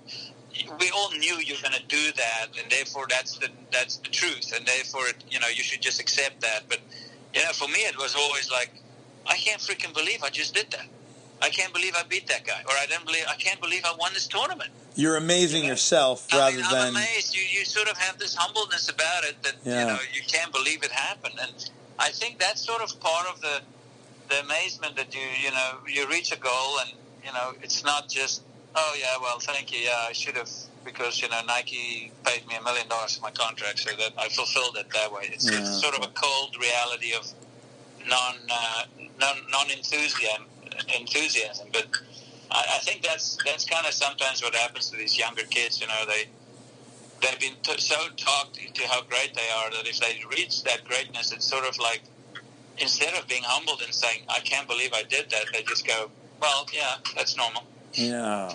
[0.81, 4.53] we all knew you're going to do that, and therefore that's the that's the truth,
[4.57, 6.63] and therefore it, you know you should just accept that.
[6.69, 6.81] But
[7.35, 8.71] you know, for me, it was always like,
[9.27, 10.87] I can't freaking believe I just did that.
[11.43, 13.95] I can't believe I beat that guy, or I don't believe I can't believe I
[13.99, 14.71] won this tournament.
[14.95, 16.89] You're amazing yourself I rather mean, I'm than.
[17.03, 17.37] amazed.
[17.37, 19.81] You, you sort of have this humbleness about it that Yeah.
[19.81, 21.53] you know you can't believe it happened, and
[21.99, 23.61] I think that's sort of part of the
[24.31, 26.93] the amazement that you you know you reach a goal, and
[27.25, 28.43] you know it's not just
[28.77, 30.51] oh yeah well thank you yeah I should have
[30.85, 34.29] because you know Nike paid me a million dollars for my contract so that I
[34.31, 35.31] fulfilled it that way.
[35.33, 35.61] It's, Yeah.
[35.61, 37.27] it's sort of a cold reality of
[38.09, 38.85] non uh,
[39.21, 40.47] non non enthusiasm
[40.99, 41.87] enthusiasm, but.
[42.51, 45.81] I, I think that's that's kind of sometimes what happens to these younger kids.
[45.81, 46.25] You know, they
[47.23, 50.85] they've been t- so talked to how great they are that if they reach that
[50.85, 52.03] greatness, it's sort of like
[52.79, 56.11] instead of being humbled and saying, "I can't believe I did that," they just go,
[56.41, 57.65] "Well, yeah, that's normal."
[57.97, 58.53] Yeah.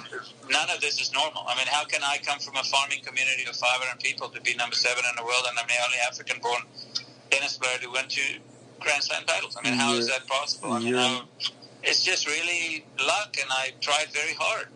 [0.49, 1.43] None of this is normal.
[1.47, 4.53] I mean, how can I come from a farming community of 500 people to be
[4.55, 6.61] number seven in the world, and I'm the only African-born
[7.31, 8.39] tennis player to win two
[8.80, 9.57] Grand Slam titles?
[9.59, 10.73] I mean, how is You're- that possible?
[10.73, 11.23] I mean, you're- how,
[11.84, 14.68] it's just really luck, and I tried very hard.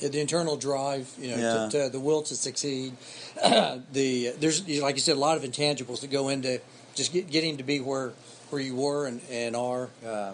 [0.00, 1.68] Yeah, the internal drive, you know, Yeah.
[1.68, 2.94] to, to the will to succeed.
[3.42, 6.60] the there's like you said, a lot of intangibles that go into
[6.94, 8.12] just get, getting to be where
[8.50, 9.88] where you were and and are.
[10.04, 10.32] Uh,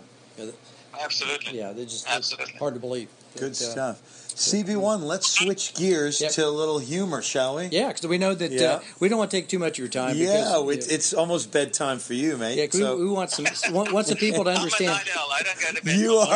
[0.99, 1.59] Absolutely.
[1.59, 2.55] yeah, they're just Absolutely.
[2.59, 3.09] hard to believe.
[3.39, 4.03] Good uh, stuff.
[4.39, 6.31] CB1, let's switch gears Yep.
[6.33, 7.65] to a little humor, shall we?
[7.73, 8.75] Yeah, because we know that Yeah.
[8.75, 10.17] uh, we don't want to take too much of your time.
[10.17, 10.29] Yeah,
[10.61, 12.57] because, it's, it's almost bedtime for you, mate.
[12.57, 14.93] yeah, so we, we want some want, want some people to I'm a understand.
[14.93, 15.29] night owl.
[15.33, 15.97] I don't go to bed.
[15.99, 16.27] you are.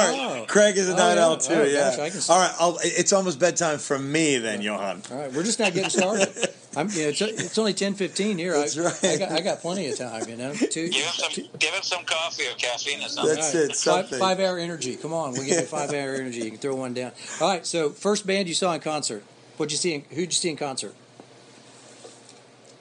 [0.41, 0.45] Oh.
[0.49, 1.25] Craig is a Oh, night yeah.
[1.25, 1.55] owl too.
[1.55, 1.91] Oh, yeah.
[1.91, 2.55] gosh, I can All right.
[2.59, 5.03] I'll, it's almost bedtime for me then, Johan.
[5.13, 6.29] All right, we're just not getting started.
[6.75, 8.53] I'm, you know, it's, it's only ten fifteen here.
[8.53, 9.05] That's I, right.
[9.05, 10.29] I got, I got plenty of time.
[10.29, 13.35] You know, two, Give him some, give him some coffee or caffeine or something.
[13.35, 14.19] That's All it, Five, something.
[14.19, 14.97] five hour energy.
[14.97, 16.41] Come on, we'll give you five hour energy.
[16.41, 17.13] You can throw one down.
[17.41, 17.67] All right.
[17.67, 19.23] So first band you saw in concert.
[19.59, 19.95] What'd you see?
[19.95, 20.95] In, who'd you see in concert?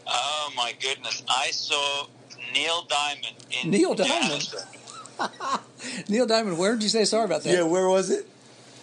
[0.07, 1.23] Oh my goodness!
[1.30, 2.07] I saw
[2.53, 4.53] Neil Diamond in Neil Diamond?
[6.09, 6.57] Neil Diamond.
[6.57, 7.03] Where did you say?
[7.05, 7.53] Sorry about that.
[7.53, 8.27] Yeah, where was it?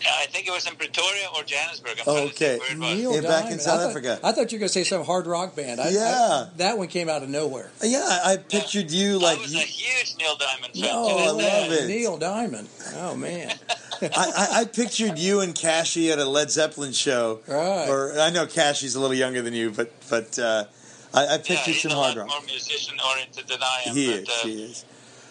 [0.07, 1.99] I think it was in Pretoria or Johannesburg.
[2.01, 2.59] I'm Okay.
[2.59, 2.99] think where it was.
[2.99, 4.21] Neil Yeah, back in South I thought, Africa.
[4.23, 5.81] I thought you were going to say some hard rock band.
[5.81, 6.01] I, Yeah.
[6.03, 7.71] I- that one came out of nowhere.
[7.83, 10.83] Yeah, I pictured you like I was you- a huge Neil Diamond fan.
[10.83, 11.75] No, I love day.
[11.85, 11.87] it.
[11.89, 12.69] Neil Diamond.
[12.97, 13.55] Oh man.
[14.01, 17.41] I, I, I pictured you and Cashy at a Led Zeppelin show.
[17.49, 17.89] Right.
[17.89, 20.65] Or I know Cashy's a little younger than you, but but uh,
[21.13, 22.29] I, I pictured he's some a hard lot rock.
[22.31, 23.95] more musician oriented than I am.
[23.97, 24.29] He but, is.
[24.29, 24.85] uh, He is.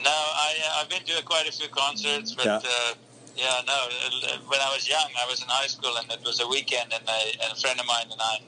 [0.04, 2.58] No, I, uh, I've been to quite a few concerts, but Yeah.
[2.58, 2.94] uh,
[3.38, 3.74] yeah, no.
[3.74, 6.92] uh, When I was young, I was in high school, and it was a weekend,
[6.94, 8.40] and, I, and a friend of mine and I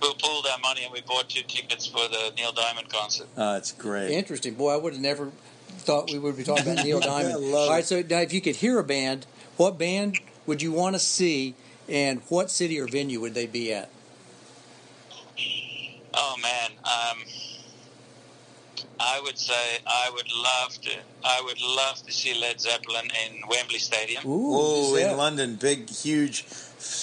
[0.00, 3.28] we pooled our money, and we bought two tickets for the Neil Diamond concert.
[3.36, 4.10] Oh, it's great.
[4.10, 4.54] Interesting.
[4.54, 5.30] Boy, I would have never
[5.68, 7.34] thought we would be talking about Neil Diamond.
[7.34, 7.86] I love All right, it.
[7.86, 9.26] so now if you could hear a band,
[9.56, 11.54] what band would you want to see,
[11.88, 13.90] and what city or venue would they be at?
[16.14, 17.18] Oh man, um,
[19.00, 20.90] I would say I would love to.
[21.24, 24.26] I would love to see Led Zeppelin in Wembley Stadium.
[24.26, 26.44] Ooh, Oh, is in London, big, huge,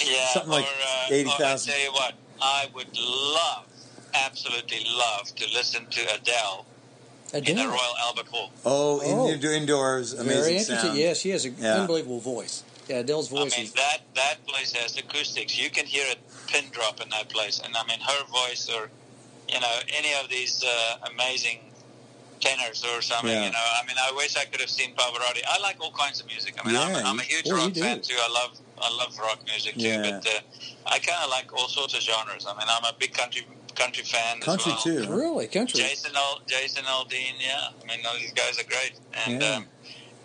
[0.05, 3.65] Yeah, something like or, uh, eighty or I tell you what, I would love,
[4.13, 6.65] absolutely love to listen to Adele
[7.33, 8.51] in the Royal Albert Hall.
[8.63, 9.27] Oh, Oh.
[9.27, 10.75] in, indoors, amazing Very interesting.
[10.77, 10.97] sound.
[10.99, 11.81] Yeah, she has an Yeah.
[11.81, 12.63] unbelievable voice.
[12.87, 13.39] Yeah, Adele's voice.
[13.39, 13.73] I voice mean is.
[13.73, 15.57] that that place has acoustics.
[15.57, 16.15] You can hear a
[16.51, 18.89] pin drop in that place, and I mean her voice, or
[19.49, 21.59] you know any of these uh, amazing
[22.39, 23.29] tenors or something.
[23.31, 23.45] Yeah.
[23.45, 25.41] You know, I mean, I wish I could have seen Pavarotti.
[25.49, 26.55] I like all kinds of music.
[26.63, 28.15] I mean, I'm, Yeah, I'm a huge oh, you rock fan too.
[28.19, 30.01] I love I love rock music too, Yeah.
[30.21, 30.39] but uh,
[30.85, 32.45] I kind of like all sorts of genres.
[32.47, 33.45] I mean, I'm a big country
[33.75, 34.39] country fan.
[34.39, 35.05] Country as well.
[35.05, 35.11] too.
[35.13, 35.79] Really, country.
[35.81, 37.69] Jason Al, Jason Aldean, yeah.
[37.81, 38.93] I mean, those guys are great.
[39.25, 39.55] And Yeah.
[39.57, 39.65] um,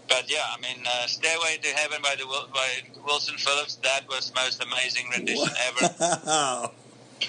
[0.09, 2.69] but yeah, I mean, uh, "Stairway to Heaven" by the by
[3.07, 3.77] Wilson Phillips.
[3.77, 5.95] That was the most amazing rendition ever.
[6.27, 6.73] Wow.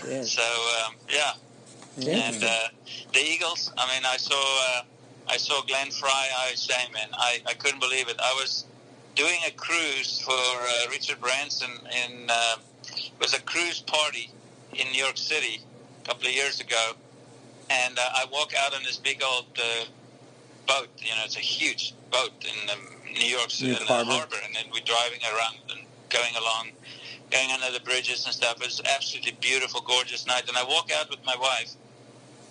[0.08, 0.32] Yes.
[0.32, 0.42] So
[0.88, 1.34] um, yeah,
[1.98, 2.68] and uh,
[3.14, 3.72] the Eagles.
[3.78, 4.84] I mean, I saw uh,
[5.30, 6.10] I saw Glenn Frey.
[6.10, 8.20] I say, man, I, I couldn't believe it.
[8.20, 8.66] I was
[9.16, 11.70] doing a cruise for uh, Richard Branson
[12.06, 12.56] in uh,
[12.86, 14.30] it was a cruise party
[14.74, 15.62] in New York City
[16.04, 16.94] a couple of years ago,
[17.70, 19.86] and uh, I walk out on this big old uh,
[20.68, 20.90] boat.
[20.98, 22.80] You know, it's a huge boat in um,
[23.14, 24.12] New York City New York in the Harbor.
[24.12, 26.70] harbor, and then we're driving around and going along,
[27.32, 28.58] going under the bridges and stuff.
[28.62, 31.74] It was absolutely beautiful, gorgeous night, and I walk out with my wife.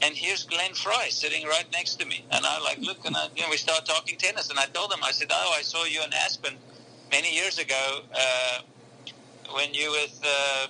[0.03, 3.29] And here's Glenn Frey sitting right next to me, and I like look, and I,
[3.37, 4.51] you know, we start talking tennis.
[4.51, 6.55] And I told him, I said, "Oh, I saw you in Aspen
[7.13, 8.59] many years ago uh,
[9.55, 10.67] when you with uh,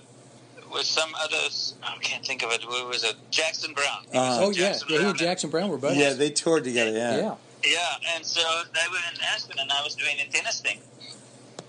[0.73, 1.75] with some others.
[1.83, 2.63] I can't think of it.
[2.63, 3.17] Who was it?
[3.31, 4.05] Jackson Browne.
[4.13, 4.99] Uh, oh with yeah, Jackson yeah.
[4.99, 5.99] He and Jackson Browne were buddies.
[5.99, 6.91] Yeah, they toured together.
[6.91, 7.17] Yeah.
[7.17, 7.35] yeah.
[7.65, 8.41] Yeah, and so
[8.75, 10.81] they were in Aspen, and I was doing a tennis thing,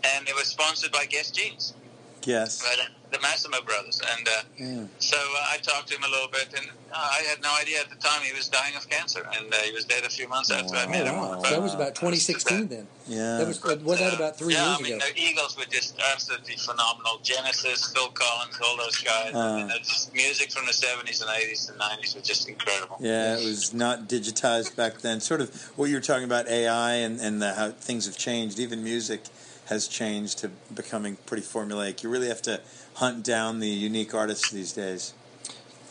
[0.03, 1.75] and it was sponsored by Guess Jeans,
[2.23, 2.63] Yes.
[2.63, 2.75] by
[3.13, 4.27] the, the Massimo brothers, and.
[4.27, 4.85] Uh, Yeah.
[4.99, 7.81] So uh, I talked to him a little bit, and uh, I had no idea
[7.81, 10.27] at the time he was dying of cancer, and uh, he was dead a few
[10.29, 11.17] months after I Oh, met him.
[11.17, 11.39] wow.
[11.41, 12.87] But- So that was about 2016 then.
[13.07, 13.37] Yeah.
[13.39, 15.05] That was was that about three yeah, years I mean, ago?
[15.13, 17.19] the Eagles were just absolutely phenomenal.
[17.23, 19.33] Genesis, Phil Collins, all those guys.
[19.35, 19.75] I mean, Uh.
[19.77, 22.97] it's just music from the 70s and 80s and 90s was just incredible.
[23.01, 25.19] Yeah, it was not digitized back then.
[25.19, 28.59] Sort of what you were talking about AI and, and the, how things have changed.
[28.59, 29.21] Even music
[29.65, 32.03] has changed to becoming pretty formulaic.
[32.03, 32.61] You really have to
[32.95, 35.13] hunt down the unique artists these days.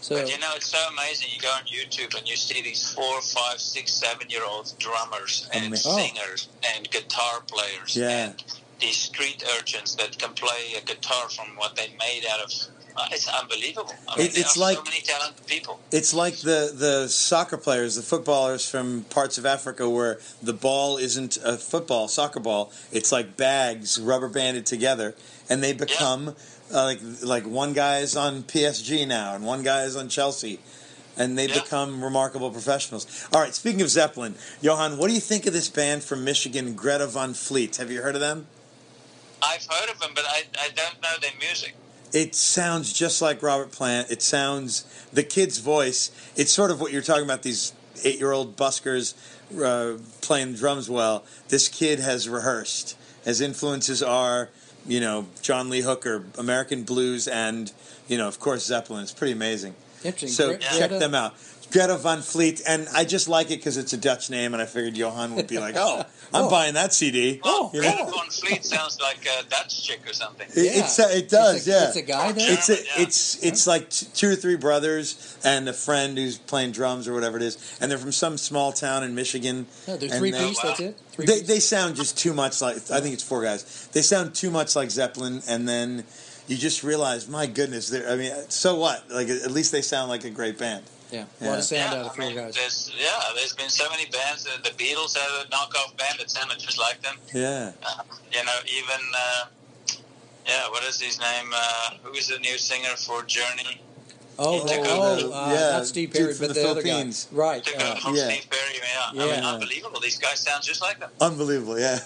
[0.01, 1.29] So But you know, it's so amazing.
[1.35, 5.47] You go on YouTube and you see these four, five, six, seven year old drummers
[5.53, 5.97] and Oh.
[5.97, 8.09] singers and guitar players Yeah.
[8.09, 8.45] and
[8.81, 12.53] these street urchins that can play a guitar from what they made out of.
[12.95, 13.95] Uh, it's unbelievable.
[14.09, 15.81] I mean, It- there it's are like- so many talented people.
[15.93, 20.99] It's like the, the soccer players, the footballers from parts of Africa where the ball
[20.99, 22.71] isn't a football, soccer ball.
[22.91, 25.15] It's like bags rubber banded together,
[25.49, 26.37] and they become
[26.73, 30.59] uh, like like one guy is on PSG now, and one guy is on Chelsea,
[31.17, 31.61] and they Yeah.
[31.61, 33.07] become remarkable professionals.
[33.33, 36.75] All right, speaking of Zeppelin, Johan, what do you think of this band from Michigan,
[36.75, 37.77] Greta Van Fleet?
[37.77, 38.47] Have you heard of them?
[39.43, 41.75] I've heard of them, but I, I don't know their music.
[42.13, 44.11] It sounds just like Robert Plant.
[44.11, 46.11] It sounds the kid's voice.
[46.37, 47.43] It's sort of what you're talking about.
[47.43, 47.73] These
[48.05, 49.15] eight-year-old buskers
[49.61, 51.25] uh, playing drums well.
[51.49, 52.97] This kid has rehearsed.
[53.25, 54.51] His influences are,
[54.87, 57.73] you know, John Lee Hooker, American blues, and
[58.09, 59.03] you know, of course, Zeppelin.
[59.03, 59.75] It's pretty amazing.
[60.05, 60.29] interesting.
[60.29, 61.35] So check them out.
[61.71, 64.67] Greta Van Fleet, and I just like it because it's a Dutch name, and I
[64.67, 66.05] figured Johan would be like, "Oh,
[66.35, 66.51] I'm Oh.
[66.51, 67.91] buying that CD." Well, Oh, you know?
[67.95, 70.47] Greta Van Fleet sounds like a Dutch chick or something.
[70.55, 70.85] It, Yeah.
[70.85, 71.87] it's, it does, It's a, yeah.
[71.89, 72.53] It's a guy there.
[72.53, 72.81] It's a, Yeah.
[73.03, 77.37] it's it's like two or three brothers and a friend who's playing drums or whatever
[77.37, 79.67] it is, and they're from some small town in Michigan.
[79.87, 80.59] No, they're three they- piece.
[80.63, 80.97] That's it.
[81.13, 81.49] Three They piece.
[81.49, 83.65] they sound just too much like I think it's four guys.
[83.93, 86.05] They sound too much like Zeppelin, and then
[86.49, 89.11] you just realize, my goodness, they're I mean, so what?
[89.11, 90.85] Like at least they sound like a great band.
[91.13, 91.51] Yeah, a Yeah.
[91.51, 92.55] lot of sound yeah, out of I mean, guys.
[92.55, 94.47] There's, yeah, there's been so many bands.
[94.47, 97.17] Uh, the Beatles had a knockoff band that sounded just like them.
[97.35, 98.03] Yeah, Uh,
[98.33, 99.45] you know, even uh,
[100.47, 101.53] yeah, what is his name?
[101.55, 103.81] Uh, who is the new singer for Journey?
[104.39, 106.83] Oh, He took oh, over- uh, yeah, not Steve Perry, from but the the, other
[106.83, 106.89] guy.
[106.89, 107.29] Philippines.
[107.31, 107.69] Right.
[107.69, 108.29] Uh, yeah.
[108.31, 108.81] Steve Perry.
[109.15, 110.01] Yeah, I mean, unbelievable.
[110.01, 111.11] These guys sound just like them.
[111.21, 111.99] Unbelievable, yeah.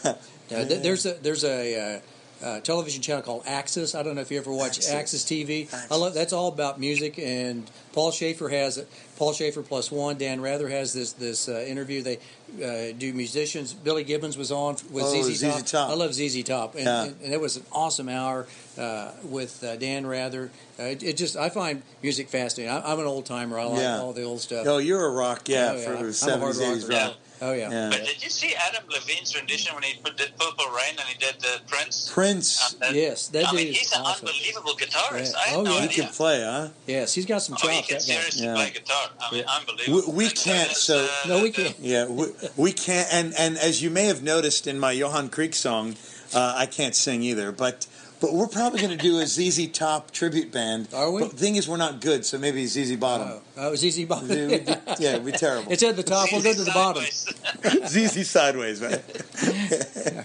[0.50, 2.02] Yeah, th- there's a there's a
[2.42, 3.94] uh, television channel called Axis.
[3.94, 4.92] I don't know if you ever watch Axis.
[4.92, 5.68] Axis, TV.
[5.90, 7.18] I love that's all about music.
[7.18, 8.88] And Paul Shaffer has it.
[9.16, 10.18] Paul Shaffer plus one.
[10.18, 12.02] Dan Rather has this this uh, interview.
[12.02, 12.18] They
[12.62, 13.72] uh, do musicians.
[13.72, 15.66] Billy Gibbons was on with Oh, ZZ, ZZ Top.
[15.66, 15.90] Top.
[15.90, 17.04] I love ZZ Top, and, Yeah.
[17.04, 18.46] and, and it was an awesome hour
[18.78, 20.50] uh, with uh, Dan Rather.
[20.78, 22.72] Uh, it, it just I find music fascinating.
[22.74, 23.58] I, I'm an old timer.
[23.58, 23.98] I like Yeah.
[24.00, 24.66] all the old stuff.
[24.68, 27.04] Oh, you're a rock, yeah, Oh, for I'm- I'm the 70s, 80s rocker.
[27.06, 27.16] rock.
[27.42, 27.70] Oh yeah.
[27.70, 27.88] Yeah.
[27.90, 31.18] But did you see Adam Levine's rendition when he put, did Purple Rain and he
[31.18, 32.10] did the Prince?
[32.12, 34.28] Prince, Uh, Yes, that I dude mean, is he's an awesome.
[34.28, 35.32] unbelievable guitarist.
[35.32, 35.52] Yeah.
[35.52, 35.86] I Oh, no yeah.
[35.86, 36.68] he can play, huh?
[36.86, 37.88] Yes, he's got some Oh, he chops.
[37.88, 38.14] can that guy.
[38.14, 38.54] seriously Yeah.
[38.54, 39.10] play guitar.
[39.20, 39.50] I mean, Yeah.
[39.58, 40.12] unbelievable.
[40.12, 41.76] We- we can't, so- uh, No, we can't.
[41.80, 42.26] Yeah, we,
[42.56, 43.08] we can't.
[43.12, 45.96] And, and as you may have noticed in my Johan Kriek song,
[46.34, 47.52] uh, I can't sing either.
[47.52, 47.86] But
[48.20, 50.88] but we're probably going to do a ZZ Top tribute band.
[50.94, 51.22] Are we?
[51.22, 53.28] But the thing is, we're not good, so maybe ZZ Bottom.
[53.30, 54.28] Oh, oh, it was easy bottom.
[54.28, 55.70] We'd be- yeah, it'd be terrible.
[55.70, 56.28] It's at the top.
[56.32, 57.02] We'll go to the bottom.
[57.04, 57.90] Sideways.
[58.12, 59.00] ZZ Sideways, man.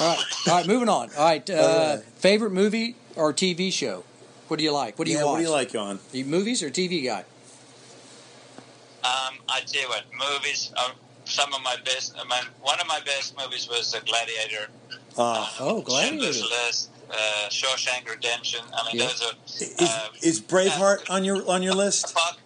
[0.00, 0.66] All right, all right.
[0.66, 1.08] Moving on.
[1.16, 1.48] All right.
[1.48, 2.04] Uh, All right.
[2.16, 4.04] Favorite movie or TV show?
[4.48, 4.98] What do you like?
[4.98, 5.32] What do you yeah, watch?
[5.32, 5.96] what do you like, John?
[6.12, 7.24] Are you movies or TV guy?
[9.04, 10.72] Um, I tell you what, movies.
[10.76, 10.92] Are
[11.24, 12.14] some of my best.
[12.18, 14.68] I mean, one of my best movies was The Gladiator.
[15.16, 16.32] Uh, Oh, Gladiator.
[16.32, 17.14] Schindler's List, uh,
[17.50, 18.60] Shawshank Redemption.
[18.72, 19.08] I mean, Yeah.
[19.08, 19.32] those are.
[19.56, 22.12] is, uh, is Braveheart on your on your list?
[22.12, 22.38] Fuck.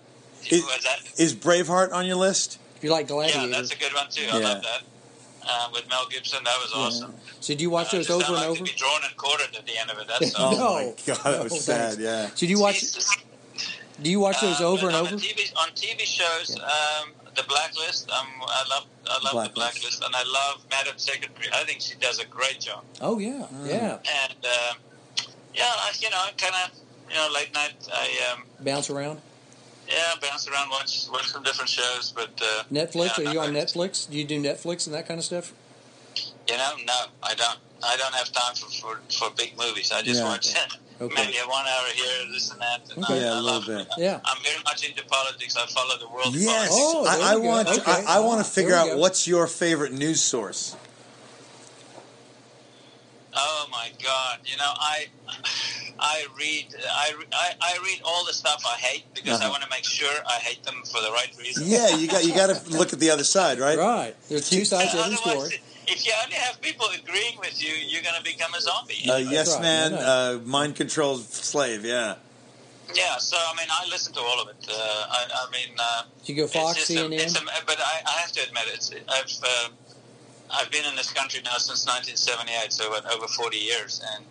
[0.48, 0.98] Is- was that?
[1.18, 2.58] Is Braveheart on your list?
[2.76, 4.26] If you like Gladiator, Yeah, that's a good one too.
[4.32, 4.48] I Yeah.
[4.48, 4.82] love that.
[5.44, 6.80] Uh, with Mel Gibson, that was Yeah.
[6.82, 7.14] awesome.
[7.40, 8.58] so do you watch I those over don't and like over?
[8.58, 10.06] to be drawn and quartered at the end of it.
[10.08, 10.56] That's Oh all.
[10.56, 10.74] No.
[10.74, 11.98] my god, that was No, sad.
[11.98, 12.28] Yeah.
[12.28, 12.80] So do you watch?
[12.80, 13.10] Jesus.
[14.00, 15.16] Do you watch those Uh, over and on over?
[15.16, 18.10] TV, on TV shows, um, The Blacklist.
[18.10, 19.54] Um, I love, I love Blacklist.
[19.54, 21.48] The Blacklist, and I love Madam Secretary.
[21.54, 22.84] I think she does a great job.
[23.00, 23.66] Oh yeah, Mm.
[23.68, 23.98] yeah.
[24.26, 24.76] And um,
[25.54, 26.78] yeah, you know, I kind of,
[27.08, 27.72] you know, late night.
[27.92, 29.20] I um, Bounce around.
[29.88, 33.18] yeah, bounce around, watch watch some different shows, but uh, Netflix?
[33.18, 34.08] yeah, Are you on I- Netflix?
[34.10, 35.52] Do you do Netflix and that kind of stuff?
[36.48, 37.58] You know, no, I don't.
[37.84, 39.90] I don't have time for for, for big movies.
[39.90, 40.28] I just Yeah.
[40.28, 40.60] watch Okay.
[41.08, 42.80] Maybe a one hour here, this and that.
[42.94, 43.14] And Okay.
[43.14, 43.88] I, Yeah, I a little love, bit.
[43.98, 44.20] Yeah.
[44.24, 45.56] I'm very much into politics.
[45.56, 46.34] I follow the world.
[46.34, 46.74] Yes, politics.
[46.74, 47.68] Oh, I, I want.
[47.68, 47.82] Okay.
[47.90, 48.98] I, I want to figure out go.
[48.98, 50.76] what's your favorite news source.
[53.34, 54.40] Oh my God!
[54.44, 55.06] You know, I
[55.98, 59.52] I read I, I, I read all the stuff I hate because I Uh-huh.
[59.52, 61.64] want to make sure I hate them for the right reason.
[61.66, 63.78] Yeah, you got you got to look at the other side, right?
[63.78, 64.14] Right.
[64.28, 65.50] There's two sides to every story.
[65.86, 69.08] If you only have people agreeing with you, you're going to become a zombie.
[69.08, 69.94] Uh, yes, right, man.
[69.94, 70.02] I know.
[70.36, 71.84] Uh, mind controlled slave.
[71.84, 72.16] Yeah.
[72.94, 73.16] Yeah.
[73.18, 74.66] So I mean, I listen to all of it.
[74.68, 77.20] Uh, I, I mean, uh, you go Fox, it's just a- CNN?
[77.20, 79.68] it's a, but I, I have to admit, it's I've uh,
[80.54, 84.24] I've been in this country now since 1978, so what, over 40 years, and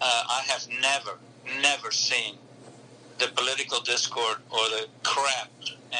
[0.00, 1.18] uh, I have never,
[1.60, 2.36] never seen
[3.18, 5.50] the political discord or the crap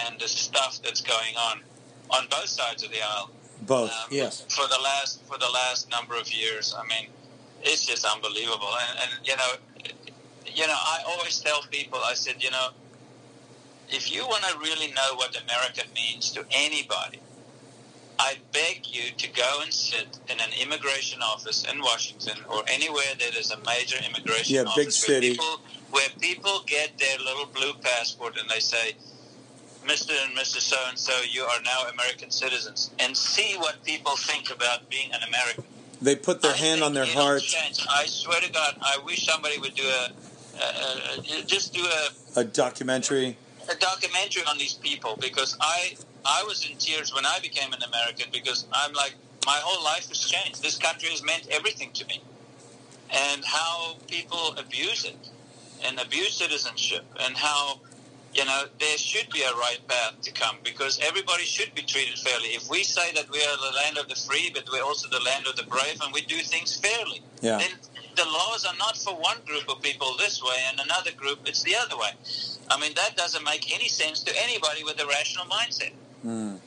[0.06, 1.60] and the stuff that's going on
[2.10, 3.30] on both sides of the aisle.
[3.62, 3.90] Both.
[3.90, 4.44] um, Yes.
[4.48, 7.08] For the last for the last number of years, I mean,
[7.62, 8.68] it's just unbelievable.
[8.88, 9.52] And, and you know,
[10.46, 12.68] you know, I always tell people, I said, you know,
[13.90, 17.18] if you want to really know what America means to anybody,
[18.18, 23.14] I beg you to go and sit in an immigration office in Washington or anywhere
[23.18, 24.92] that is a major immigration Yeah, office big where
[25.22, 25.30] city.
[25.30, 25.60] people
[25.90, 28.92] where people get their little blue passport and they say,
[29.86, 30.12] Mr.
[30.24, 30.60] and Mrs.
[30.60, 35.10] So and so, you are now American citizens, and see what people think about being
[35.12, 35.64] an American.
[36.02, 37.42] They put their I hand on their heart.
[37.90, 40.10] I swear to God, I wish somebody would do a,
[40.58, 43.36] a, a just do a, A documentary.
[43.70, 47.82] a documentary on these people because I I was in tears when I became an
[47.82, 49.14] American because I'm like
[49.46, 50.62] my whole life has changed.
[50.62, 52.22] This country has meant everything to me,
[53.10, 55.16] and how people abuse it
[55.84, 57.80] and abuse citizenship and how
[58.40, 62.18] you know there should be a right path to come because everybody should be treated
[62.18, 62.48] fairly.
[62.60, 65.22] If we say that we are the land of the free, but we're also the
[65.30, 67.58] land of the brave, and we do things fairly, Yeah.
[67.58, 67.72] then
[68.16, 71.62] the laws are not for one group of people this way and another group it's
[71.62, 72.12] the other way.
[72.72, 75.92] I mean that doesn't make any sense to anybody with a rational mindset.
[76.24, 76.58] Mm.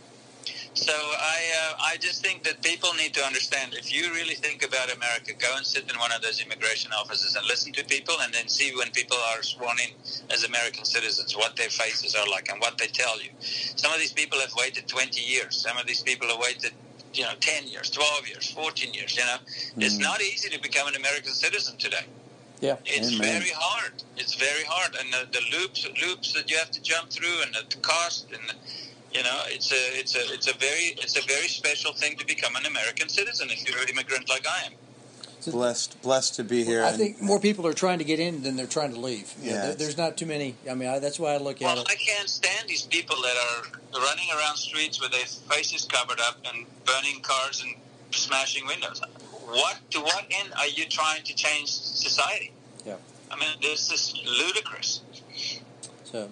[0.75, 4.65] So I uh, I just think that people need to understand if you really think
[4.65, 8.15] about America, go and sit in one of those immigration offices and listen to people,
[8.21, 9.91] and then see when people are sworn in
[10.31, 13.29] as American citizens what their faces are like and what they tell you.
[13.39, 15.55] Some of these people have waited 20 years.
[15.55, 16.73] Some of these people have waited.
[17.13, 19.37] You know, 10 years, 12 years, 14 years, you know.
[19.77, 20.01] It's Mm.
[20.01, 22.05] not easy to become an American citizen today.
[22.59, 22.77] Yeah.
[22.85, 23.39] It's Amen.
[23.39, 23.93] very hard.
[24.17, 27.53] It's very hard, and the, the loops loops that you have to jump through, and
[27.53, 28.55] the, the cost, and the,
[29.13, 32.25] you know, it's a it's a it's a very it's a very special thing to
[32.25, 34.73] become an American citizen if you're an immigrant like I am.
[35.51, 36.83] blessed, blessed to be here.
[36.85, 39.33] I think more people are trying to get in than they're trying to leave.
[39.41, 40.55] You know, Yeah, there- there's not too many.
[40.69, 41.87] I mean, I, that's why I look at Well, it.
[41.89, 45.25] I can't stand these people that are running around streets with their
[45.55, 47.75] faces covered up and burning cars and
[48.11, 49.01] smashing windows.
[49.45, 52.53] What to what end are you trying to change society?
[52.85, 52.95] Yeah.
[53.29, 55.01] I mean, this is ludicrous.
[56.05, 56.29] So,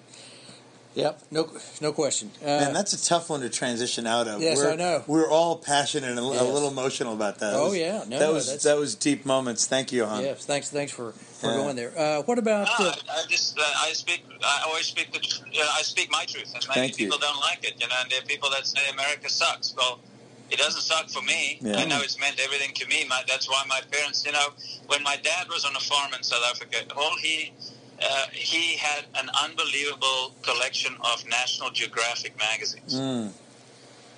[0.96, 1.50] yep, no,
[1.82, 2.32] no question.
[2.42, 4.42] Uh, Man, that's a tough one to transition out of.
[4.42, 5.04] Yes, we're, I know.
[5.08, 6.42] We're all passionate and a, a Yes.
[6.54, 7.52] little emotional about that.
[7.52, 8.04] That Oh, was- yeah.
[8.08, 9.68] No, that was that was deep moments.
[9.68, 10.24] Thank you, Johan.
[10.24, 11.56] yes, thanks, thanks for, for Yeah.
[11.58, 11.98] going there.
[11.98, 12.68] Uh, what about?
[12.80, 15.70] No, Uh, I, I just uh, I speak I always speak the tr- you know,
[15.78, 17.06] I speak my truth, and maybe Thank you.
[17.08, 17.76] people don't like it.
[17.82, 19.74] You know, and there are people that say America sucks.
[19.76, 20.00] Well,
[20.50, 21.60] it doesn't suck for me.
[21.62, 21.78] Yeah.
[21.78, 23.06] I know it's meant everything to me.
[23.08, 24.50] My, that's why my parents, you know,
[24.88, 27.54] when my dad was on a farm in South Africa, all he
[28.02, 33.32] uh, he had an unbelievable collection of National Geographic magazines Mm.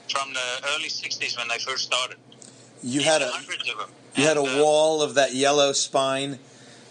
[0.09, 2.17] from the early '60s when they first started.
[2.81, 3.89] You He had a hundreds of them.
[4.15, 6.39] you had a uh, wall of that yellow spine.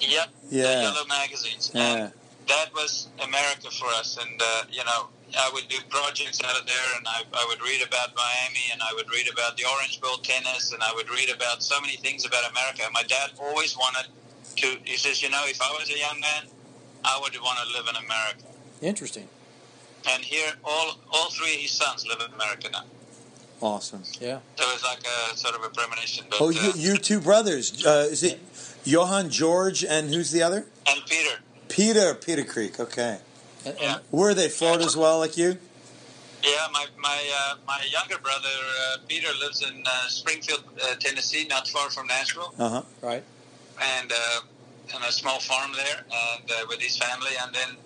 [0.01, 0.29] Yep.
[0.51, 0.63] Yeah.
[0.63, 1.71] The yellow magazines.
[1.75, 1.95] Yeah.
[1.95, 2.13] And
[2.49, 4.17] that was America for us.
[4.21, 5.09] And, uh, you know,
[5.39, 8.83] I would do projects out of there and I, I would read about Miami and
[8.83, 11.97] I would read about the Orange Bowl tennis and I would read about so many
[11.97, 12.83] things about America.
[12.93, 14.07] My dad always wanted
[14.57, 16.43] to, he says, you know, if I was a young man,
[17.05, 18.45] I would want to live in America.
[18.81, 19.29] interesting.
[20.09, 22.83] And here, all, all three of his sons live in America now.
[23.61, 24.03] Awesome.
[24.21, 24.41] Yeah.
[24.57, 26.25] So it's like a sort of a premonition.
[26.29, 27.87] But, Oh, uh, you, you two brothers.
[27.87, 28.41] Uh, is it
[28.85, 30.67] Johan George and who's the other?
[30.89, 31.37] and Peter.
[31.69, 32.15] Peter.
[32.15, 32.81] Peter Kriek.
[32.81, 33.19] Okay.
[33.65, 33.95] And- Yeah.
[33.95, 35.57] and- Were they Florida as well, like you?
[36.43, 41.47] Yeah, my my uh, my younger brother uh, Peter lives in uh, Springfield, uh, Tennessee,
[41.49, 42.83] not far from Nashville, Uh huh.
[43.01, 43.23] right.
[43.81, 44.11] and
[44.97, 47.31] in a small farm there, and uh, with his family.
[47.43, 47.77] And then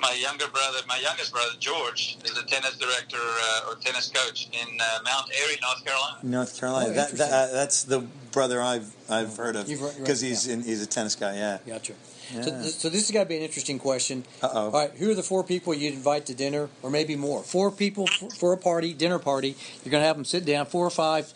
[0.00, 4.48] my younger brother, my youngest brother George, is a tennis director uh, or tennis coach
[4.52, 6.18] in uh, Mount Airy, North Carolina.
[6.22, 6.90] North Carolina.
[6.90, 8.00] Oh, that, that, uh, that's the
[8.32, 11.36] brother I've I've heard of You've heard- because he's in, he's a tennis guy.
[11.36, 11.58] Yeah.
[11.66, 11.92] Gotcha.
[12.34, 12.42] Yeah.
[12.42, 14.24] So, th- so this has got to be an interesting question.
[14.42, 14.64] Uh oh.
[14.66, 17.42] All right, who are the four people you'd invite to dinner, or maybe more?
[17.42, 19.54] Four people for, for a party, dinner party.
[19.84, 20.64] You're going to have them sit down.
[20.66, 21.32] Four or five,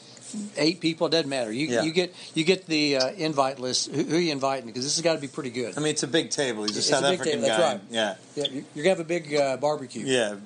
[0.57, 1.07] eight people.
[1.07, 1.53] It doesn't matter.
[1.53, 1.82] You Yeah.
[1.82, 3.90] you get you get the uh, invite list.
[3.90, 4.66] Who, who are you inviting?
[4.66, 5.77] Because this has got to be pretty good.
[5.77, 6.62] I mean, it's a big table.
[6.65, 7.73] He's a It's South a big African table, that's guy.
[7.73, 7.81] right.
[7.90, 8.15] Yeah.
[8.36, 10.05] Yeah, you- you're going to have a big uh, barbecue.
[10.05, 10.36] Yeah.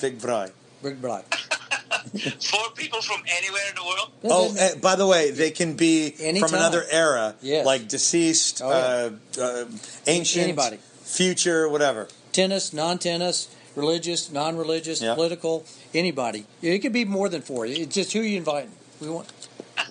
[0.00, 0.48] Big fry.
[0.82, 1.24] Big black.
[2.40, 4.10] Four people from anywhere in the world.
[4.24, 6.48] Oh, eh, by the way, they can be Anytime.
[6.48, 7.66] from another era, Yes.
[7.66, 9.42] like deceased, Oh, yeah.
[9.42, 9.64] uh, uh,
[10.06, 10.78] ancient, Anybody.
[11.02, 12.08] future, whatever.
[12.32, 15.14] tennis, non-tennis, religious, non-religious, Yeah.
[15.14, 16.46] political, anybody.
[16.62, 17.66] It could be more than four.
[17.66, 18.70] It's just who you inviting.
[19.00, 19.32] We want.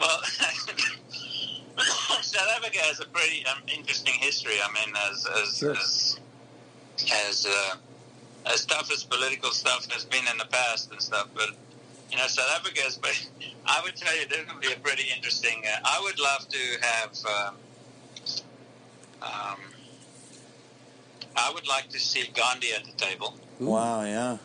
[0.00, 0.20] Well,
[2.22, 4.54] South Africa has a pretty um, interesting history.
[4.62, 5.70] I mean, as as Sure.
[5.76, 6.18] as,
[7.28, 7.76] as, uh,
[8.52, 11.50] as tough as political stuff has been in the past and stuff, but
[12.10, 12.96] you know, South Africa is.
[12.98, 13.14] But
[13.66, 15.62] I would tell you, this going to be a pretty interesting.
[15.66, 17.12] Uh, I would love to have.
[17.24, 17.54] Um,
[19.22, 19.58] um,
[21.36, 23.36] I would like to see Gandhi at the table.
[23.60, 24.38] Wow, yeah.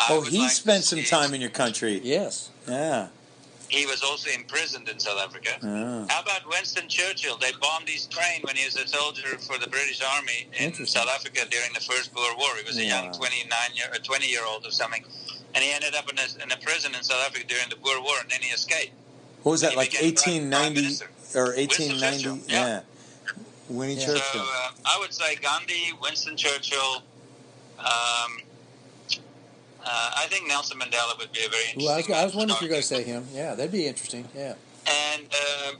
[0.00, 2.00] I Oh, he like spent some see- time in your country.
[2.02, 2.50] Yes.
[2.68, 3.08] Yeah.
[3.68, 5.56] He was also imprisoned in South Africa.
[5.62, 6.06] yeah.
[6.08, 7.38] How about Winston Churchill?
[7.38, 11.08] They bombed his train when he was a soldier for the British Army in South
[11.08, 12.50] Africa during the First Boer War.
[12.60, 15.02] He was a young 29 year, a 20 year old or something,
[15.54, 18.02] and he ended up in a, in a prison in South Africa during the Boer
[18.02, 18.92] War, and then he escaped.
[19.42, 22.52] What was that, like became prime- prime 1890 or 1890?
[22.52, 22.66] Yeah.
[22.66, 22.80] yeah.
[23.68, 24.06] Winnie Yeah.
[24.06, 24.40] So Churchill.
[24.42, 27.02] uh, I would say Gandhi, Winston Churchill.
[27.78, 28.38] Um,
[29.84, 31.84] uh, I think Nelson Mandela would be a very interesting.
[31.86, 33.26] Well, I was, I was wondering if you were going to say him.
[33.32, 34.28] Yeah, that'd be interesting.
[34.36, 34.54] Yeah.
[35.14, 35.72] And uh,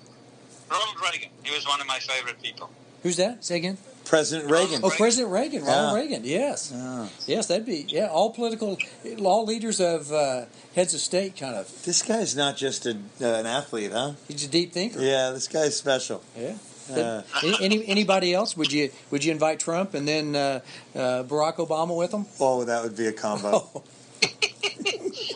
[0.70, 1.30] Ronald Reagan.
[1.42, 2.70] He was one of my favorite people.
[3.02, 3.44] Who's that?
[3.44, 3.78] Say again.
[4.04, 4.80] President Reagan.
[4.82, 4.96] Oh, Reagan.
[4.98, 5.64] President Reagan.
[5.64, 6.02] Ronald Yeah.
[6.02, 6.24] Reagan.
[6.24, 6.72] Yes.
[6.74, 7.08] Yeah.
[7.26, 7.84] Yes, that'd be.
[7.88, 8.76] Yeah, all political,
[9.24, 11.84] all leaders of uh, heads of state, kind of.
[11.84, 14.12] This guy's not just a, uh, an athlete, huh?
[14.28, 15.00] He's a deep thinker.
[15.00, 16.22] Yeah, this guy's special.
[16.36, 16.54] Yeah.
[16.92, 18.56] Uh, Any, any anybody else?
[18.56, 20.60] Would you would you invite Trump and then uh,
[20.94, 22.26] uh, Barack Obama with him?
[22.40, 23.82] oh, that would be a combo.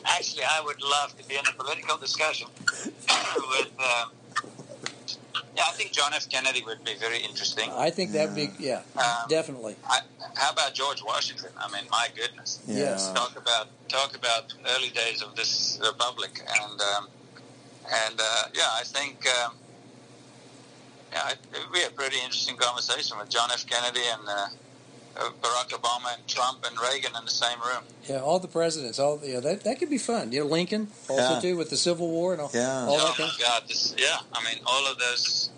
[0.07, 2.49] Actually, I would love to be in a political discussion
[3.51, 3.71] with.
[3.79, 4.11] Um,
[5.57, 6.29] yeah, I think John F.
[6.29, 7.71] Kennedy would be very interesting.
[7.71, 9.77] I think that'd be yeah, Um, definitely.
[9.89, 10.01] I,
[10.35, 11.49] how about George Washington?
[11.59, 12.61] I mean, my goodness.
[12.67, 12.77] Yeah.
[12.91, 13.11] Yes.
[13.13, 17.09] Talk about talk about early days of this republic, and um,
[18.07, 19.53] and uh, yeah, I think um,
[21.13, 23.67] yeah, it would be a pretty interesting conversation with John F.
[23.67, 24.47] Kennedy and uh,
[25.17, 27.83] Barack Obama and Trump and Reagan in the same room.
[28.09, 28.99] Yeah, all the presidents.
[28.99, 30.33] All yeah, that that could be fun.
[30.33, 31.41] You know, Lincoln also Yeah.
[31.41, 32.87] too with the Civil War and all, Yeah.
[32.87, 33.63] all oh that kind my God!
[33.69, 35.51] This, yeah, I mean, all of those.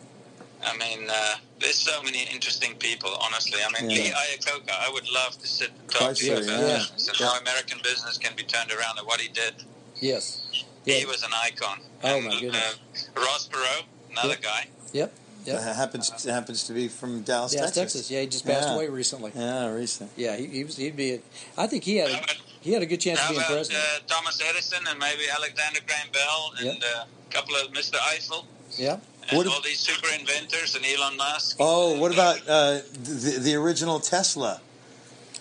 [0.65, 3.15] I mean, uh, there's so many interesting people.
[3.21, 4.03] Honestly, I mean, Yeah.
[4.03, 4.71] Lee Iacocca.
[4.87, 6.77] I would love to sit and talk to Chrysler, him about yeah.
[6.79, 7.27] business and Yeah.
[7.29, 9.55] how American business can be turned around and what he did.
[10.01, 10.43] Yes.
[10.85, 11.81] He was an icon.
[12.03, 12.75] Oh, And, my goodness.
[13.17, 13.85] Uh, Ross Perot.
[14.11, 14.43] another Yep.
[14.43, 14.67] guy.
[14.93, 15.13] Yep.
[15.49, 15.77] Uh, Yep.
[15.77, 17.77] happens happens to be from Dallas, Yeah, Texas.
[17.83, 18.11] Texas.
[18.11, 18.75] Yeah, he just passed Yeah.
[18.75, 19.33] away recently.
[19.35, 20.11] Yeah, recent.
[20.17, 20.77] Yeah, he, he was.
[20.77, 21.15] He'd be.
[21.15, 21.21] A,
[21.57, 22.11] I think he had.
[22.11, 22.21] A,
[22.61, 23.85] he had a good chance of how being about president.
[23.85, 26.77] uh, Thomas Edison and maybe Alexander Graham Bell and Yep.
[26.97, 27.97] uh, a couple of Mr.
[28.03, 28.47] Eiffel
[28.77, 28.99] yeah.
[29.29, 31.57] and What if- all these super inventors and Elon Musk.
[31.61, 34.61] Oh, what And, uh, about uh, the, the original Tesla?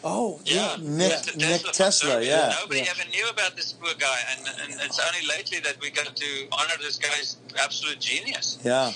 [0.04, 1.36] Oh, Yeah, Nick- Mr.
[1.38, 2.54] Nick from Tesla, yeah.
[2.62, 2.92] Nobody Yeah.
[2.92, 6.48] ever knew about this poor guy, and, and it's only lately that we got to
[6.52, 8.60] honor this guy's absolute genius.
[8.64, 8.94] Yeah.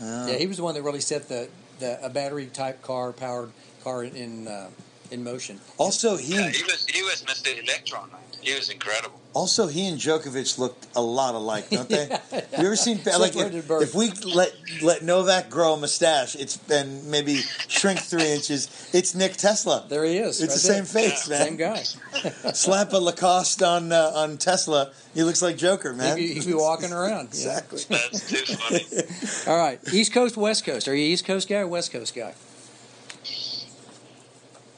[0.00, 0.26] Yeah.
[0.28, 1.48] Yeah, he was the one that really set the,
[1.78, 3.50] the a battery type car powered
[3.82, 4.68] car in in, uh,
[5.10, 5.60] in motion.
[5.78, 7.62] Also, he Yeah, he was he was Mr.
[7.62, 8.10] Electron.
[8.40, 9.20] He was incredible.
[9.36, 12.08] Also he and Djokovic looked a lot alike, don't they?
[12.32, 12.60] Yeah.
[12.60, 17.06] You ever seen like if, if we let let Novak grow a mustache, it's and
[17.06, 17.36] maybe
[17.68, 18.90] shrink three inches.
[18.92, 19.84] It's Nick Tesla.
[19.88, 20.40] There he is.
[20.40, 21.10] It's right the same there.
[21.10, 21.46] face, man.
[21.46, 21.82] Same guy.
[22.52, 26.16] Slap a Lacoste on uh, on Tesla, he looks like Joker, man.
[26.16, 27.10] He'd be, he'd be walking around.
[27.34, 27.56] you know.
[27.56, 27.80] exactly.
[27.88, 29.50] That's too funny.
[29.50, 30.88] All right, East Coast, West Coast.
[30.88, 32.34] Are you East Coast guy or West Coast guy?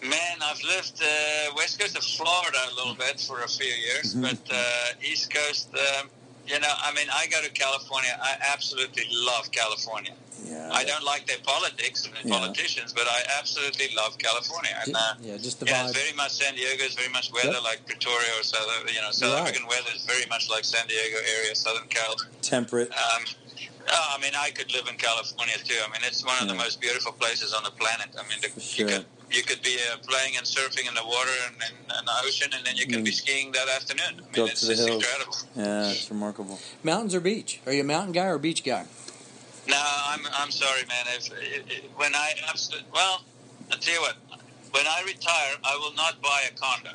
[0.03, 4.15] Man, I've lived uh, west coast of Florida a little bit for a few years,
[4.15, 4.23] Mhm.
[4.27, 5.69] but uh, east coast.
[5.75, 6.11] Um,
[6.47, 8.15] you know, I mean, I go to California.
[8.23, 10.15] I absolutely love California.
[10.45, 10.71] Yeah.
[10.73, 12.39] I don't like their politics and their Yeah.
[12.39, 14.75] politicians, but I absolutely love California.
[14.87, 15.89] And, uh, yeah, just the yeah, vibe.
[15.91, 16.85] it's very much San Diego.
[16.85, 17.69] It's very much weather Yep.
[17.71, 18.71] like Pretoria or South.
[18.97, 19.43] You know, South Right.
[19.43, 22.17] African weather is very much like San Diego area, Southern Cal.
[22.41, 22.91] Temperate.
[22.97, 23.23] Um,
[23.91, 25.81] oh, I mean, I could live in California too.
[25.85, 28.09] I mean, it's one of the most beautiful places on the planet.
[28.19, 28.89] I mean, the, For you sure.
[28.89, 32.13] could you could be uh, playing and surfing in the water and in, in the
[32.25, 33.15] ocean, and then you can be Mm.
[33.15, 34.15] skiing that afternoon.
[34.19, 35.03] I mean, Go up it's to the just hills.
[35.05, 35.37] incredible.
[35.57, 36.59] Yeah, it's remarkable.
[36.83, 37.61] Mountains or beach?
[37.67, 38.85] Are you a mountain guy or a beach guy?
[39.69, 39.77] No,
[40.07, 41.05] I'm I'm sorry, man.
[41.17, 43.23] If, if, when I absolutely well,
[43.71, 44.17] I tell you what.
[44.71, 46.91] When I retire, I will not buy a condo.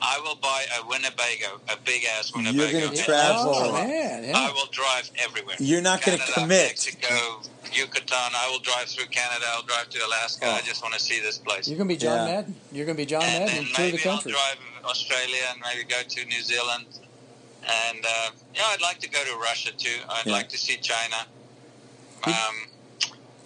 [0.00, 2.86] I will buy a Winnebago, a big ass You're Winnebago.
[2.88, 3.52] gonna travel.
[3.54, 4.32] Oh man, yeah.
[4.36, 5.56] I will drive everywhere.
[5.58, 6.48] You're not going to commit.
[6.68, 7.40] Mexico,
[7.76, 8.32] Yucatan.
[8.34, 9.46] I will drive through Canada.
[9.52, 10.46] I'll drive to Alaska.
[10.46, 10.66] I Oh.
[10.66, 11.68] just want to see this place.
[11.68, 12.34] You're gonna be John Yeah.
[12.34, 12.56] Madden.
[12.72, 14.10] You're gonna be John and Madden and tour the country.
[14.10, 14.32] I'll country.
[14.32, 16.86] drive Australia and maybe go to New Zealand.
[17.66, 19.98] And uh, yeah, I'd like to go to Russia too.
[20.08, 20.32] I'd Yeah.
[20.32, 21.26] like to see China.
[22.24, 22.68] Um,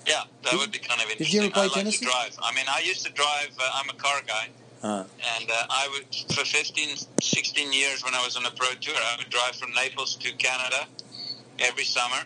[0.07, 1.41] yeah, that would be kind of did interesting.
[1.41, 1.99] you ever play I like tennis?
[1.99, 2.37] to drive.
[2.43, 3.51] I mean, I used to drive.
[3.59, 4.49] Uh, I'm a car guy.
[4.83, 5.05] Uh,
[5.37, 6.07] And uh, I would,
[6.37, 9.73] for 15, 16 years when I was on a pro tour, I would drive from
[9.75, 10.87] Naples to Canada
[11.59, 12.23] every summer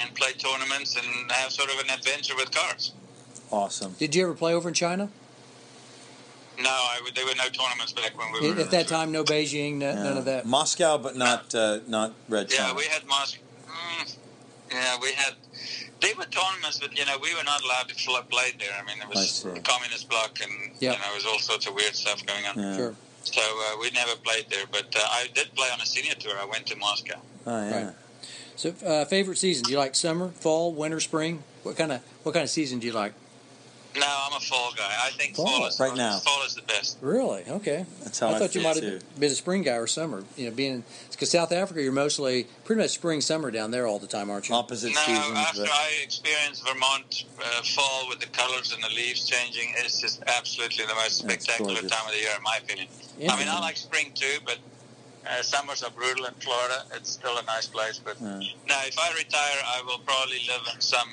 [0.00, 2.92] and play tournaments and have sort of an adventure with cars.
[3.50, 3.94] awesome.
[3.98, 5.08] Did you ever play over in China?
[6.60, 9.24] No, I would, there were no tournaments back when we were At that time, no
[9.24, 10.44] Beijing, no, none of that.
[10.46, 13.40] Moscow, but not uh, not Red Yeah, we had Moscow.
[13.66, 14.16] Mm,
[14.70, 15.34] yeah, we had.
[16.00, 18.70] They were tournaments, but you know we were not allowed to fl- play there.
[18.78, 19.48] I mean, it was see.
[19.48, 20.92] a communist bloc, and Yeah.
[20.92, 22.58] you know, there was all sorts of weird stuff going on.
[22.58, 22.76] Yeah.
[22.76, 22.94] Sure.
[23.24, 26.36] So uh, we never played there, but uh, I did play on a senior tour.
[26.38, 27.18] I went to Moscow.
[27.46, 27.86] Oh yeah.
[27.86, 27.94] Right.
[28.56, 29.64] So, uh, favorite season?
[29.64, 31.42] Do you like summer, fall, winter, spring?
[31.62, 33.14] What kind of what kind of season do you like?
[33.94, 34.90] No, I'm a fall guy.
[35.04, 36.18] I think Fall, fall, is right now.
[36.18, 36.96] Fall is the best.
[37.02, 37.42] Really?
[37.46, 37.84] Okay.
[38.02, 38.92] That's how I, I thought you might too.
[38.92, 40.24] have been a spring guy or summer.
[40.36, 43.98] You know, being because South Africa, you're mostly pretty much spring, summer down there all
[43.98, 44.54] the time, aren't you?
[44.54, 48.88] Opposite no, seasons, after but I experienced Vermont uh, fall with the colors and the
[48.88, 52.88] leaves changing, it's just absolutely the most spectacular time of the year, in my opinion.
[53.28, 54.56] I mean, I like spring too, but
[55.28, 56.84] uh, summers are brutal in Florida.
[56.94, 60.80] It's still a nice place, but no, if I retire, I will probably live in
[60.80, 61.08] some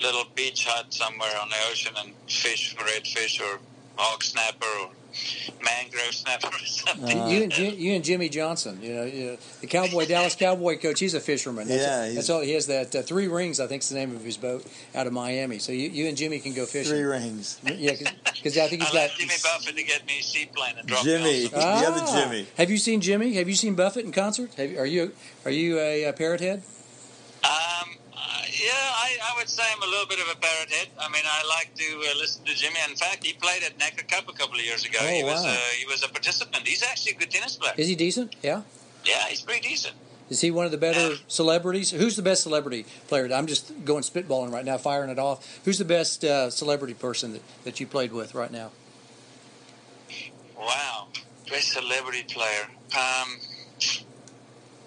[0.00, 3.60] little beach hut somewhere on the ocean and fish for redfish or
[3.96, 4.90] hog snapper or
[5.64, 7.18] mangrove snapper or something.
[7.20, 10.34] Uh, you and Jim, you and Jimmy Johnson, you know, you know, the cowboy Dallas
[10.34, 11.00] Cowboy coach.
[11.00, 11.68] He's a fisherman.
[11.68, 12.66] That's, Yeah, he's- that's all he has.
[12.66, 15.58] That uh, three rings, I think, is the name of his boat out of Miami.
[15.58, 16.92] So you, you and Jimmy can go fishing.
[16.92, 17.58] three rings.
[17.64, 17.92] Yeah,
[18.34, 21.04] because I think he's I got Jimmy Buffett to get me a seaplane and drop
[21.04, 21.24] Jimmy.
[21.24, 21.50] me off.
[21.52, 22.20] The other Ah.
[22.22, 22.46] Jimmy.
[22.56, 23.34] Have you seen Jimmy?
[23.34, 24.54] Have you seen Buffett in concert?
[24.54, 25.12] Have, are you
[25.44, 26.62] are you a, uh parrot head?
[27.42, 27.79] Uh,
[28.60, 30.88] yeah, I, I would say I'm a little bit of a parrot head.
[30.98, 32.76] I mean, I like to uh, listen to Jimmy.
[32.88, 34.98] In fact, he played at Necker Cup a couple of years ago.
[35.00, 35.50] Oh, he was wow.
[35.50, 36.66] uh, he was a participant.
[36.66, 37.72] He's actually a good tennis player.
[37.76, 38.36] Is he decent?
[38.42, 38.62] Yeah.
[39.04, 39.94] Yeah, he's pretty decent.
[40.28, 41.90] Is he one of the better celebrities?
[41.90, 43.28] Who's the best celebrity player?
[43.34, 45.60] I'm just going spitballing right now, firing it off.
[45.64, 48.70] Who's the best uh, celebrity person that, that you played with right now?
[50.56, 51.08] Wow,
[51.48, 52.68] best celebrity player.
[52.96, 53.38] Um,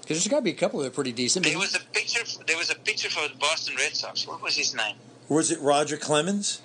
[0.04, 1.46] Because there's got to be a couple that are pretty decent.
[1.46, 2.22] there was a picture.
[2.46, 4.28] There was a picture for the Boston Red Sox.
[4.28, 4.96] What was his name?
[5.30, 6.62] Was it Roger Clemens?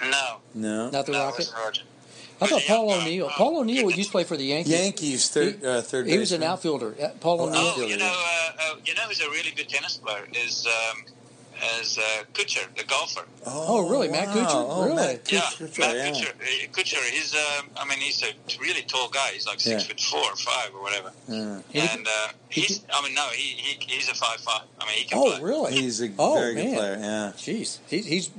[0.00, 0.90] No, No.
[0.90, 1.38] Not the no, Rocket.
[1.38, 1.82] wasn't Roger.
[2.40, 2.92] I thought was a young Paul.
[3.00, 3.28] O'Neill.
[3.30, 4.72] Paul O'Neill used to play for the Yankees.
[4.72, 6.90] Yankees third He- uh, third He was an outfielder.
[7.20, 7.74] Paul Oh, O'Neill.
[7.76, 11.04] Oh, you know, uh, uh, you know who's a really good tennis player is um,
[11.80, 13.24] as uh, Kuchar, the golfer.
[13.46, 14.08] Oh, really?
[14.08, 14.46] Matt Kuchar?
[14.50, 14.96] Oh, Really?
[14.96, 16.10] Matt Yeah, Kuchar, Matt yeah.
[16.10, 16.72] Kuchar.
[16.72, 19.28] Kuchar, he's, uh, I mean, he's a really tall guy.
[19.32, 19.88] He's like six Yeah.
[19.88, 21.12] foot four or five or whatever.
[21.28, 21.60] Yeah.
[21.94, 24.62] And uh, he's, I mean, no, he, he he's a five five.
[24.80, 25.28] I mean, he can play.
[25.34, 25.42] Oh, play.
[25.42, 25.72] really?
[25.72, 26.66] He's a Oh, very man.
[26.70, 26.96] good player.
[27.00, 27.32] Yeah.
[27.36, 28.30] Jeez, he, he's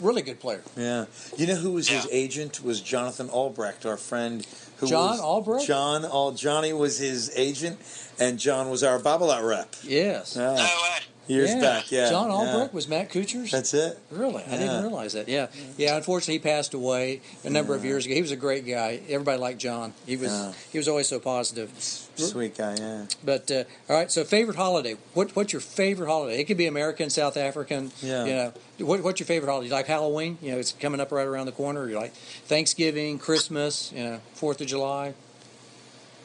[0.00, 0.62] really good player.
[0.76, 1.04] Yeah.
[1.36, 2.62] You know who was his agent?
[2.64, 4.46] Was Jonathan Albrecht, our friend.
[4.78, 5.66] Who John was, Albrecht?
[5.66, 7.78] John Al Johnny was his agent,
[8.18, 9.76] and John was our Babolat rep.
[9.84, 10.34] Yes.
[10.36, 10.54] Yeah.
[10.54, 10.98] No way.
[11.26, 11.60] Years Yeah.
[11.60, 12.10] back, yeah.
[12.10, 12.36] John yeah.
[12.36, 13.50] Albrecht was Matt Kuchar's.
[13.50, 13.98] That's it.
[14.10, 15.26] Really, I didn't realize that.
[15.28, 15.46] Yeah,
[15.78, 15.96] yeah.
[15.96, 18.14] Unfortunately, he passed away a number of years ago.
[18.14, 19.00] He was a great guy.
[19.08, 19.94] Everybody liked John.
[20.06, 20.52] He was Yeah.
[20.70, 21.70] he was always so positive.
[22.16, 23.06] Sweet guy, yeah.
[23.24, 24.96] But uh, all right, so favorite holiday?
[25.14, 26.40] What what's your favorite holiday?
[26.40, 27.90] It could be American, South African.
[28.02, 28.24] Yeah.
[28.24, 28.52] You know,
[28.86, 29.68] what, what's your favorite holiday?
[29.68, 30.36] You like Halloween?
[30.42, 31.88] You know, it's coming up right around the corner.
[31.88, 32.12] You like
[32.46, 33.92] Thanksgiving, Christmas?
[33.92, 35.14] You know, Fourth of July.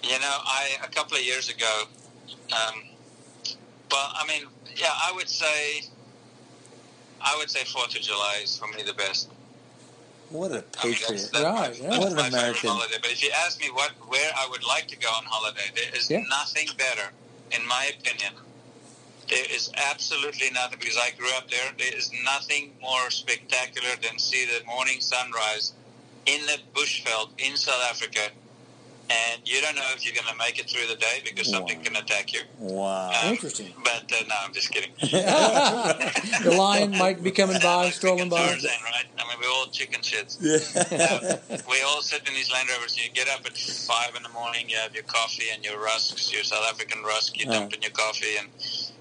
[0.03, 1.83] You know, I a couple of years ago,
[2.51, 2.83] um,
[3.89, 4.43] but I mean,
[4.79, 5.83] yeah, I would say,
[7.21, 9.29] I would say Fourth of July is for me the best.
[10.29, 11.09] What a I mean, patriot.
[11.09, 11.99] that's, that's Right, my, yeah.
[11.99, 12.69] What an American.
[12.71, 12.95] holiday.
[13.01, 15.95] But if you ask me what where I would like to go on holiday, there
[15.95, 16.23] is Yeah.
[16.29, 17.11] nothing better,
[17.51, 18.33] in my opinion.
[19.29, 21.71] There is absolutely nothing because I grew up there.
[21.77, 25.73] There is nothing more spectacular than see the morning sunrise
[26.25, 28.31] in the bushveld in South Africa,
[29.09, 31.77] and you don't know if you're going to make it through the day because something
[31.77, 31.83] Wow.
[31.83, 32.41] can attack you.
[32.59, 33.09] Wow.
[33.23, 33.73] Um, Interesting.
[33.83, 34.91] But uh, no, I'm just kidding.
[34.99, 38.37] the lion might be coming by, Like strolling by.
[38.47, 39.05] Tarzan, right?
[39.17, 40.37] I mean, we're all chicken shits.
[40.39, 41.59] Yeah.
[41.69, 42.97] we all sit in these Land Rovers.
[42.97, 44.69] You get up at five in the morning.
[44.69, 47.37] You have your coffee and your rusks, your South African rusk.
[47.39, 47.53] You Uh.
[47.53, 48.49] dump in your coffee, and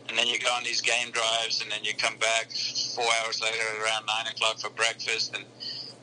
[0.08, 2.50] and then you go on these game drives, and then you come back
[2.94, 5.44] four hours later around nine o'clock for breakfast, and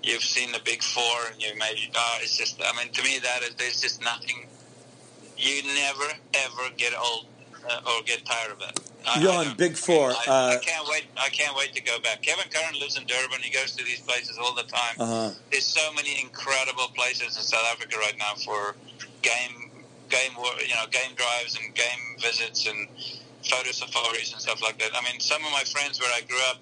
[0.05, 2.61] you've seen the big four, and you maybe oh, it's just.
[2.63, 4.47] I mean, to me, that is there's just nothing.
[5.37, 6.05] You never
[6.45, 7.25] ever get old
[7.69, 8.79] uh, or get tired of it.
[9.07, 9.55] I- You're I on.
[9.57, 10.11] Big Four.
[10.11, 11.05] I, Uh, I can't wait.
[11.17, 12.21] I can't wait to go back.
[12.21, 13.41] Kevin Curren lives in Durban.
[13.41, 14.95] He goes to these places all the time.
[14.99, 15.31] uh-huh.
[15.51, 18.75] There's so many incredible places in South Africa right now for
[19.21, 19.69] game,
[20.09, 20.31] game,
[20.67, 22.87] you know, game drives and game visits and
[23.45, 24.89] photo safaris and stuff like that.
[24.95, 26.57] I mean, some of my friends where I grew up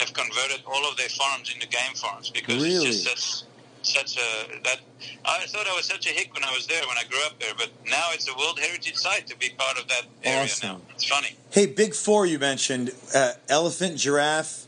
[0.00, 2.88] have converted all of their farms into game farms because Really?
[2.88, 3.44] it's just
[3.82, 4.80] such, such a that.
[5.24, 7.38] I thought I was such a hick when I was there when I grew up
[7.38, 10.68] there, but now it's a World Heritage Site to be part of that area Awesome.
[10.68, 10.80] now.
[10.94, 11.36] It's funny.
[11.50, 14.66] Hey, Big Four you mentioned uh, elephant, giraffe,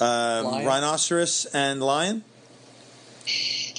[0.00, 2.24] um, rhinoceros, and lion?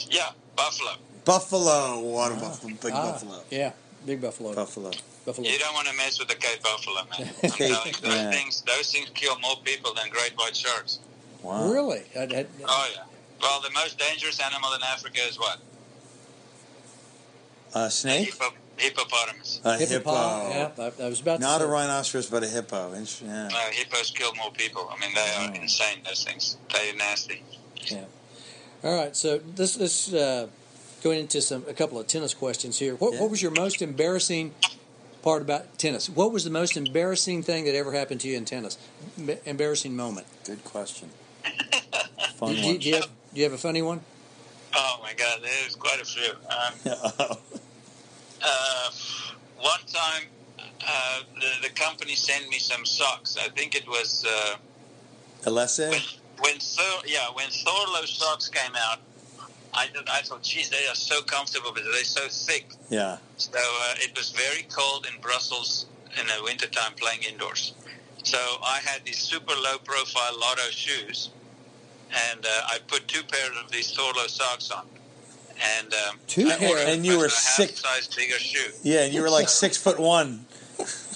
[0.09, 0.91] Yeah, buffalo.
[1.25, 1.99] Buffalo.
[1.99, 2.73] What a buffalo.
[2.81, 3.41] Big Ah, buffalo.
[3.49, 3.73] Yeah,
[4.05, 4.53] big buffalo.
[4.53, 4.91] Buffalo.
[5.27, 5.47] Buffalo.
[5.47, 7.29] You don't want to mess with the Cape buffalo, man.
[7.43, 8.31] I'm telling you, those Yeah.
[8.31, 10.99] things, those things kill more people than great white sharks.
[11.43, 11.71] Wow.
[11.71, 12.03] Really?
[12.15, 13.03] I, I, Oh yeah.
[13.41, 15.59] Well, the most dangerous animal in Africa is what?
[17.75, 18.27] A snake?
[18.33, 18.45] Hippo,
[18.77, 19.61] hippopotamus.
[19.63, 20.11] A hippopot- hippo.
[20.49, 22.93] Yeah, I, I was about Not to a rhinoceros, but a hippo.
[22.93, 23.49] Int- Yeah.
[23.53, 24.89] Uh, hippos kill more people.
[24.91, 25.61] I mean, they are Oh.
[25.61, 25.99] insane.
[26.05, 26.57] Those things.
[26.73, 27.43] They're nasty.
[27.85, 28.05] Yeah.
[28.83, 30.47] All right, so this this uh,
[31.03, 32.95] going into some a couple of tennis questions here.
[32.95, 33.21] What, Yeah.
[33.21, 34.53] what was your most embarrassing
[35.21, 36.09] part about tennis?
[36.09, 38.77] What was the most embarrassing thing that ever happened to you in tennis?
[39.17, 40.27] M- embarrassing moment.
[40.45, 41.09] Good question.
[42.35, 42.77] Fun Do, you- one.
[42.77, 44.01] do you have, do you have a funny one?
[44.75, 46.31] Oh my God, there's quite a few.
[46.31, 46.97] Um,
[48.43, 48.89] uh,
[49.59, 50.23] one time,
[50.87, 53.37] uh, the, the company sent me some socks.
[53.37, 54.25] I think it was.
[54.27, 54.55] Uh,
[55.49, 55.89] Alessi?
[55.89, 56.01] when
[56.39, 58.99] when Thor, yeah, when Thorlo socks came out,
[59.73, 62.71] I I thought, geez, they are so comfortable, but they're so thick.
[62.89, 63.17] Yeah.
[63.37, 65.85] So uh, it was very cold in Brussels
[66.19, 67.73] in the wintertime playing indoors.
[68.23, 71.29] So I had these super low profile Lotto shoes,
[72.31, 74.85] and uh, I put two pairs of these Thorlo socks on.
[75.79, 76.85] And um, Two pairs?
[76.87, 78.71] And you were a half size bigger shoe.
[78.83, 80.45] Yeah, and you were like six foot one.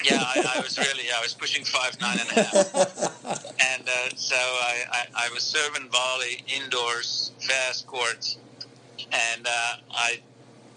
[0.03, 2.73] Yeah, I, I was really, I was pushing five nine and a half.
[3.73, 8.37] and uh, so I, I, I was serving volley indoors, fast courts,
[9.11, 10.19] and uh, I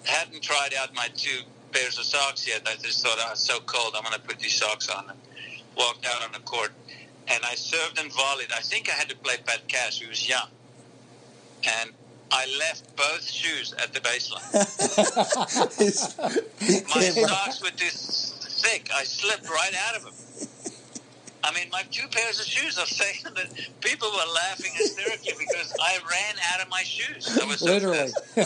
[0.04, 1.40] hadn't tried out my two
[1.72, 2.62] pairs of socks yet.
[2.66, 5.18] I just thought, oh, it's so cold, I'm going to put these socks on, and
[5.76, 6.72] walked out on the court.
[7.26, 8.52] And I served and volleyed.
[8.52, 10.48] I think I had to play Pat Cash, who was young.
[11.80, 11.92] And
[12.30, 14.52] I left both shoes at the baseline.
[16.94, 17.88] My socks were too
[18.64, 18.90] thick.
[18.94, 20.14] I slipped right out of them.
[21.44, 22.78] I mean, my two pairs of shoes.
[22.78, 27.38] I'm saying that people were laughing hysterically because I ran out of my shoes.
[27.38, 28.10] I was so Literally.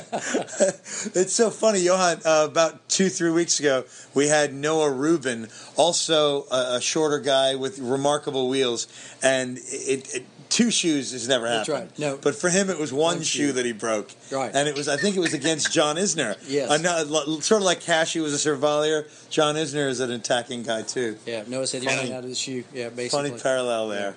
[1.14, 2.20] it's so funny, Johan.
[2.24, 3.84] Uh, about two, three weeks ago,
[4.14, 5.46] we had Noah Rubin,
[5.76, 8.88] also a, a shorter guy with remarkable wheels,
[9.22, 11.66] and it, it two shoes has never happened.
[11.66, 11.90] That's happened.
[11.92, 11.98] right.
[11.98, 12.18] No.
[12.22, 13.52] but for him, it was one, One shoe shoe.
[13.52, 14.10] that he broke.
[14.32, 14.50] Right.
[14.54, 16.36] and it was I think it was against John Isner.
[16.48, 16.70] Yes.
[16.70, 19.06] Ano- sort of like Cashy was a surveyor.
[19.30, 21.18] John Isner is an attacking guy too.
[21.26, 22.08] Yeah, Noah said he Funny.
[22.08, 22.64] ran out of the shoe.
[22.72, 23.30] Yeah, basically.
[23.30, 24.14] Funny parallel there.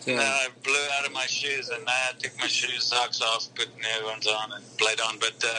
[0.00, 3.52] So, No, I blew out of my shoes, and I took my shoes, socks off,
[3.56, 5.18] put new ones on, and played on.
[5.18, 5.58] But uh,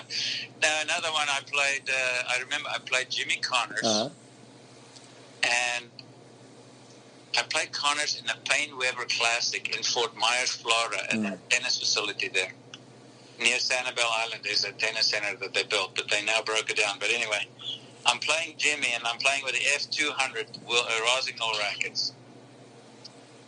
[0.61, 1.81] now another one I played.
[1.89, 4.10] Uh, I remember I played Jimmy Connors, Uh-huh.
[5.44, 5.85] and
[7.38, 11.31] I played Connors in the PaineWebber Classic in Fort Myers, Florida, at Mm.
[11.31, 12.51] the tennis facility there.
[13.39, 16.77] Near Sanibel Island there's a tennis center that they built, but they now broke it
[16.77, 16.97] down.
[16.97, 17.47] But anyway,
[18.07, 22.14] I'm playing Jimmy, and I'm playing with the F200 Will- uh, Rossignol rackets.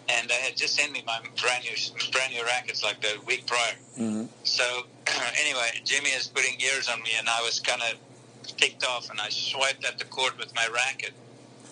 [0.10, 3.48] And they had just sent me my brand new, brand new rackets like the week
[3.48, 3.76] prior.
[3.96, 4.86] hmm So
[5.40, 7.98] anyway, Jimmy is putting ears on me, and I was kind of
[8.58, 11.14] ticked off, and I swiped at the court with my racket,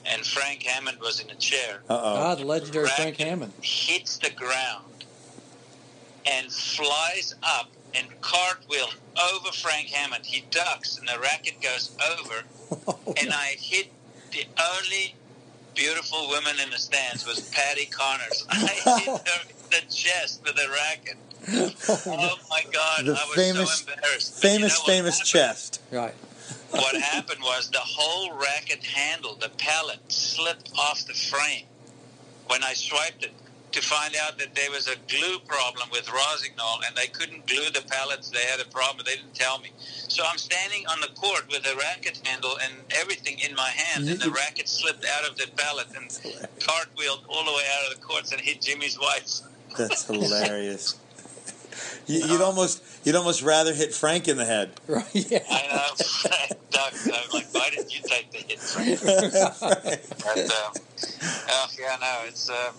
[0.07, 2.35] and Frank Hammond was in a chair, Uh ah, oh.
[2.35, 3.53] the legendary Frank Racket Hammond.
[3.61, 5.05] hits the ground,
[6.25, 8.95] and flies up and cartwheels
[9.33, 10.25] over Frank Hammond.
[10.25, 12.43] He ducks, and the racket goes over,
[13.19, 13.87] and I hit
[14.31, 15.15] the only
[15.73, 18.45] beautiful woman in the stands was Patti Connors.
[18.49, 18.55] I
[18.99, 21.17] hit her in the chest with a racket.
[22.09, 23.05] Oh my God!
[23.05, 24.41] The I was famous- so embarrassed.
[24.41, 25.27] But you Famous, know famous happened?
[25.29, 25.81] chest.
[25.91, 26.13] right.
[26.71, 31.65] What happened was the whole racket handle, the pallet, slipped off the frame
[32.47, 33.31] when I swiped it
[33.71, 37.69] to find out that there was a glue problem with Rossignol and they couldn't glue
[37.73, 38.29] the pallets.
[38.29, 39.05] They had a problem.
[39.05, 39.71] They didn't tell me.
[40.07, 44.07] So I'm standing on the court with a racket handle and everything in my hand,
[44.09, 44.35] and the mm-hmm.
[44.35, 46.09] racket slipped out of the pallet and
[46.59, 49.41] cartwheeled all the way out of the courts and hit Jimmy's wife.
[49.77, 50.95] That's hilarious.
[52.07, 54.71] You, you'd almost you'd almost rather hit Frank in the head.
[54.87, 55.05] Right.
[55.13, 55.39] Yeah.
[55.49, 56.55] I know.
[58.83, 59.99] take the hit?
[60.05, 60.47] Frank?
[60.49, 60.73] But, um,
[61.49, 62.49] oh, yeah, no, it's.
[62.49, 62.73] Um,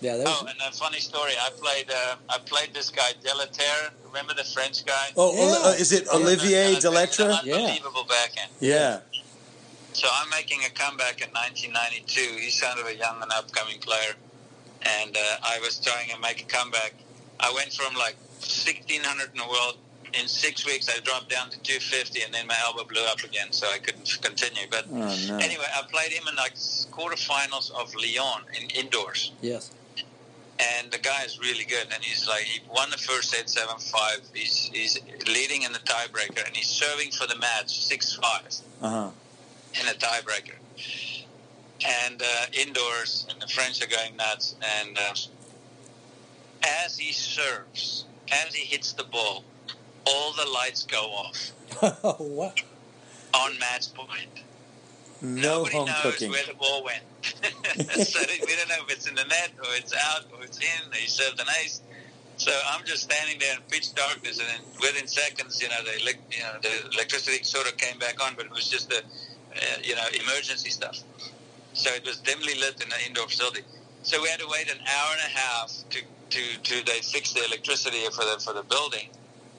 [0.00, 0.16] Yeah.
[0.18, 1.32] That oh, and a funny story.
[1.40, 1.88] I played.
[1.90, 3.90] Uh, I played this guy Delaître.
[4.04, 5.06] Remember the French guy?
[5.16, 5.68] Oh, Yeah.
[5.70, 7.28] uh, is it Olivier Uh, Delaître?
[7.44, 7.54] Yeah.
[7.56, 8.50] Unbelievable backhand.
[8.60, 9.00] Yeah.
[9.94, 12.20] So I'm making a comeback in 1992.
[12.44, 14.12] He's kind of a young and upcoming player,
[14.82, 16.92] and uh, I was trying to make a comeback.
[17.40, 19.76] I went from like 1600 in the world.
[20.14, 23.48] In six weeks, I dropped down to 250, and then my elbow blew up again,
[23.52, 24.66] so I couldn't continue.
[24.70, 24.94] But Oh
[25.28, 25.36] no.
[25.38, 29.32] anyway, I played him in like quarterfinals of Lyon in indoors.
[29.42, 29.70] yes.
[30.58, 31.86] and the guy is really good.
[31.92, 34.20] And he's like, he won the first set seven five.
[34.32, 38.48] He's he's leading in the tiebreaker, and he's serving for the match six five
[38.80, 39.10] Uh huh.
[39.80, 40.54] in a tiebreaker.
[41.86, 44.54] And uh, indoors, and the French are going nuts.
[44.80, 45.14] And uh,
[46.84, 49.44] as he serves, as he hits the ball,
[50.06, 51.52] all the lights go off
[52.20, 52.62] what?
[53.34, 54.28] on match point.
[55.22, 56.30] No Nobody home knows cooking.
[56.30, 57.02] where the ball went.
[58.06, 60.92] so we don't know if it's in the net or it's out or it's in.
[60.92, 61.80] He served an ace.
[62.36, 66.00] So I'm just standing there in pitch darkness, and then within seconds, you know, the
[66.30, 69.58] you know the electricity sort of came back on, but it was just the uh,
[69.82, 71.00] you know emergency stuff.
[71.72, 73.62] So it was dimly lit in the indoor facility.
[74.02, 76.00] So we had to wait an hour and a half to
[76.30, 79.08] to, to they fix the electricity for the for the building.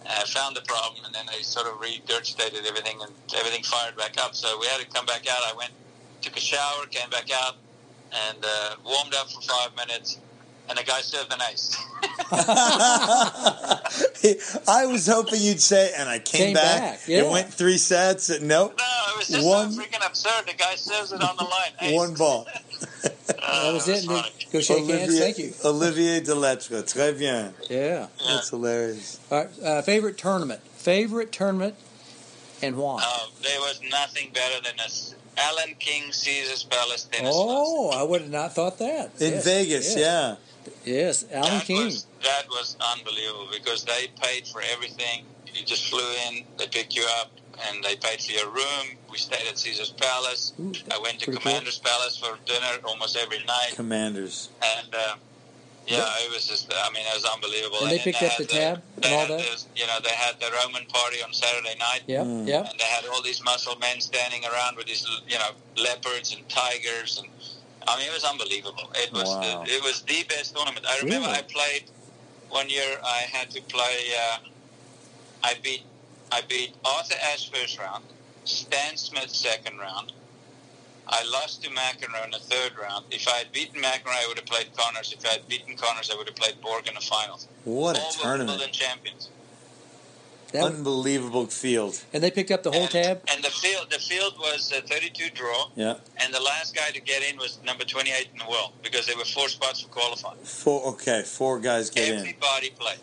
[0.09, 4.17] I found the problem, and then they sort of regurgitated everything, and everything fired back
[4.23, 4.35] up.
[4.35, 5.39] So we had to come back out.
[5.45, 5.71] I went,
[6.21, 7.55] took a shower, came back out,
[8.29, 10.19] and uh, warmed up for five minutes.
[10.69, 11.77] And the guy served an ace.
[14.67, 16.81] I was hoping you'd say, and I came, Came back.
[16.81, 17.19] back, yeah.
[17.23, 18.29] It went three sets.
[18.41, 18.75] Nope.
[18.77, 20.45] No, it was just One- so freaking absurd.
[20.47, 21.71] The guy serves it on the line.
[21.81, 21.95] Ace.
[21.95, 22.47] One ball.
[23.27, 24.07] That was it.
[24.07, 24.23] And.
[24.51, 25.19] Go shake hands.
[25.19, 25.53] Thank you.
[25.65, 26.83] Olivier Delaître.
[26.83, 27.53] Très bien.
[27.69, 27.77] Yeah.
[27.79, 28.07] Yeah.
[28.27, 29.19] That's hilarious.
[29.31, 29.49] All right.
[29.63, 30.61] Uh, favorite tournament.
[30.75, 31.75] Favorite tournament,
[32.61, 33.01] and why?
[33.05, 34.89] Uh, there was nothing better than a
[35.39, 37.33] Alan King Caesar's Palace tennis.
[37.35, 39.11] oh, I would have not thought that.
[39.19, 39.97] In Yes, Vegas, yes.
[39.97, 40.35] yeah.
[40.85, 41.85] Yes, Alan that King.
[41.85, 45.25] Was, that was unbelievable because they paid for everything.
[45.53, 45.99] You just flew
[46.29, 47.31] in, they picked you up,
[47.67, 48.97] and they paid for your room.
[49.11, 50.53] We stayed at Caesar's Palace.
[50.59, 51.51] Ooh, I went to pretty cool.
[51.51, 54.49] Commander's Palace for dinner almost every night, Commanders.
[54.63, 55.15] and uh,
[55.87, 56.71] yeah, it was just.
[56.73, 57.77] I mean, it was unbelievable.
[57.83, 59.43] And they then picked up the tab they and all that?
[59.45, 62.01] this- you know, they had the Roman party on Saturday night.
[62.07, 62.45] Yeah, Mm.
[62.47, 62.67] Yep.
[62.71, 66.47] and they had all these muscle men standing around with these, you know, leopards and
[66.49, 67.27] tigers, and
[67.87, 68.91] I mean, it was unbelievable.
[68.95, 69.63] It was Wow.
[69.63, 70.85] the, it was the best tournament.
[70.85, 71.39] I remember Really?
[71.39, 71.83] I played
[72.49, 72.99] one year.
[73.05, 73.97] I had to play.
[74.19, 74.37] Uh,
[75.43, 75.83] I beat
[76.31, 78.03] I beat Arthur Ashe first round,
[78.43, 80.11] Stan Smith second round.
[81.09, 83.05] I lost to McEnroe in the third round.
[83.11, 85.13] If I had beaten McEnroe, I would have played Connors.
[85.17, 87.47] If I had beaten Connors, I would have played Borg in the finals.
[87.63, 88.49] What all a were tournament.
[88.49, 89.29] Wimbledon champions.
[90.51, 92.03] That- Unbelievable field.
[92.13, 93.21] and they picked up the whole and, tab.
[93.29, 95.69] And the field the field was a 32 draw.
[95.75, 95.95] Yeah.
[96.17, 99.17] and the last guy to get in was number 28 in the world because there
[99.17, 100.37] were four spots for qualifying.
[100.39, 100.85] Four.
[100.93, 102.19] Okay, four guys get in.
[102.19, 102.99] Everybody played.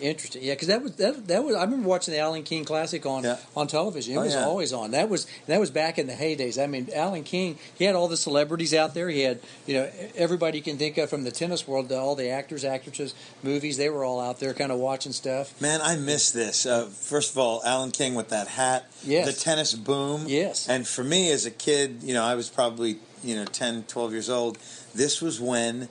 [0.00, 3.04] Interesting, yeah, because that was that, that was I remember watching the Alan King Classic
[3.04, 3.36] on Yeah.
[3.56, 4.14] on television.
[4.14, 4.44] It Oh, was yeah.
[4.44, 4.92] always on.
[4.92, 6.62] That was that was back in the heydays.
[6.62, 9.08] I mean, Alan King he had all the celebrities out there.
[9.08, 12.14] He had you know everybody you can think of from the tennis world, to all
[12.14, 13.76] the actors, actresses, movies.
[13.76, 15.60] They were all out there, kind of watching stuff.
[15.60, 16.64] Man, I miss this.
[16.66, 19.26] Uh, first of all, Alan King with that hat, Yes.
[19.26, 20.24] the tennis boom.
[20.28, 20.68] Yes.
[20.68, 24.12] And for me as a kid, you know, I was probably, you know, 10, 12
[24.12, 24.58] years old.
[24.94, 25.88] This was when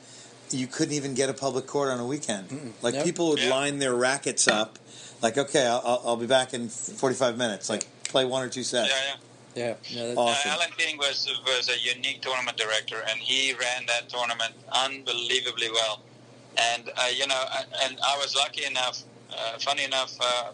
[0.50, 2.74] you couldn't even get a public court on a weekend.
[2.82, 3.04] Like Nope.
[3.06, 3.50] people would Yeah.
[3.50, 4.78] line their rackets up,
[5.22, 7.70] like, okay, I'll, I'll, I'll be back in 45 minutes.
[7.70, 8.90] Like, play one or two sets.
[8.90, 9.16] Yeah, yeah.
[9.56, 10.52] Yeah, yeah, that- Awesome.
[10.52, 15.72] Uh, Alan King was was a unique tournament director, and he ran that tournament unbelievably
[15.72, 16.04] well.
[16.58, 19.02] And uh, you know, and- and I was lucky enough.
[19.32, 20.52] Uh, funny enough, uh,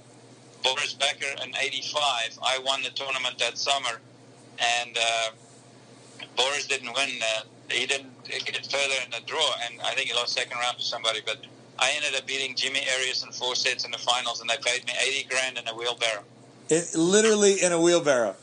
[0.63, 3.99] Boris Becker in '85, I won the tournament that summer,
[4.57, 5.29] and uh,
[6.37, 7.09] Boris didn't win.
[7.73, 10.83] He didn't get further in the draw, and I think he lost second round to
[10.83, 11.21] somebody.
[11.25, 11.45] But
[11.79, 14.85] I ended up beating Jimmy Arias in four sets in the finals, and they paid
[14.85, 16.23] me 80 grand in a wheelbarrow.
[16.69, 18.35] It, literally in a wheelbarrow.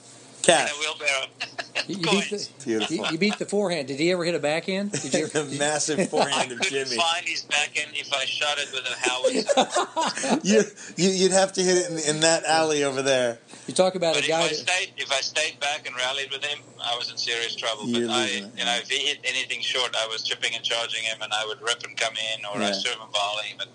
[0.48, 0.70] In Cash.
[0.72, 1.26] a wheelbarrow.
[1.86, 2.96] you, you beat the, Beautiful.
[2.96, 3.88] you, you beat the forehand.
[3.88, 4.92] Did he ever hit a backhand?
[4.92, 5.26] Did you?
[5.26, 6.96] the massive forehand I of couldn't Jimmy.
[6.96, 10.40] find his back end if I shot it with a howitzer.
[10.42, 10.62] You,
[10.96, 13.38] you, you'd have to hit it in, in that alley over there.
[13.66, 14.40] You talk about but a if guy.
[14.42, 17.54] I That, stayed, if I stayed back and rallied with him, I was in serious
[17.54, 17.86] trouble.
[17.86, 20.54] You're but I, losing it, you know, if he hit anything short, I was chipping
[20.54, 22.68] and charging him, and I would rip and come in, or Yeah.
[22.68, 23.54] I serve and volley.
[23.58, 23.68] But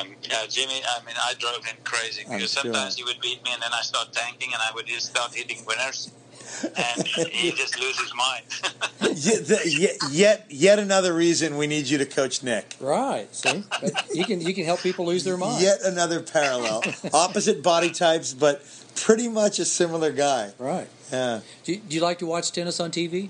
[0.00, 2.62] um, yeah, Jimmy, I mean, I drove him crazy I'm because sure.
[2.64, 5.34] sometimes he would beat me, and then I start tanking, and I would just start
[5.34, 6.10] hitting winners,
[6.76, 8.44] and he just loses his mind.
[9.16, 12.74] Yet, the- yet, yet, yet another reason we need you to coach Nick.
[12.80, 13.32] right.
[13.34, 15.62] See, but you can you can help people lose their mind.
[15.62, 16.82] Yet another parallel.
[17.12, 18.62] Opposite body types, but
[18.96, 20.50] pretty much a similar guy.
[20.58, 20.88] Right.
[21.12, 21.40] Yeah.
[21.62, 23.28] Do you, do you like to watch tennis on TV?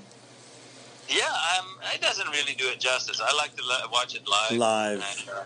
[1.09, 1.25] Yeah,
[1.59, 3.21] um, it doesn't really do it justice.
[3.23, 4.59] I like to li- watch it live.
[4.59, 5.05] Live.
[5.21, 5.45] And, uh,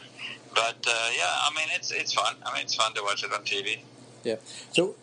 [0.59, 2.35] but uh, yeah, I mean, it's it's fun.
[2.45, 3.79] I mean, it's fun to watch it on TV.
[4.25, 4.37] Yeah.
[4.73, 4.95] So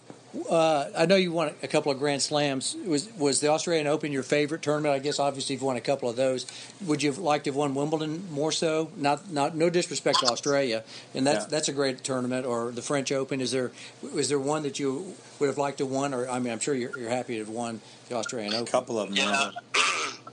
[0.49, 2.75] uh, I know you won a couple of Grand Slams.
[2.85, 4.93] Was was the Australian Open your favorite tournament?
[4.93, 6.45] I guess obviously you've won a couple of those.
[6.85, 8.91] Would you have liked to have won Wimbledon more so?
[8.97, 10.83] Not not no disrespect to Australia,
[11.13, 11.49] and that's Yeah.
[11.49, 12.45] that's a great tournament.
[12.45, 13.39] Or the French Open.
[13.41, 13.71] Is there
[14.13, 16.13] is there one that you would have liked to won?
[16.13, 18.67] Or I mean, I'm sure you're, you're happy to have won the Australian Open.
[18.67, 19.17] A couple of them.
[19.17, 19.31] Yeah.
[19.31, 19.51] know,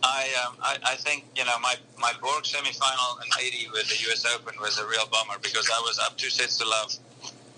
[0.05, 3.97] I, um, I I think you know my my Borg semifinal in '80 with the
[4.09, 4.27] U.S.
[4.35, 6.93] Open was a real bummer because I was up two sets to love,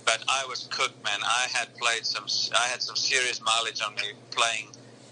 [0.04, 1.18] but I was cooked, man.
[1.24, 2.24] I had played some,
[2.54, 4.68] I had some serious mileage on me playing.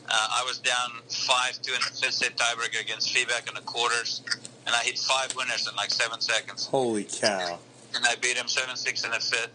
[0.08, 3.60] Uh, I was down five two in the fifth set tiebreaker against Fibak in the
[3.62, 4.22] quarters,
[4.66, 7.58] and I hit five winners in like seven seconds, Holy cow.
[7.94, 9.50] and I beat him seven six in the fifth.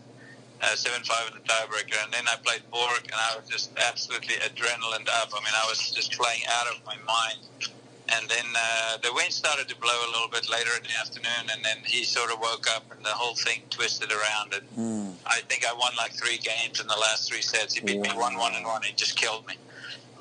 [0.60, 3.70] Uh, seven five in the tiebreaker, and then I played Borg, and I was just
[3.78, 5.30] absolutely adrenaline up.
[5.32, 7.70] I mean, I was just playing out of my mind.
[8.10, 11.52] And then uh, the wind started to blow a little bit later in the afternoon,
[11.54, 14.54] and then he sort of woke up, and the whole thing twisted around.
[14.54, 15.14] And Mm.
[15.26, 17.74] I think I won like three games in the last three sets.
[17.74, 18.82] He beat me one, one, and one.
[18.84, 19.56] He just killed me.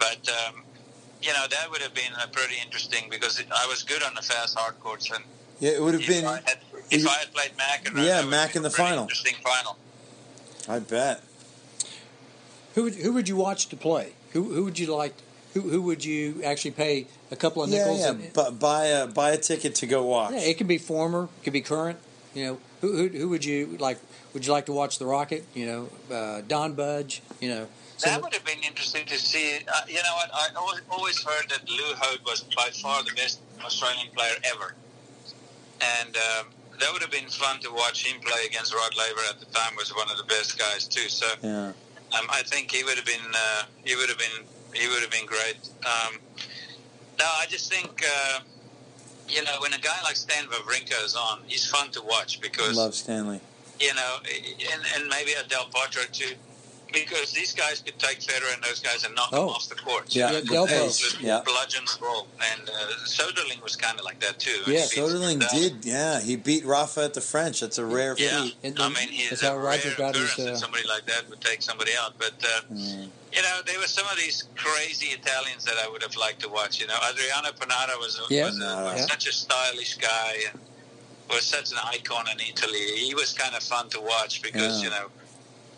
[0.00, 0.62] But um,
[1.22, 4.14] you know that would have been uh, pretty interesting because it, I was good on
[4.14, 5.22] the fast hard courts, and
[5.60, 6.24] Yeah, it would have if, been.
[6.24, 6.58] I, had,
[6.90, 9.02] if I had played Mac, and Yeah, that would Mac in the final.
[9.04, 9.76] Interesting final.
[10.68, 11.22] I bet.
[12.74, 14.12] Who would, who would you watch to play?
[14.32, 15.14] Who who would you like?
[15.54, 18.00] Who who would you actually pay a couple of nickels?
[18.00, 18.10] yeah.
[18.10, 20.32] and- Bu- buy a buy a ticket to go watch.
[20.32, 21.98] Yeah, it can be former, it could be current.
[22.34, 23.98] You know, who, who, who would you like?
[24.34, 25.44] Would you like to watch the Rocket?
[25.54, 27.22] You know, uh, Don Budge.
[27.40, 29.56] You know, some- That would have been interesting to see.
[29.66, 30.30] Uh, you know what?
[30.34, 34.74] I always, always heard that Lew Hoad was by far the best Australian player ever,
[35.80, 36.46] and um,
[36.78, 39.74] that would have been fun to watch him play against Rod Laver at the time.
[39.76, 41.08] Was one of the best guys too.
[41.08, 41.68] So Yeah.
[42.18, 43.24] um, I think he would have been.
[43.34, 44.44] Uh, he would have been.
[44.74, 45.56] He would have been great.
[45.86, 46.18] Um,
[47.18, 48.02] no, I just think.
[48.04, 48.40] Uh,
[49.28, 52.76] you know, when a guy like Stan Wawrinka is on, he's fun to watch because
[52.76, 53.40] Love Stanley.
[53.80, 54.16] you know,
[54.72, 56.34] and, and maybe a Del Potro too,
[57.04, 59.50] because these guys could take Federer and those guys and knock them Oh.
[59.50, 60.04] off the court.
[60.14, 60.98] Yeah, Yeah, the Del pace.
[60.98, 61.40] Just Yeah.
[61.44, 62.26] bludgeon the ball.
[62.52, 62.72] And uh,
[63.04, 64.62] Soderling was kind of like that too.
[64.66, 65.50] Yeah, He beat Soderling Nadal.
[65.60, 65.84] did.
[65.84, 67.60] Yeah, he beat Rafa at the French.
[67.60, 68.56] That's a rare Yeah, feat.
[68.62, 71.04] And- I mean, he's a how Roger rare got his, occurrence that uh, somebody like
[71.06, 72.14] that would take somebody out.
[72.18, 73.08] But uh, Mm.
[73.32, 76.48] you know, there were some of these crazy Italians that I would have liked to
[76.48, 76.80] watch.
[76.80, 78.46] You know, Adriano Panatta was, a, Yeah.
[78.46, 79.06] was, a, was Yeah.
[79.06, 80.58] such a stylish guy and
[81.28, 82.96] was such an icon in Italy.
[83.08, 84.84] He was kind of fun to watch because Yeah.
[84.84, 85.10] you know.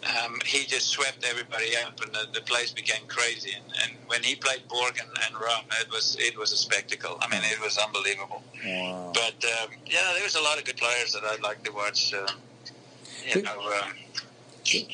[0.09, 3.53] Um, he just swept everybody up, and the, the place became crazy.
[3.55, 7.19] And, and when he played Borg and, and Rome, it was it was a spectacle.
[7.21, 8.43] I mean, it was unbelievable.
[8.65, 9.13] Wow.
[9.15, 12.15] But um, yeah, there was a lot of good players that I'd like to watch.
[12.15, 12.27] Um,
[13.35, 13.93] you know, um,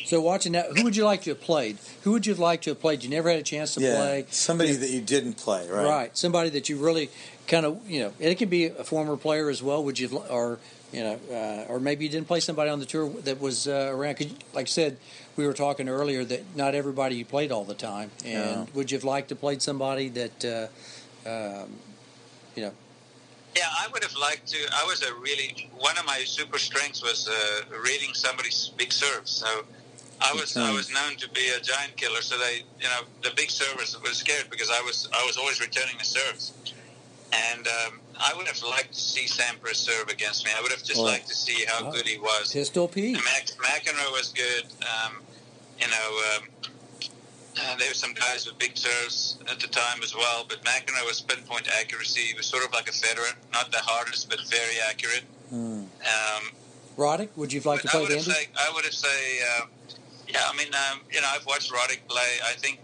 [0.05, 1.79] so watching that, who would you like to have played?
[2.03, 3.03] Who would you like to have played?
[3.03, 4.27] You never had a chance to yeah, play.
[4.31, 5.87] somebody that you didn't play, right?
[5.87, 6.17] Right.
[6.17, 7.11] Somebody that you really
[7.47, 9.83] kind of you know, and it could be a former player as well.
[9.85, 10.59] Would you or
[10.95, 13.91] you know, uh, or maybe you didn't play somebody on the tour that was uh,
[13.93, 14.15] around?
[14.17, 14.97] Cause like I said,
[15.37, 18.13] we were talking earlier that not everybody you played all the time.
[18.25, 18.75] And Yeah.
[18.75, 21.79] would you have liked to played somebody that uh, um,
[22.55, 22.73] you know?
[23.57, 24.59] Yeah, I would have liked to.
[24.73, 29.31] I was a really one of my super strengths was uh, reading somebody's big serves.
[29.31, 29.65] So
[30.21, 32.23] I was I was known to be a giant killer.
[32.23, 35.61] So they, you know, the big servers were scared because I was I was always
[35.61, 36.53] returning the serves.
[37.33, 40.51] And um, I would have liked to see Sampras serve against me.
[40.57, 41.05] I would have just Oh.
[41.05, 41.91] liked to see how Oh.
[41.93, 42.53] good he was.
[42.53, 43.15] Pistol Pete.
[43.25, 44.65] Mac, McEnroe was good.
[44.83, 45.23] Um,
[45.81, 46.49] you know, um,
[47.61, 51.07] uh, there were some guys with big serves at the time as well, but McEnroe
[51.07, 52.21] was pinpoint accuracy.
[52.21, 55.25] He was sort of like a Federer, not the hardest, but very accurate.
[55.51, 55.85] Hmm.
[55.85, 56.51] Um,
[56.97, 59.41] Roddick, would you have liked to but I play would say, I would have say,
[59.43, 59.67] uh,
[60.29, 60.43] yeah.
[60.49, 62.39] I mean, um, you know, I've watched Roddick play.
[62.45, 62.79] I think,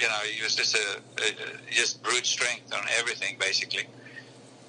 [0.00, 3.86] you know, he was just a, a, a just brute strength on everything, basically.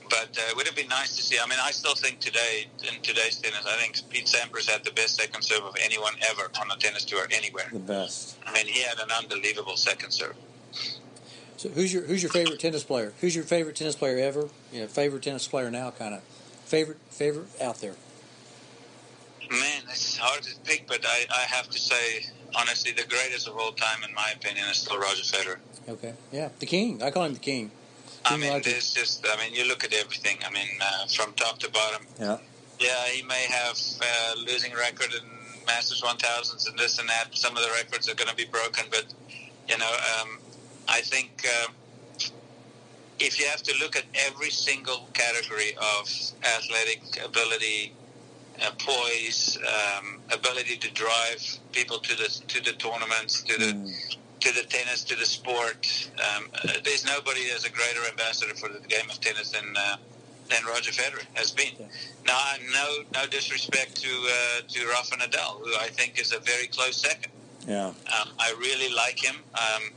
[0.09, 1.37] But uh, it would have been nice to see.
[1.41, 4.91] I mean, I still think today, in today's tennis, I think Pete Sampras had the
[4.91, 7.69] best second serve of anyone ever on a tennis tour anywhere.
[7.71, 8.37] The best.
[8.45, 10.35] I mean, he had an unbelievable second serve.
[11.57, 13.13] So who's your who's your favorite tennis player?
[13.19, 14.47] Who's your favorite tennis player ever?
[14.71, 16.21] You know, favorite tennis player now, kind of
[16.65, 17.95] favorite favorite out there.
[19.49, 23.55] Man, it's hard to pick, but I, I have to say, honestly, the greatest of
[23.57, 25.57] all time, in my opinion, is still Roger Federer.
[25.87, 27.01] Okay, yeah, the king.
[27.01, 27.71] I call him the king.
[28.29, 30.37] I mean, there's just, I mean, you look at everything.
[30.45, 32.05] I mean, uh, from top to bottom.
[32.19, 32.37] Yeah.
[32.79, 35.27] Yeah, he may have uh, losing record in
[35.65, 37.35] Masters 1000s and this and that.
[37.35, 39.05] Some of the records are going to be broken, but
[39.67, 39.91] you know,
[40.21, 40.39] um,
[40.87, 41.67] I think uh,
[43.19, 46.07] if you have to look at every single category of
[46.43, 47.93] athletic ability,
[48.61, 51.41] uh, poise, um, ability to drive
[51.71, 53.87] people to the to the tournaments, to the Hmm.
[54.39, 56.09] To the tennis, to the sport.
[56.17, 59.97] Um, uh, there's nobody as a greater ambassador for the game of tennis than uh,
[60.49, 61.73] than Roger Federer has been.
[61.79, 61.85] Yeah.
[62.25, 62.41] Now,
[62.71, 66.97] no no disrespect to uh, to Rafa Nadal, who I think is a very close
[66.97, 67.31] second.
[67.67, 67.87] Yeah.
[67.87, 69.35] Um, I really like him.
[69.53, 69.91] Um,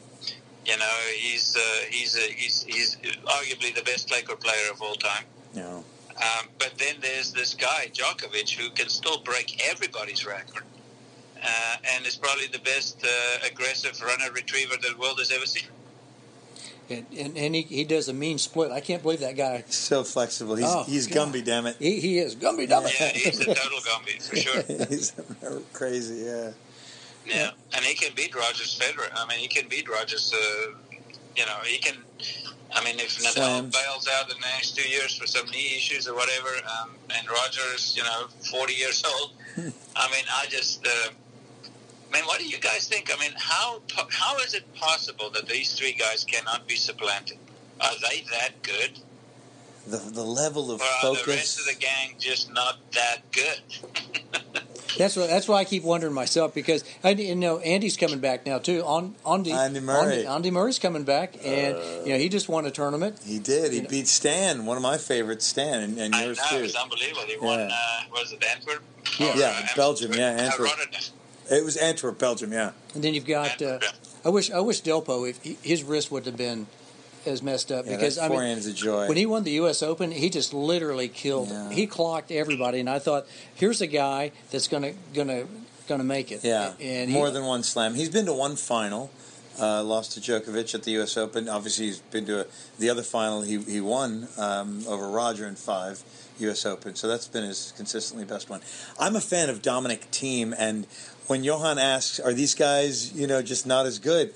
[0.67, 2.97] you know, he's uh, he's uh, he's he's
[3.27, 5.25] arguably the best court player of all time.
[5.55, 5.81] Yeah.
[6.21, 10.65] Um, but then there's this guy Djokovic who can still break everybody's record,
[11.43, 15.69] uh, and is probably the best uh, aggressive runner retriever the world has ever seen.
[16.89, 18.73] And, and, and he, he does a mean split.
[18.73, 19.63] I can't believe that guy.
[19.69, 20.57] So flexible.
[20.57, 21.33] He's Oh, he's God.
[21.33, 21.77] Gumby, damn it.
[21.79, 22.91] He, he is Gumby Dummy.
[22.99, 24.63] Yeah, he's a total Gumby for sure.
[24.89, 25.13] he's
[25.73, 26.25] crazy.
[26.25, 26.51] Yeah.
[27.27, 29.09] Yeah, and he can beat Rogers Federer.
[29.15, 30.33] I mean, he can beat Rogers.
[30.35, 30.73] Uh,
[31.37, 31.97] you know, he can.
[32.75, 33.77] I mean, if Nadal Slams.
[33.77, 36.49] bails out in the next two years for some knee issues or whatever,
[36.81, 39.33] um, and Rogers, you know, forty years old,
[39.97, 40.85] I mean, I just.
[40.85, 41.11] Uh,
[42.13, 43.11] Man, what do you guys think?
[43.15, 43.81] I mean, how
[44.11, 47.39] how is it possible that these three guys cannot be supplanted?
[47.81, 48.99] Are they that good,
[49.87, 51.59] The the level of or are the rest focus.
[51.61, 53.61] of the gang just not that good?
[54.99, 55.29] That's what.
[55.31, 58.83] That's why I keep wondering myself because I you know Andy's coming back now too.
[58.83, 60.15] On Andy Andy Murray.
[60.17, 63.21] Andy, Andy Murray's coming back, and you know he just won a tournament.
[63.25, 63.71] He did.
[63.71, 66.41] He You know- beat Stan, one of my favorites, Stan, and, and I know yours
[66.41, 66.63] it too.
[66.63, 67.23] was unbelievable.
[67.23, 67.61] He won.
[67.61, 67.67] Yeah.
[67.67, 68.83] Uh, was it Antwerp?
[69.19, 69.37] Yeah.
[69.37, 70.71] Yeah, uh, Belgium, yeah, Uh, Antwerp.
[71.51, 71.63] Rotterdam.
[71.63, 72.53] It was Antwerp, Belgium.
[72.53, 72.73] Yeah.
[72.95, 73.61] And then you've got.
[73.61, 73.79] Uh,
[74.25, 76.67] I wish I wish Delpo if he, his wrist would have been
[77.27, 79.09] as messed up Yeah, because that I mean forehand is a joy.
[79.09, 79.83] when he won the U.S.
[79.83, 81.49] Open, he just literally killed.
[81.49, 81.71] Yeah.
[81.71, 85.47] He clocked everybody, and I thought, here's a guy that's gonna gonna
[85.87, 86.45] gonna make it.
[86.45, 87.95] yeah, and he, more than one slam.
[87.95, 89.11] He's been to one final.
[89.61, 91.19] Uh, lost to Djokovic at the U.S.
[91.19, 91.47] Open.
[91.47, 92.47] Obviously, he's been to a,
[92.79, 93.43] the other final.
[93.43, 96.03] He he won um, over Roger in five
[96.39, 96.65] U.S.
[96.65, 96.95] Open.
[96.95, 98.61] So that's been his consistently best one.
[98.99, 100.87] I'm a fan of Dominic Thiem, and
[101.31, 104.35] when Johan asks, "Are these guys, you know, just not as good?"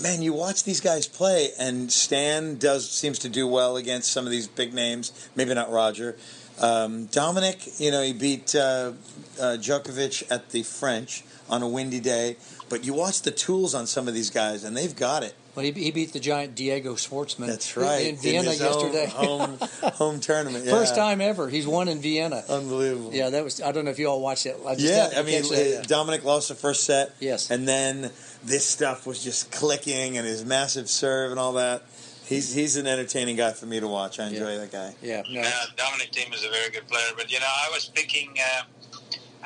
[0.00, 4.26] Man, you watch these guys play, and Stan does seems to do well against some
[4.26, 5.10] of these big names.
[5.34, 6.16] Maybe not Roger.
[6.60, 8.92] Um, Dominic, you know, he beat uh,
[9.40, 12.36] uh, Djokovic at the French on a windy day.
[12.68, 15.34] But you watch the tools on some of these guys, and they've got it.
[15.58, 17.48] Well, he, he beat the giant Diego Schwartzman.
[17.48, 18.06] That's right.
[18.06, 19.06] in Vienna his yesterday.
[19.06, 20.64] Home, home, home tournament.
[20.64, 20.70] Yeah.
[20.70, 22.44] First time ever, he's won in Vienna.
[22.48, 23.12] Unbelievable.
[23.12, 23.60] Yeah, that was.
[23.60, 24.56] I don't know if you all watched it.
[24.64, 25.82] I just Yeah, I mean, catch that, uh, yeah.
[25.82, 27.10] Dominic lost the first set.
[27.18, 27.50] Yes.
[27.50, 28.12] And then
[28.44, 31.82] this stuff was just clicking and his massive serve and all that.
[32.26, 34.20] He's he's an entertaining guy for me to watch.
[34.20, 34.58] I enjoy Yeah.
[34.58, 34.94] that guy.
[35.02, 37.86] yeah, no, Yeah, Dominic Thiem is a very good player, but you know, I was
[37.92, 38.62] picking, uh,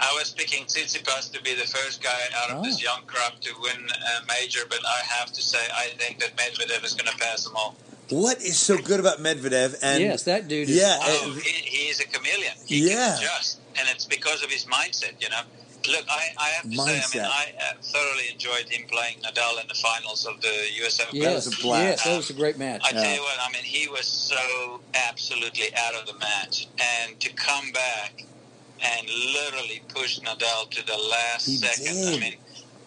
[0.01, 2.63] I was picking Tsitsipas to be the first guy out of Oh.
[2.65, 4.61] this young crop to win a major.
[4.69, 7.77] But I have to say, I think that Medvedev is going to pass them all.
[8.11, 9.79] What is so good about Medvedev?
[9.83, 10.69] And yes, that dude.
[10.69, 12.53] Is, yeah, Oh, uh, he, he is a chameleon.
[12.67, 12.95] He Yeah.
[13.17, 15.13] can adjust, and it's because of his mindset.
[15.21, 15.41] You know,
[15.89, 19.61] Look, I, I have to say, I mean, I uh, thoroughly enjoyed him playing Nadal
[19.61, 20.55] in the finals of the
[20.85, 21.17] US Open.
[21.17, 21.83] Yes, was a blast.
[21.85, 22.83] yes, that was a great match.
[22.85, 27.19] I tell you what, I mean, he was so absolutely out of the match, and
[27.19, 28.25] to come back
[28.83, 31.95] and literally pushed Nadal to the last He second.
[31.95, 32.15] did.
[32.17, 32.35] I mean,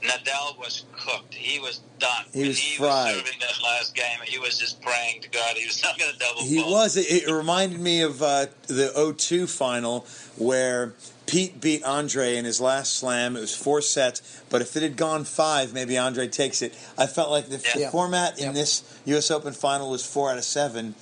[0.03, 1.33] Nadal was cooked.
[1.33, 2.25] He was done.
[2.33, 3.15] He When was he fried.
[3.15, 4.19] was serving that last game.
[4.25, 6.71] He was just praying to God he was not going to double He fault.
[6.71, 6.97] was.
[6.97, 10.05] It, it reminded me of uh, the 0-2 final
[10.37, 10.93] where
[11.25, 13.35] Pete beat Andre in his last slam.
[13.35, 16.77] It was four sets, but if it had gone five, maybe Andre takes it.
[16.97, 18.51] I felt like the, the format in Yeah.
[18.51, 19.31] this U.S.
[19.31, 20.93] Open final was four out of seven.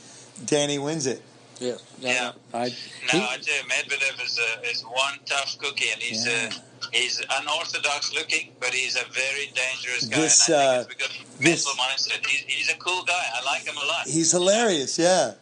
[0.45, 1.21] Danny wins it.
[1.63, 2.31] Yeah, Yeah.
[2.53, 2.65] I,
[3.13, 6.49] No, I tell you, Medvedev is a, is one tough cookie, and he's Yeah.
[6.51, 10.19] uh, he's unorthodox looking, but he's a very dangerous guy.
[10.21, 12.25] This, and I uh, think it's this- mindset.
[12.25, 13.23] He's, he's a cool guy.
[13.37, 14.07] I like him a lot.
[14.07, 14.97] He's hilarious.
[14.99, 15.33] Yeah.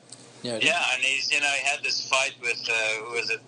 [0.43, 2.73] yeah, Yeah, and he's you know he had this fight with uh,
[3.05, 3.41] who was it?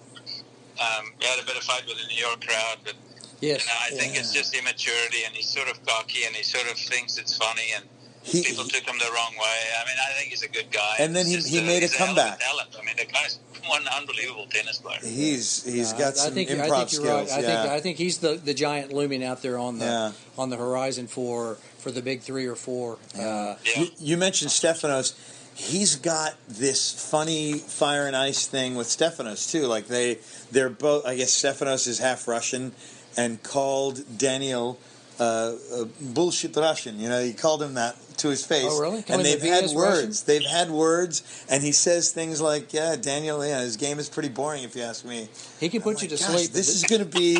[0.81, 2.95] Um, he had a bit of fight with the New York crowd, but
[3.41, 6.43] yes, you know I think it's just immaturity, and he's sort of cocky, and he
[6.43, 7.85] sort of thinks it's funny, and
[8.23, 9.57] He, people took him the wrong way.
[9.81, 10.95] I mean, I think he's a good guy.
[10.99, 12.39] And then he- just, he uh, made a he's comeback.
[12.39, 12.69] talent.
[12.79, 14.97] I mean, the guy's one unbelievable tennis player.
[15.03, 17.31] he's he's Uh, got I some think, improv I think you're skills.
[17.31, 17.31] right.
[17.31, 17.61] I yeah.
[17.63, 20.11] think I think he's the, the giant looming out there on the Yeah.
[20.37, 22.97] on the horizon for for the big three or four.
[23.17, 23.79] Uh, Yeah.
[23.81, 25.13] You, you mentioned Stefanos.
[25.55, 29.67] He's got this funny fire and ice thing with Stefanos too.
[29.67, 30.17] Like they,
[30.51, 31.05] they're both.
[31.05, 32.71] I guess Stefanos is half Russian,
[33.15, 34.79] and called Daniel
[35.19, 36.99] uh, uh, bullshit Russian.
[36.99, 38.65] You know, he called him that to his face.
[38.69, 39.01] Oh, really?
[39.03, 39.75] Call And they've had words.
[39.75, 40.13] Russian?
[40.27, 43.45] They've had words, and he says things like, "Yeah, Daniel.
[43.45, 45.29] Yeah, his game is pretty boring, if you ask me."
[45.59, 46.51] he can put I'm you to like, "Gosh, sleep.
[46.59, 47.35] This is going to be.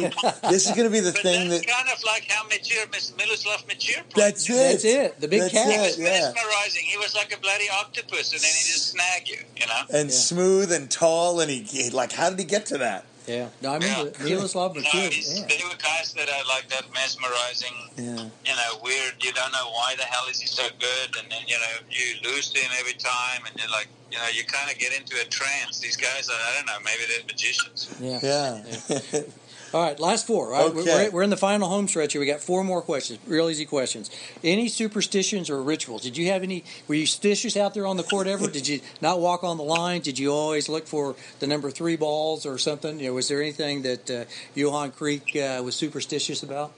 [0.49, 1.71] this is going to be the But thing that's that.
[1.71, 4.15] kind of like how Mečíř, Miloslav Mečíř played.
[4.33, 4.53] That's it.
[4.53, 5.19] That's it.
[5.21, 5.71] The big That's cat.
[5.71, 6.05] He was yeah.
[6.33, 6.83] mesmerizing.
[6.85, 9.99] He was like a bloody octopus, and then he just snag you, you know?
[9.99, 10.15] And Yeah.
[10.15, 12.11] smooth and tall, and he, he like.
[12.13, 13.05] How did he get to that?
[13.27, 14.35] Yeah, no, I remember Yeah.
[14.37, 15.09] Miloslav No, Batur.
[15.11, 15.45] he's, yeah.
[15.47, 18.29] they were guys that are like that mesmerizing, Yeah.
[18.45, 19.15] you know, weird.
[19.23, 22.05] You don't know why the hell is he so good, and then you know you
[22.29, 25.15] lose to him every time, and you're like, you know, you kind of get into
[25.21, 25.79] a trance.
[25.79, 27.89] These guys are, I don't know, maybe they're magicians.
[27.99, 28.19] yeah.
[28.21, 29.21] Yeah.
[29.73, 30.53] All right, last four.
[30.53, 31.05] All right, Okay.
[31.07, 32.19] we're, we're in the final home stretch here.
[32.19, 34.11] We got four more questions, real easy questions.
[34.43, 36.03] Any superstitions or rituals?
[36.03, 36.63] Did you have any?
[36.87, 38.47] Were you stitious out there on the court ever?
[38.47, 40.01] Did you not walk on the line?
[40.01, 42.99] Did you always look for the number three balls or something?
[42.99, 46.71] You know, was there anything that uh, Johan Kriek uh, was superstitious about?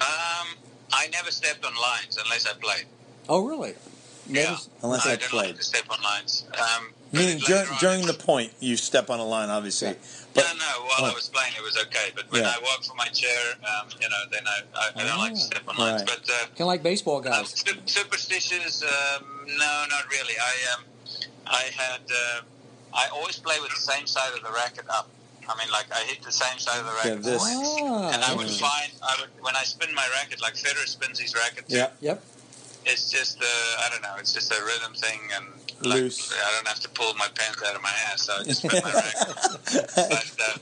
[0.00, 0.46] Um,
[0.92, 2.84] I never stepped on lines unless I played.
[3.28, 3.74] Oh, really?
[4.28, 5.46] Never- Yeah, Unless I, I don't played.
[5.48, 6.44] like to step on lines.
[6.56, 9.94] Um, Meaning later during, during the point, you step on a line, obviously.
[10.36, 10.72] But no, no.
[10.86, 11.10] While Oh.
[11.10, 12.12] I was playing, it was okay.
[12.14, 12.54] But when Yeah.
[12.56, 15.40] I walk from my chair, um, you know, then I, I, I don't like to
[15.40, 16.02] step on lines.
[16.02, 16.06] Right.
[16.12, 17.50] But uh, Kind of like baseball um, guys.
[17.56, 18.82] su- superstitious?
[18.82, 20.34] Um, no, not really.
[20.38, 20.84] I um,
[21.46, 22.40] I had uh,
[22.94, 25.08] I always play with the same side of the racket up.
[25.48, 27.22] I mean, like I hit the same side of the Yeah, racket.
[27.24, 27.80] this- always.
[27.82, 31.18] Ah, and I would find I would when I spin my racket, like Federer spins
[31.18, 31.68] his racket.
[31.68, 31.90] Too, Yeah.
[32.00, 32.22] Yep.
[32.84, 33.46] It's just uh,
[33.82, 34.14] I don't know.
[34.18, 35.46] It's just a rhythm thing, and
[35.82, 36.32] like, Loose.
[36.32, 38.22] I don't have to pull my pants out of my ass.
[38.26, 38.90] So I just spin my
[40.08, 40.58] but uh,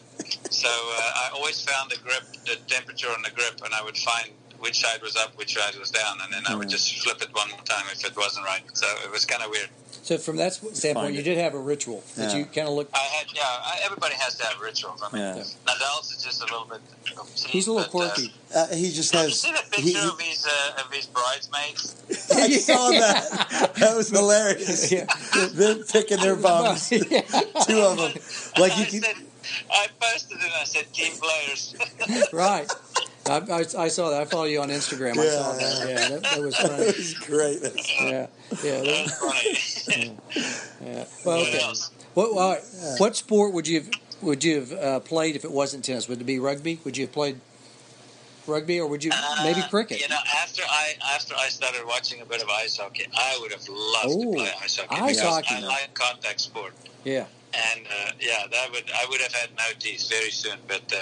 [0.50, 3.96] so uh, I always found the grip, the temperature on the grip, and I would
[3.98, 6.70] find which side was up, which side was down, and then I would Mm.
[6.70, 8.62] just flip it one more time if it wasn't right.
[8.72, 9.68] So it was kind of weird.
[10.04, 12.36] So from that standpoint, you did have a ritual that Yeah.
[12.36, 12.94] you kind of looked.
[12.94, 13.40] I had, yeah.
[13.42, 15.02] I, everybody has to have rituals.
[15.02, 15.42] I mean, Yeah.
[15.66, 16.80] Nadal's is just a little bit.
[17.18, 18.34] obscene, He's a little but, uh, quirky.
[18.54, 19.40] Uh, he just Have you has.
[19.40, 21.96] seen a he- picture he- of his uh, of his bridesmaids?
[22.34, 23.74] I saw that.
[23.76, 24.92] That was hilarious.
[24.92, 25.06] Yeah.
[25.54, 26.86] They're picking their bums.
[26.90, 26.98] Two
[27.80, 28.12] of them.
[28.58, 29.02] Like I you can.
[29.04, 29.16] said,
[29.72, 30.52] I posted it.
[30.60, 31.74] I said, "Team players."
[32.32, 32.70] Right.
[33.26, 34.20] I, I, I saw that.
[34.20, 35.12] I follow you on Instagram.
[35.12, 35.88] I saw Yeah, that.
[35.88, 37.62] Yeah, that, that was That was great.
[37.62, 38.26] That's- Yeah,
[38.62, 39.56] yeah, that- That's funny.
[39.88, 41.04] Yeah.
[41.24, 41.60] Well, What okay.
[41.60, 41.90] else?
[42.14, 42.62] What, all right.
[42.98, 43.90] what sport would you have,
[44.22, 46.08] would you have uh, played if it wasn't tennis?
[46.08, 46.80] Would it be rugby?
[46.84, 47.40] Would you have played
[48.46, 49.10] rugby, or would you
[49.42, 50.00] maybe Uh, cricket?
[50.00, 53.52] You know, after I after I started watching a bit of ice hockey, I would
[53.52, 55.54] have loved Ooh, to play ice hockey ice hockey.
[55.56, 56.72] I like contact sport.
[57.04, 57.26] Yeah.
[57.52, 60.92] And uh, yeah, that would I would have had no teeth very soon, but.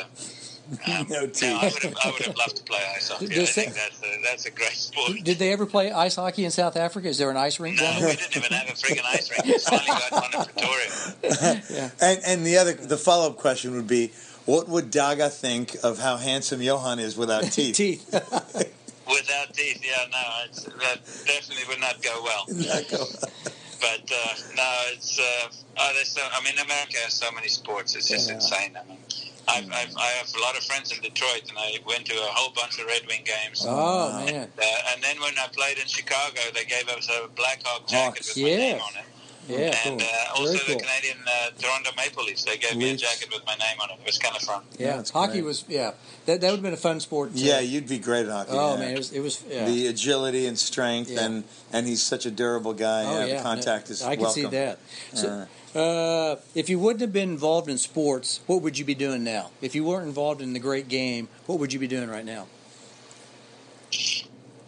[0.71, 1.75] Um, No I teeth.
[1.75, 1.95] would have.
[2.05, 3.27] I would have loved to play ice hockey.
[3.41, 5.13] I think that's a, that's a great sport.
[5.23, 7.09] Did they ever play ice hockey in South Africa?
[7.09, 8.09] Is there an ice rink down No, there?
[8.11, 9.45] we didn't even have a freaking ice rink.
[9.45, 11.93] We finally got one in Pretoria.
[12.01, 14.13] And and the other the follow up question would be,
[14.47, 17.77] what would Daga think of how handsome Johan is without teeth?
[17.77, 18.09] Teeth.
[19.09, 22.45] Without teeth, yeah, no, it's, that definitely would not go well.
[22.49, 23.05] Not go-
[23.81, 26.23] But uh, no, it's uh, oh, there's so.
[26.33, 27.95] I mean, America has so many sports.
[27.97, 28.37] It's just Yeah.
[28.37, 28.79] insane.
[28.81, 28.99] I mean,
[29.49, 32.27] I've, I've, I have a lot of friends in Detroit, and I went to a
[32.31, 33.65] whole bunch of Red Wing games.
[33.69, 34.25] Oh Wow.
[34.25, 34.49] man.
[34.59, 38.19] Uh, and then when I played in Chicago, they gave us a Black Hawk jacket
[38.25, 39.05] Hawks, with my name on it.
[39.49, 40.09] Yeah, and cool.
[40.09, 40.75] uh, also Very cool.
[40.77, 42.45] the Canadian uh, Toronto Maple Leafs.
[42.45, 43.99] They gave me a jacket with my name on it.
[43.99, 44.63] It was kind of fun.
[44.79, 45.45] Yeah, that's hockey great.
[45.45, 45.91] was yeah.
[46.27, 47.33] That that would have been a fun sport.
[47.35, 48.51] to- Yeah, you'd be great at hockey.
[48.53, 48.79] Oh yeah.
[48.79, 49.67] man, it was it was yeah.
[49.67, 51.25] The agility and strength, Yeah.
[51.25, 53.05] and and he's such a durable guy.
[53.05, 54.43] oh yeah, yeah, the contact is I can welcome.
[54.43, 54.79] see that.
[55.15, 59.25] So, uh, if you wouldn't have been involved in sports, what would you be doing
[59.25, 59.51] now?
[59.61, 62.47] If you weren't involved in the great game, what would you be doing right now?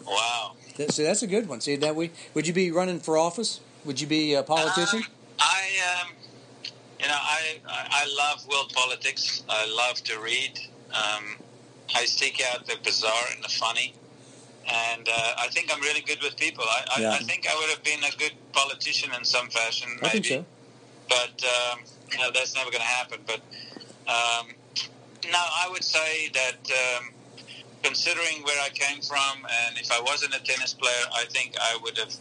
[0.07, 0.53] Wow.
[0.77, 1.61] That, so that's a good one.
[1.61, 3.61] See that we would you be running for office?
[3.85, 5.01] Would you be a politician?
[5.01, 5.07] Um,
[5.39, 6.13] I, um,
[7.01, 9.43] you know, I, I love world politics.
[9.49, 10.59] I love to read.
[10.93, 11.37] Um,
[11.95, 13.95] I seek out the bizarre and the funny,
[14.67, 16.65] and uh, I think I'm really good with people.
[16.65, 17.11] I, I, Yeah.
[17.13, 20.45] I think I would have been a good politician in some fashion, I think so.
[21.09, 23.21] But um, you know, that's never going to happen.
[23.27, 23.41] But
[24.09, 24.49] um,
[25.31, 26.71] no, I would say that.
[26.71, 27.11] Um,
[27.83, 31.79] Considering where I came from, and if I wasn't a tennis player, I think I
[31.83, 32.15] would have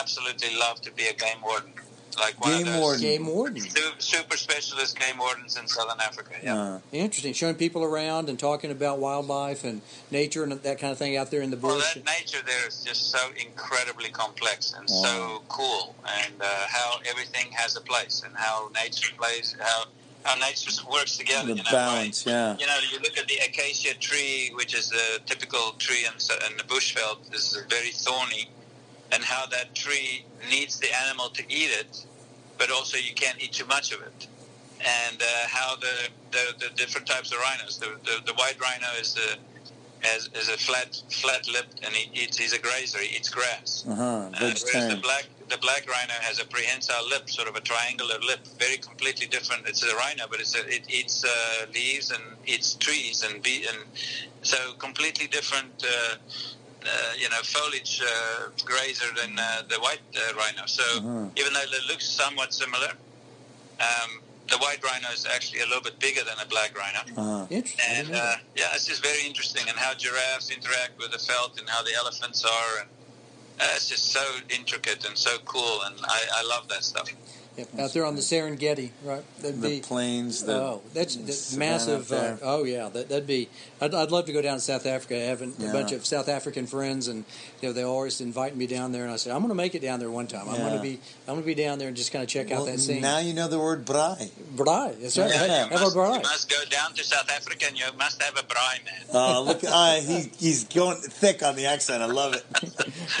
[0.00, 1.70] absolutely loved to be a game warden,
[2.18, 3.00] like one Game of those warden.
[3.02, 3.62] Game warden.
[3.98, 6.32] super specialist game wardens in Southern Africa.
[6.42, 6.60] Yeah.
[6.60, 7.32] Uh, Interesting.
[7.32, 9.80] Showing people around and talking about wildlife and
[10.10, 11.70] nature and that kind of thing out there in the bush.
[11.70, 11.94] Well, bush.
[11.94, 15.02] that nature there is just so incredibly complex and Wow.
[15.02, 15.94] so cool,
[16.24, 19.84] and uh, how everything has a place, and how nature plays, how
[20.24, 21.48] how nature works together.
[21.48, 22.56] the you know, balance, yeah.
[22.56, 26.30] You know, you look at the acacia tree, which is a typical tree in, s-
[26.48, 28.48] in the bushveld, This is very thorny,
[29.12, 32.04] and how that tree needs the animal to eat it,
[32.58, 34.26] but also you can't eat too much of it.
[34.80, 38.88] And uh, how the, the, the different types of rhinos, the, the, the white rhino
[39.00, 39.38] is the
[40.02, 43.84] has, is a flat flat lipped and he eats he's a grazer, he eats grass.
[43.88, 44.02] Uh huh.
[44.04, 48.18] Uh, whereas the black the black rhino has a prehensile lip, sort of a triangular
[48.26, 49.68] lip, very completely different.
[49.68, 53.66] It's a rhino, but it's a, it eats uh, leaves and eats trees and be
[53.68, 53.78] and
[54.42, 55.84] so completely different.
[55.84, 56.16] Uh,
[57.18, 60.66] you know, foliage uh, grazer than uh, the white uh, rhino.
[60.66, 61.28] So Uh-huh.
[61.36, 62.92] even though they look somewhat similar,
[63.80, 64.10] um,
[64.48, 67.00] the white rhino is actually a little bit bigger than a black rhino.
[67.16, 67.46] Uh-huh.
[67.50, 67.96] Interesting.
[67.96, 71.68] And uh, yeah, it's just very interesting, and how giraffes interact with the veld, and
[71.68, 72.88] how the elephants are, and
[73.60, 77.08] uh, it's just so intricate and so cool, and I, I love that stuff.
[77.54, 79.22] Yep, out there on the Serengeti, right?
[79.42, 82.10] That'd The be plains, the oh, that's, that's massive.
[82.10, 83.50] Uh, oh yeah, that, that'd be.
[83.78, 85.16] I'd, I'd love to go down to South Africa.
[85.16, 85.70] I have a Yeah.
[85.70, 87.24] bunch of South African friends, and
[87.60, 89.02] you know they always invite me down there.
[89.04, 90.48] And I said, I'm going to make it down there one time.
[90.48, 90.98] I'm going to be.
[91.28, 93.02] I'm going to be down there and just kind of check well, out that scene.
[93.02, 94.30] now you know the word braai.
[94.56, 95.30] Braai, that's right.
[95.30, 95.68] Yeah.
[95.68, 98.34] Have you, a must, you must go down to South Africa, and you must have
[98.38, 99.04] a braai, man.
[99.12, 102.02] Oh, look, uh, he, he's going thick on the accent.
[102.02, 102.44] I love it.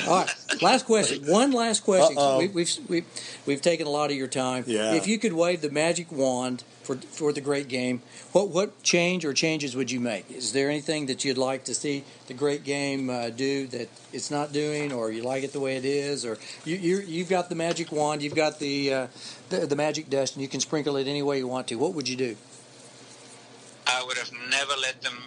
[0.08, 1.26] All right, last question.
[1.30, 2.16] One last question.
[2.38, 3.04] We, we've we've
[3.44, 4.64] we've taken a lot of your time.
[4.66, 4.94] Yeah.
[4.94, 9.24] If you could wave the magic wand for for the great game, what what change
[9.24, 10.30] or changes would you make?
[10.30, 14.30] Is there anything that you'd like to see the great game uh, do that it's
[14.30, 17.48] not doing, or you like it the way it is, or you you you've got
[17.48, 19.06] the magic wand, you've got the, uh,
[19.48, 21.76] the the magic dust, and you can sprinkle it any way you want to.
[21.76, 22.36] What would you do?
[23.86, 25.18] I would have never let them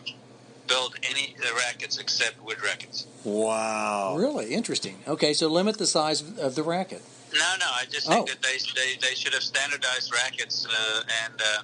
[0.67, 3.05] build any the rackets except wood rackets.
[3.23, 4.15] Wow.
[4.17, 4.97] Really interesting.
[5.07, 7.01] Okay, so limit the size of the racket.
[7.37, 8.31] No, no, I just think Oh.
[8.33, 11.61] that they, they they should have standardized rackets, uh, and uh,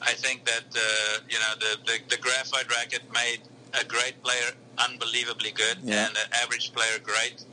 [0.00, 3.40] I think that uh, you know the, the the graphite racket made
[3.80, 6.06] a great player unbelievably good, Yeah.
[6.08, 7.44] and an average player great,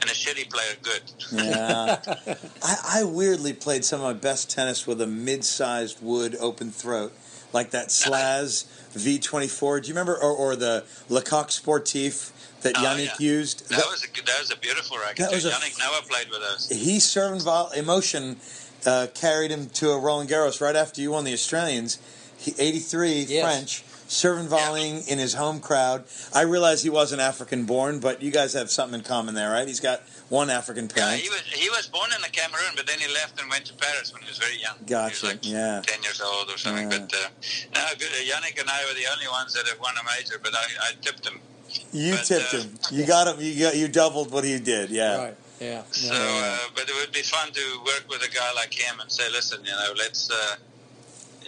[0.00, 1.02] and a shitty player good.
[1.32, 2.00] Yeah.
[2.62, 7.12] I, I weirdly played some of my best tennis with a mid-sized wood open throat,
[7.52, 8.64] like that Slaz
[8.94, 9.82] V24.
[9.82, 12.30] Do you remember, or, or the Le Coq Sportif
[12.64, 13.26] that Oh, Yannick yeah.
[13.38, 13.68] used?
[13.70, 15.18] That was a that was a beautiful racket.
[15.18, 15.36] That too.
[15.36, 16.68] was a- Yannick Noah played with us.
[16.68, 18.36] he served vol- emotion
[18.84, 21.98] uh, carried him to a Roland Garros right after you won the Australians.
[22.36, 23.42] He 83 Yes.
[23.44, 23.84] French.
[24.06, 26.04] Serving volleying in his home crowd.
[26.34, 29.66] I realize he wasn't African born, but you guys have something in common there, right?
[29.66, 31.22] He's got one African Yeah, parent.
[31.22, 33.74] he was he was born in the Cameroon, but then he left and went to
[33.74, 34.76] Paris when he was very young.
[34.86, 35.80] Gotcha, He was like yeah.
[35.86, 36.90] ten years old or something.
[36.92, 36.98] Yeah.
[36.98, 37.28] But uh,
[37.74, 38.08] no, good.
[38.12, 40.38] Uh, Yannick and I were the only ones that have won a major.
[40.40, 41.40] But I, I tipped him.
[41.92, 42.74] You But, tipped uh, him.
[42.90, 43.40] You got him.
[43.44, 44.90] You got you doubled what he did.
[44.90, 45.16] Yeah.
[45.24, 45.36] Right.
[45.60, 45.82] Yeah.
[45.92, 49.10] So, uh, but it would be fun to work with a guy like him and
[49.10, 50.56] say, listen, you know, let's, uh,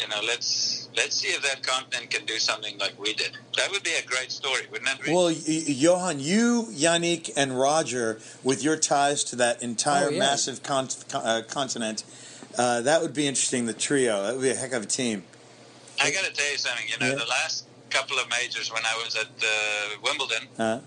[0.00, 3.32] you know, let's let's see if that continent can do something like we did.
[3.58, 5.06] That would be a great story, wouldn't it?
[5.06, 5.14] Reed?
[5.14, 10.10] Well, y- y- Johan, you, Yannick, and Roger, with your ties to that entire Oh,
[10.10, 10.18] yeah.
[10.20, 12.04] massive con- con- uh, continent,
[12.56, 13.66] uh, that would be interesting.
[13.66, 14.22] The trio.
[14.22, 15.24] That would be a heck of a team.
[16.00, 16.86] I got to tell you something.
[16.88, 17.14] You know, Yeah.
[17.24, 17.64] the last
[17.96, 20.80] couple of majors when I was at uh, Wimbledon, Huh?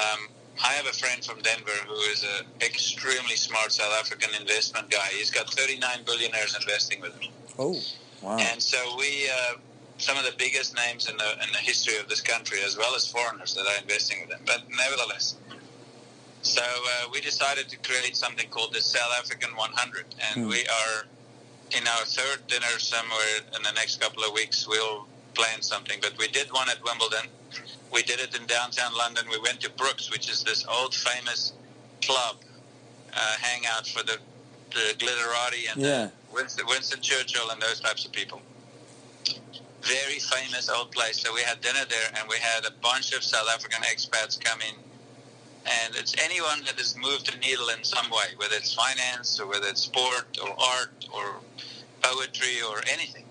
[0.00, 0.20] um,
[0.62, 5.08] I have a friend from Denver who is an extremely smart South African investment guy.
[5.12, 7.32] He's got 39 billionaires investing with him.
[7.58, 7.80] oh.
[8.22, 8.36] Wow.
[8.38, 9.54] And so we, uh,
[9.98, 12.94] some of the biggest names in the in the history of this country, as well
[12.94, 14.42] as foreigners that are investing with them.
[14.46, 15.34] But nevertheless,
[16.42, 20.48] So uh, we decided to create something called the South African 100, and Hmm.
[20.54, 20.96] we are
[21.78, 24.68] in our third dinner somewhere in the next couple of weeks.
[24.68, 27.28] We'll plan something, but we did one at Wimbledon.
[27.92, 29.24] We did it in downtown London.
[29.30, 31.52] We went to Brooks, which is this old famous
[32.02, 32.36] club
[33.12, 34.16] uh, hangout for the,
[34.70, 36.08] the glitterati and Yeah.
[36.32, 38.40] Winston, Winston Churchill and those types of people.
[39.82, 41.20] Very famous old place.
[41.20, 44.60] So we had dinner there, and we had a bunch of South African expats come
[44.62, 44.74] in.
[45.66, 49.46] And it's anyone that has moved the needle in some way, whether it's finance or
[49.46, 51.36] whether it's sport or art or
[52.00, 53.24] poetry or anything.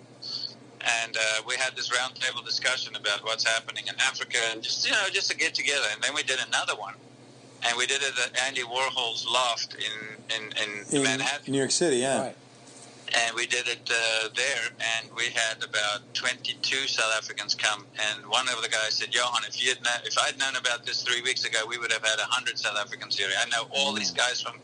[1.03, 4.91] And uh, we had this roundtable discussion about what's happening in Africa, and just you
[4.91, 5.85] know, just to get together.
[5.93, 6.95] And then we did another one,
[7.67, 11.71] and we did it at Andy Warhol's loft in in, in, In Manhattan New York
[11.71, 12.21] City, yeah.
[12.21, 12.35] Right.
[13.25, 17.85] and we did it uh, there, and we had about 22 South Africans come.
[17.99, 20.85] And one of the guys said, "Johan, if you had kno- if I'd known about
[20.85, 23.27] this three weeks ago, we would have had 100 South Africans here.
[23.39, 24.55] I know all these guys from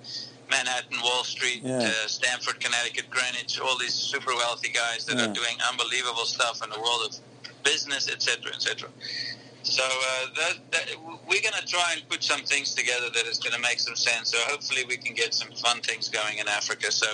[0.49, 1.79] Manhattan, Wall Street, Yeah.
[1.79, 5.25] uh, Stamford, Connecticut, Greenwich, all these super wealthy guys that Yeah.
[5.25, 8.89] are doing unbelievable stuff in the world of business, etc., etc."
[9.63, 10.85] So uh, that, that,
[11.27, 13.97] we're going to try and put some things together that is going to make some
[13.97, 14.31] sense.
[14.31, 16.89] So hopefully we can get some fun things going in Africa.
[16.89, 17.07] So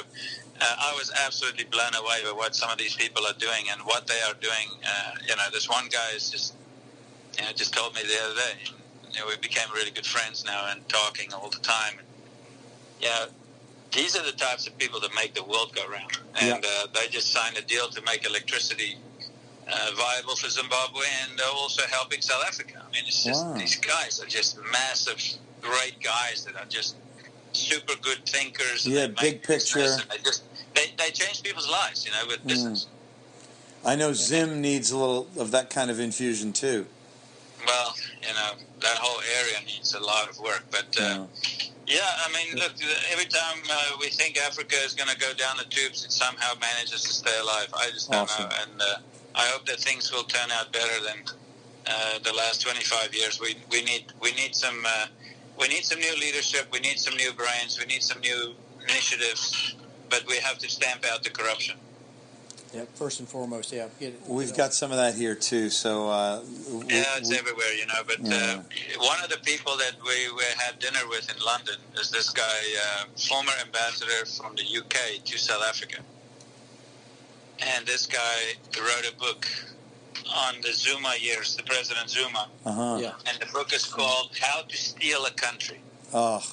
[0.61, 3.81] uh, I was absolutely blown away by what some of these people are doing and
[3.81, 4.69] what they are doing.
[4.85, 6.53] Uh, you know, this one guy is just,
[7.37, 8.71] you know, just told me the other day.
[9.13, 11.93] You know, we became really good friends now and talking all the time.
[11.97, 12.07] And,
[13.03, 13.25] yeah,
[13.91, 16.17] these are the types of people that make the world go round.
[16.41, 18.97] And uh, they just signed a deal to make electricity
[19.67, 22.81] uh, viable for Zimbabwe and uh, also helping South Africa.
[22.85, 23.53] I mean, it's just Wow.
[23.53, 25.21] these guys are just massive,
[25.61, 26.95] great guys that are just
[27.51, 28.87] super good thinkers.
[28.87, 29.79] Yeah, big picture.
[30.09, 30.43] They just
[30.75, 32.87] they, they change people's lives, you know, with business.
[33.85, 36.87] I know Zim needs a little of that kind of infusion too.
[37.65, 37.95] Well,
[38.27, 38.51] you know,
[38.81, 40.87] that whole area needs a lot of work, but.
[40.99, 41.25] Uh,
[41.85, 42.71] Yeah, I mean, look,
[43.11, 46.53] every time uh, we think Africa is going to go down the tubes, it somehow
[46.61, 47.67] manages to stay alive.
[47.75, 48.47] I just don't Awesome.
[48.49, 48.55] know.
[48.63, 48.85] And uh,
[49.35, 51.17] I hope that things will turn out better than
[51.87, 53.41] uh, the last 25 years.
[53.41, 55.07] We, we need we need some uh,
[55.59, 56.67] we need some new leadership.
[56.71, 57.77] We need some new brains.
[57.77, 58.53] We need some new
[58.87, 59.75] initiatives.
[60.09, 61.75] But we have to stamp out the corruption.
[62.73, 63.87] Yeah, first and foremost, yeah.
[63.99, 65.69] Get it, We've you got some of that here too.
[65.69, 66.41] So uh,
[66.71, 68.01] we- Yeah, it's we- everywhere, you know.
[68.05, 68.61] But Yeah.
[68.97, 72.29] uh, one of the people that we, we had dinner with in London is this
[72.31, 72.43] guy,
[72.85, 75.99] uh, former ambassador from the UK to South Africa.
[77.59, 79.47] And this guy wrote a book
[80.33, 82.47] on the Zuma years, the President Zuma.
[82.65, 82.97] uh-huh.
[82.99, 83.13] Yeah.
[83.27, 85.79] And the book is called How to Steal a Country.
[86.13, 86.43] Oh,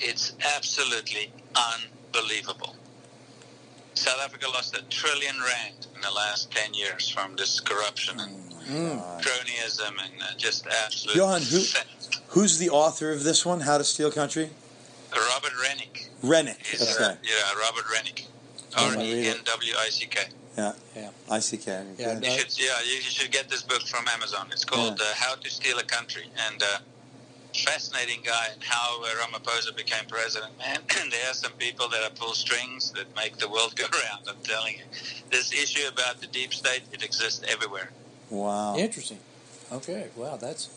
[0.00, 2.74] It's absolutely unbelievable.
[3.94, 8.50] South Africa lost a trillion rand in the last 10 years from this corruption and
[8.98, 9.22] God.
[9.22, 11.16] cronyism and uh, just absolute.
[11.16, 11.62] Johan, who-
[12.28, 13.60] Who's the author of this one?
[13.60, 14.48] How to Steal Country?
[15.14, 16.08] Robert Renwick.
[16.22, 16.60] Renwick.
[16.72, 17.18] Is, That's uh, right.
[17.22, 18.26] Yeah, Robert Renwick.
[18.74, 19.36] I'm R gonna read E it.
[19.36, 20.20] N W I C K.
[20.56, 20.72] Yeah.
[20.96, 21.10] Yeah.
[21.30, 21.66] ICK.
[21.66, 22.24] Yeah, Good.
[22.24, 24.48] You should, yeah, you should get this book from Amazon.
[24.50, 26.78] It's called uh, How to Steal a Country, and uh,
[27.54, 30.56] fascinating guy and how uh, Ramaphosa became president.
[30.58, 30.78] Man,
[31.10, 34.26] there are some people that are pull strings that make the world go round.
[34.28, 34.84] I'm telling you,
[35.30, 37.90] this issue about the deep state it exists everywhere.
[38.30, 38.76] Wow.
[38.76, 39.18] Interesting.
[39.70, 40.08] Okay.
[40.16, 40.36] Wow.
[40.36, 40.70] That's.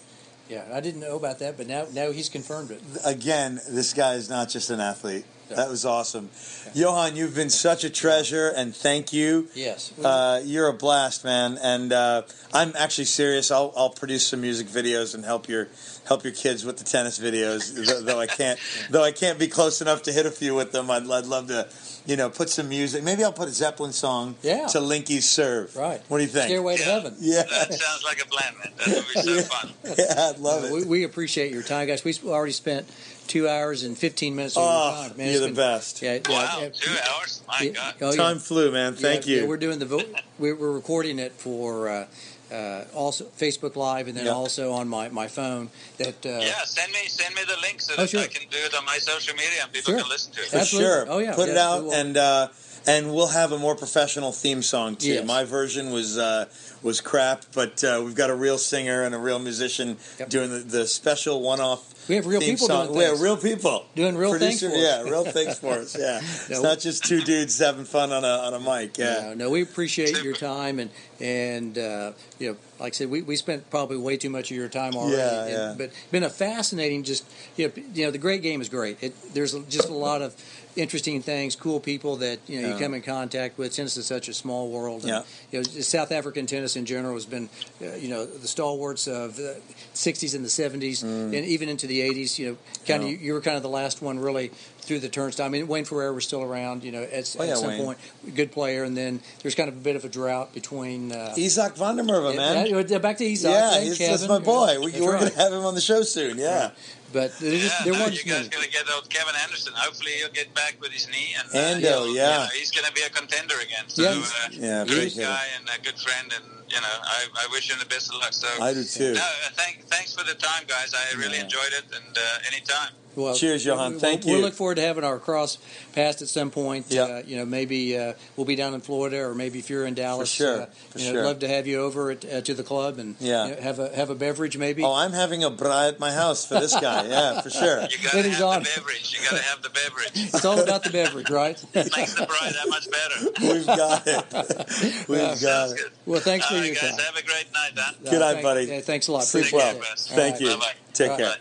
[0.48, 2.82] Yeah, I didn't know about that, but now now he's confirmed it.
[3.04, 5.26] Again, this guy is not just an athlete.
[5.50, 5.58] Yeah.
[5.58, 6.30] That was awesome.
[6.74, 9.48] Johan, you've been such a treasure, and thank you.
[9.54, 9.94] Yes.
[10.04, 12.24] Uh, you're a blast, man, and uh,
[12.54, 13.52] I'm actually serious.
[13.52, 15.68] I'll, I'll produce some music videos and help your
[16.08, 17.74] help your kids with the tennis videos.
[17.88, 18.60] though, though I can't,
[18.90, 20.90] though I can't be close enough to hit a few with them.
[20.92, 21.68] I'd, I'd love to,
[22.06, 23.04] you know, put some music.
[23.04, 24.68] Maybe I'll put a Zeppelin song Yeah.
[24.68, 25.76] to Linky's serve.
[25.76, 26.02] right.
[26.08, 26.46] What do you think?
[26.46, 26.92] Stairway to Yeah.
[26.92, 27.16] heaven.
[27.22, 28.72] Yeah, That sounds like a plan, man.
[28.78, 29.42] That would be so Yeah.
[29.44, 29.72] fun.
[29.98, 30.74] yeah, I'd love Uh, it.
[30.74, 32.04] we, we appreciate your time, guys.
[32.04, 32.88] We already spent
[33.28, 35.18] two hours and fifteen minutes of your oh, time.
[35.18, 36.02] Man, you're the been- best.
[36.02, 36.70] Yeah, yeah, Wow, yeah.
[36.70, 37.42] two hours?
[37.48, 37.94] My Yeah, God.
[38.02, 38.16] oh, yeah.
[38.16, 38.96] Time flew, man.
[38.96, 39.42] Thank Yeah, you.
[39.44, 40.02] yeah, we're doing the vo-
[40.40, 42.06] we're, we're recording it for uh,
[42.52, 44.32] uh, also Facebook Live and then Yeah.
[44.32, 45.70] also on my, my phone.
[45.98, 48.22] That uh, Yeah, send me send me the link so Oh, that sure.
[48.22, 50.02] I can do it on my social media and people Sure.
[50.02, 50.48] can listen to it.
[50.50, 50.90] For Absolutely.
[50.90, 51.06] sure.
[51.10, 51.34] Oh, yeah.
[51.36, 52.48] Put it out we and uh,
[52.88, 55.08] and we'll have a more professional theme song too.
[55.14, 55.26] Yes.
[55.28, 56.46] My version was uh,
[56.86, 60.30] was crap, but uh, we've got a real singer and a real musician Yep.
[60.30, 62.08] doing the, the special one off.
[62.08, 65.06] We have real people doing We have real people Doing real things Producer- for us.
[65.08, 65.98] Yeah, real things for us.
[66.00, 69.00] Yeah, it's not just two dudes having fun on a on a mic.
[69.00, 69.22] Yeah.
[69.30, 73.22] No, no, we appreciate your time and and uh, you know like I said, we,
[73.24, 75.18] we spent probably way too much of your time already.
[75.18, 75.74] Yeah, And- yeah.
[75.78, 77.26] But been a fascinating, just
[77.58, 78.98] you know, you know, the great game is great.
[79.02, 80.36] It, there's just a lot of
[80.76, 83.74] interesting things, cool people that you know you come in contact with.
[83.74, 85.22] Since it's such a small world, and, Yeah.
[85.52, 87.50] you know, South African tennis in general has been,
[87.82, 89.58] uh, you know, the stalwarts of the
[89.94, 92.38] '60s and the '70s, and even into the '80s.
[92.40, 92.58] You know,
[92.88, 93.12] kind of Mm.
[93.12, 95.48] You, you were kind of the last one really through the turnstile.
[95.48, 96.84] I mean, Wayne Ferreira was still around.
[96.84, 97.84] You know, at, Oh, yeah, at some Wayne.
[97.84, 97.98] point,
[98.36, 101.12] good player, and then there's kind of a bit of a drought between.
[101.12, 103.02] Uh, Izak van der Merwe, man.
[103.02, 103.44] back to Izak.
[103.52, 104.14] Yeah, he's Kevin.
[104.14, 104.78] just my boy.
[104.80, 105.20] We, we're right.
[105.22, 106.38] going to have him on the show soon.
[106.38, 106.72] Yeah.
[107.16, 109.72] But there, Yeah, just, there no, wasn't you guys going to get old Kevin Anderson.
[109.74, 111.32] Hopefully, he'll get back with his knee.
[111.40, 112.28] And, Ando, he'll- yeah.
[112.28, 113.88] You know, he's going to be a contender again.
[113.88, 116.28] So, Yeah, uh, Yeah, great guy and a good friend.
[116.36, 118.34] And, you know, I, I wish him the best of luck.
[118.34, 119.14] So, I do too.
[119.14, 120.92] No, uh, thank, thanks for the time, guys.
[120.94, 121.48] I really Yeah.
[121.48, 121.86] enjoyed it.
[121.96, 122.92] And uh, anytime.
[123.16, 123.94] Well, Cheers, Johan.
[123.94, 124.38] we- Thank we'll, you.
[124.40, 125.58] We'll look forward to having our cross
[125.94, 126.88] paths at some point.
[126.90, 127.04] Yeah.
[127.04, 129.94] Uh, you know, maybe uh, we'll be down in Florida, or maybe if you're in
[129.94, 131.24] Dallas, For sure, uh, for you know, sure.
[131.26, 133.46] Love to have you over at, uh, to the club and Yeah.
[133.48, 134.84] you know, have a have a beverage, maybe.
[134.84, 137.06] Oh, I'm having a braai at my house for this guy.
[137.16, 137.82] Yeah, for sure.
[137.84, 138.64] You gotta he's have on.
[138.64, 139.14] the beverage.
[139.18, 140.12] You got to have the beverage.
[140.16, 141.64] it's all about the beverage, right?
[141.76, 143.54] Makes the bride that much better.
[143.54, 145.06] We've got it.
[145.08, 145.78] We've got it.
[145.78, 145.92] good.
[146.06, 146.92] well, thanks for All your guys.
[146.92, 147.00] time.
[147.00, 147.94] Have a great night, Dan.
[148.12, 148.64] Good night, thank- buddy.
[148.66, 149.24] yeah, thanks a lot.
[149.24, 149.80] Sleep well.
[149.80, 150.10] best.
[150.12, 150.42] Thank right.
[150.42, 150.50] you.
[150.50, 150.74] Bye-bye.
[150.94, 151.18] Take Bye.
[151.18, 151.36] care.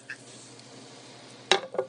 [1.50, 1.84] Bye.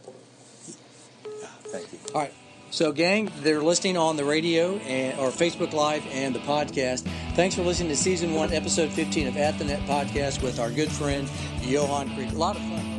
[1.72, 2.00] Thank you.
[2.16, 2.34] All right.
[2.72, 7.02] So, gang, they're listening on the radio and or Facebook Live and the podcast.
[7.34, 10.72] Thanks for listening to season one, episode 15 of At the Net podcast with our
[10.72, 11.30] good friend
[11.62, 12.32] Johan Kriek.
[12.32, 12.95] A lot of fun.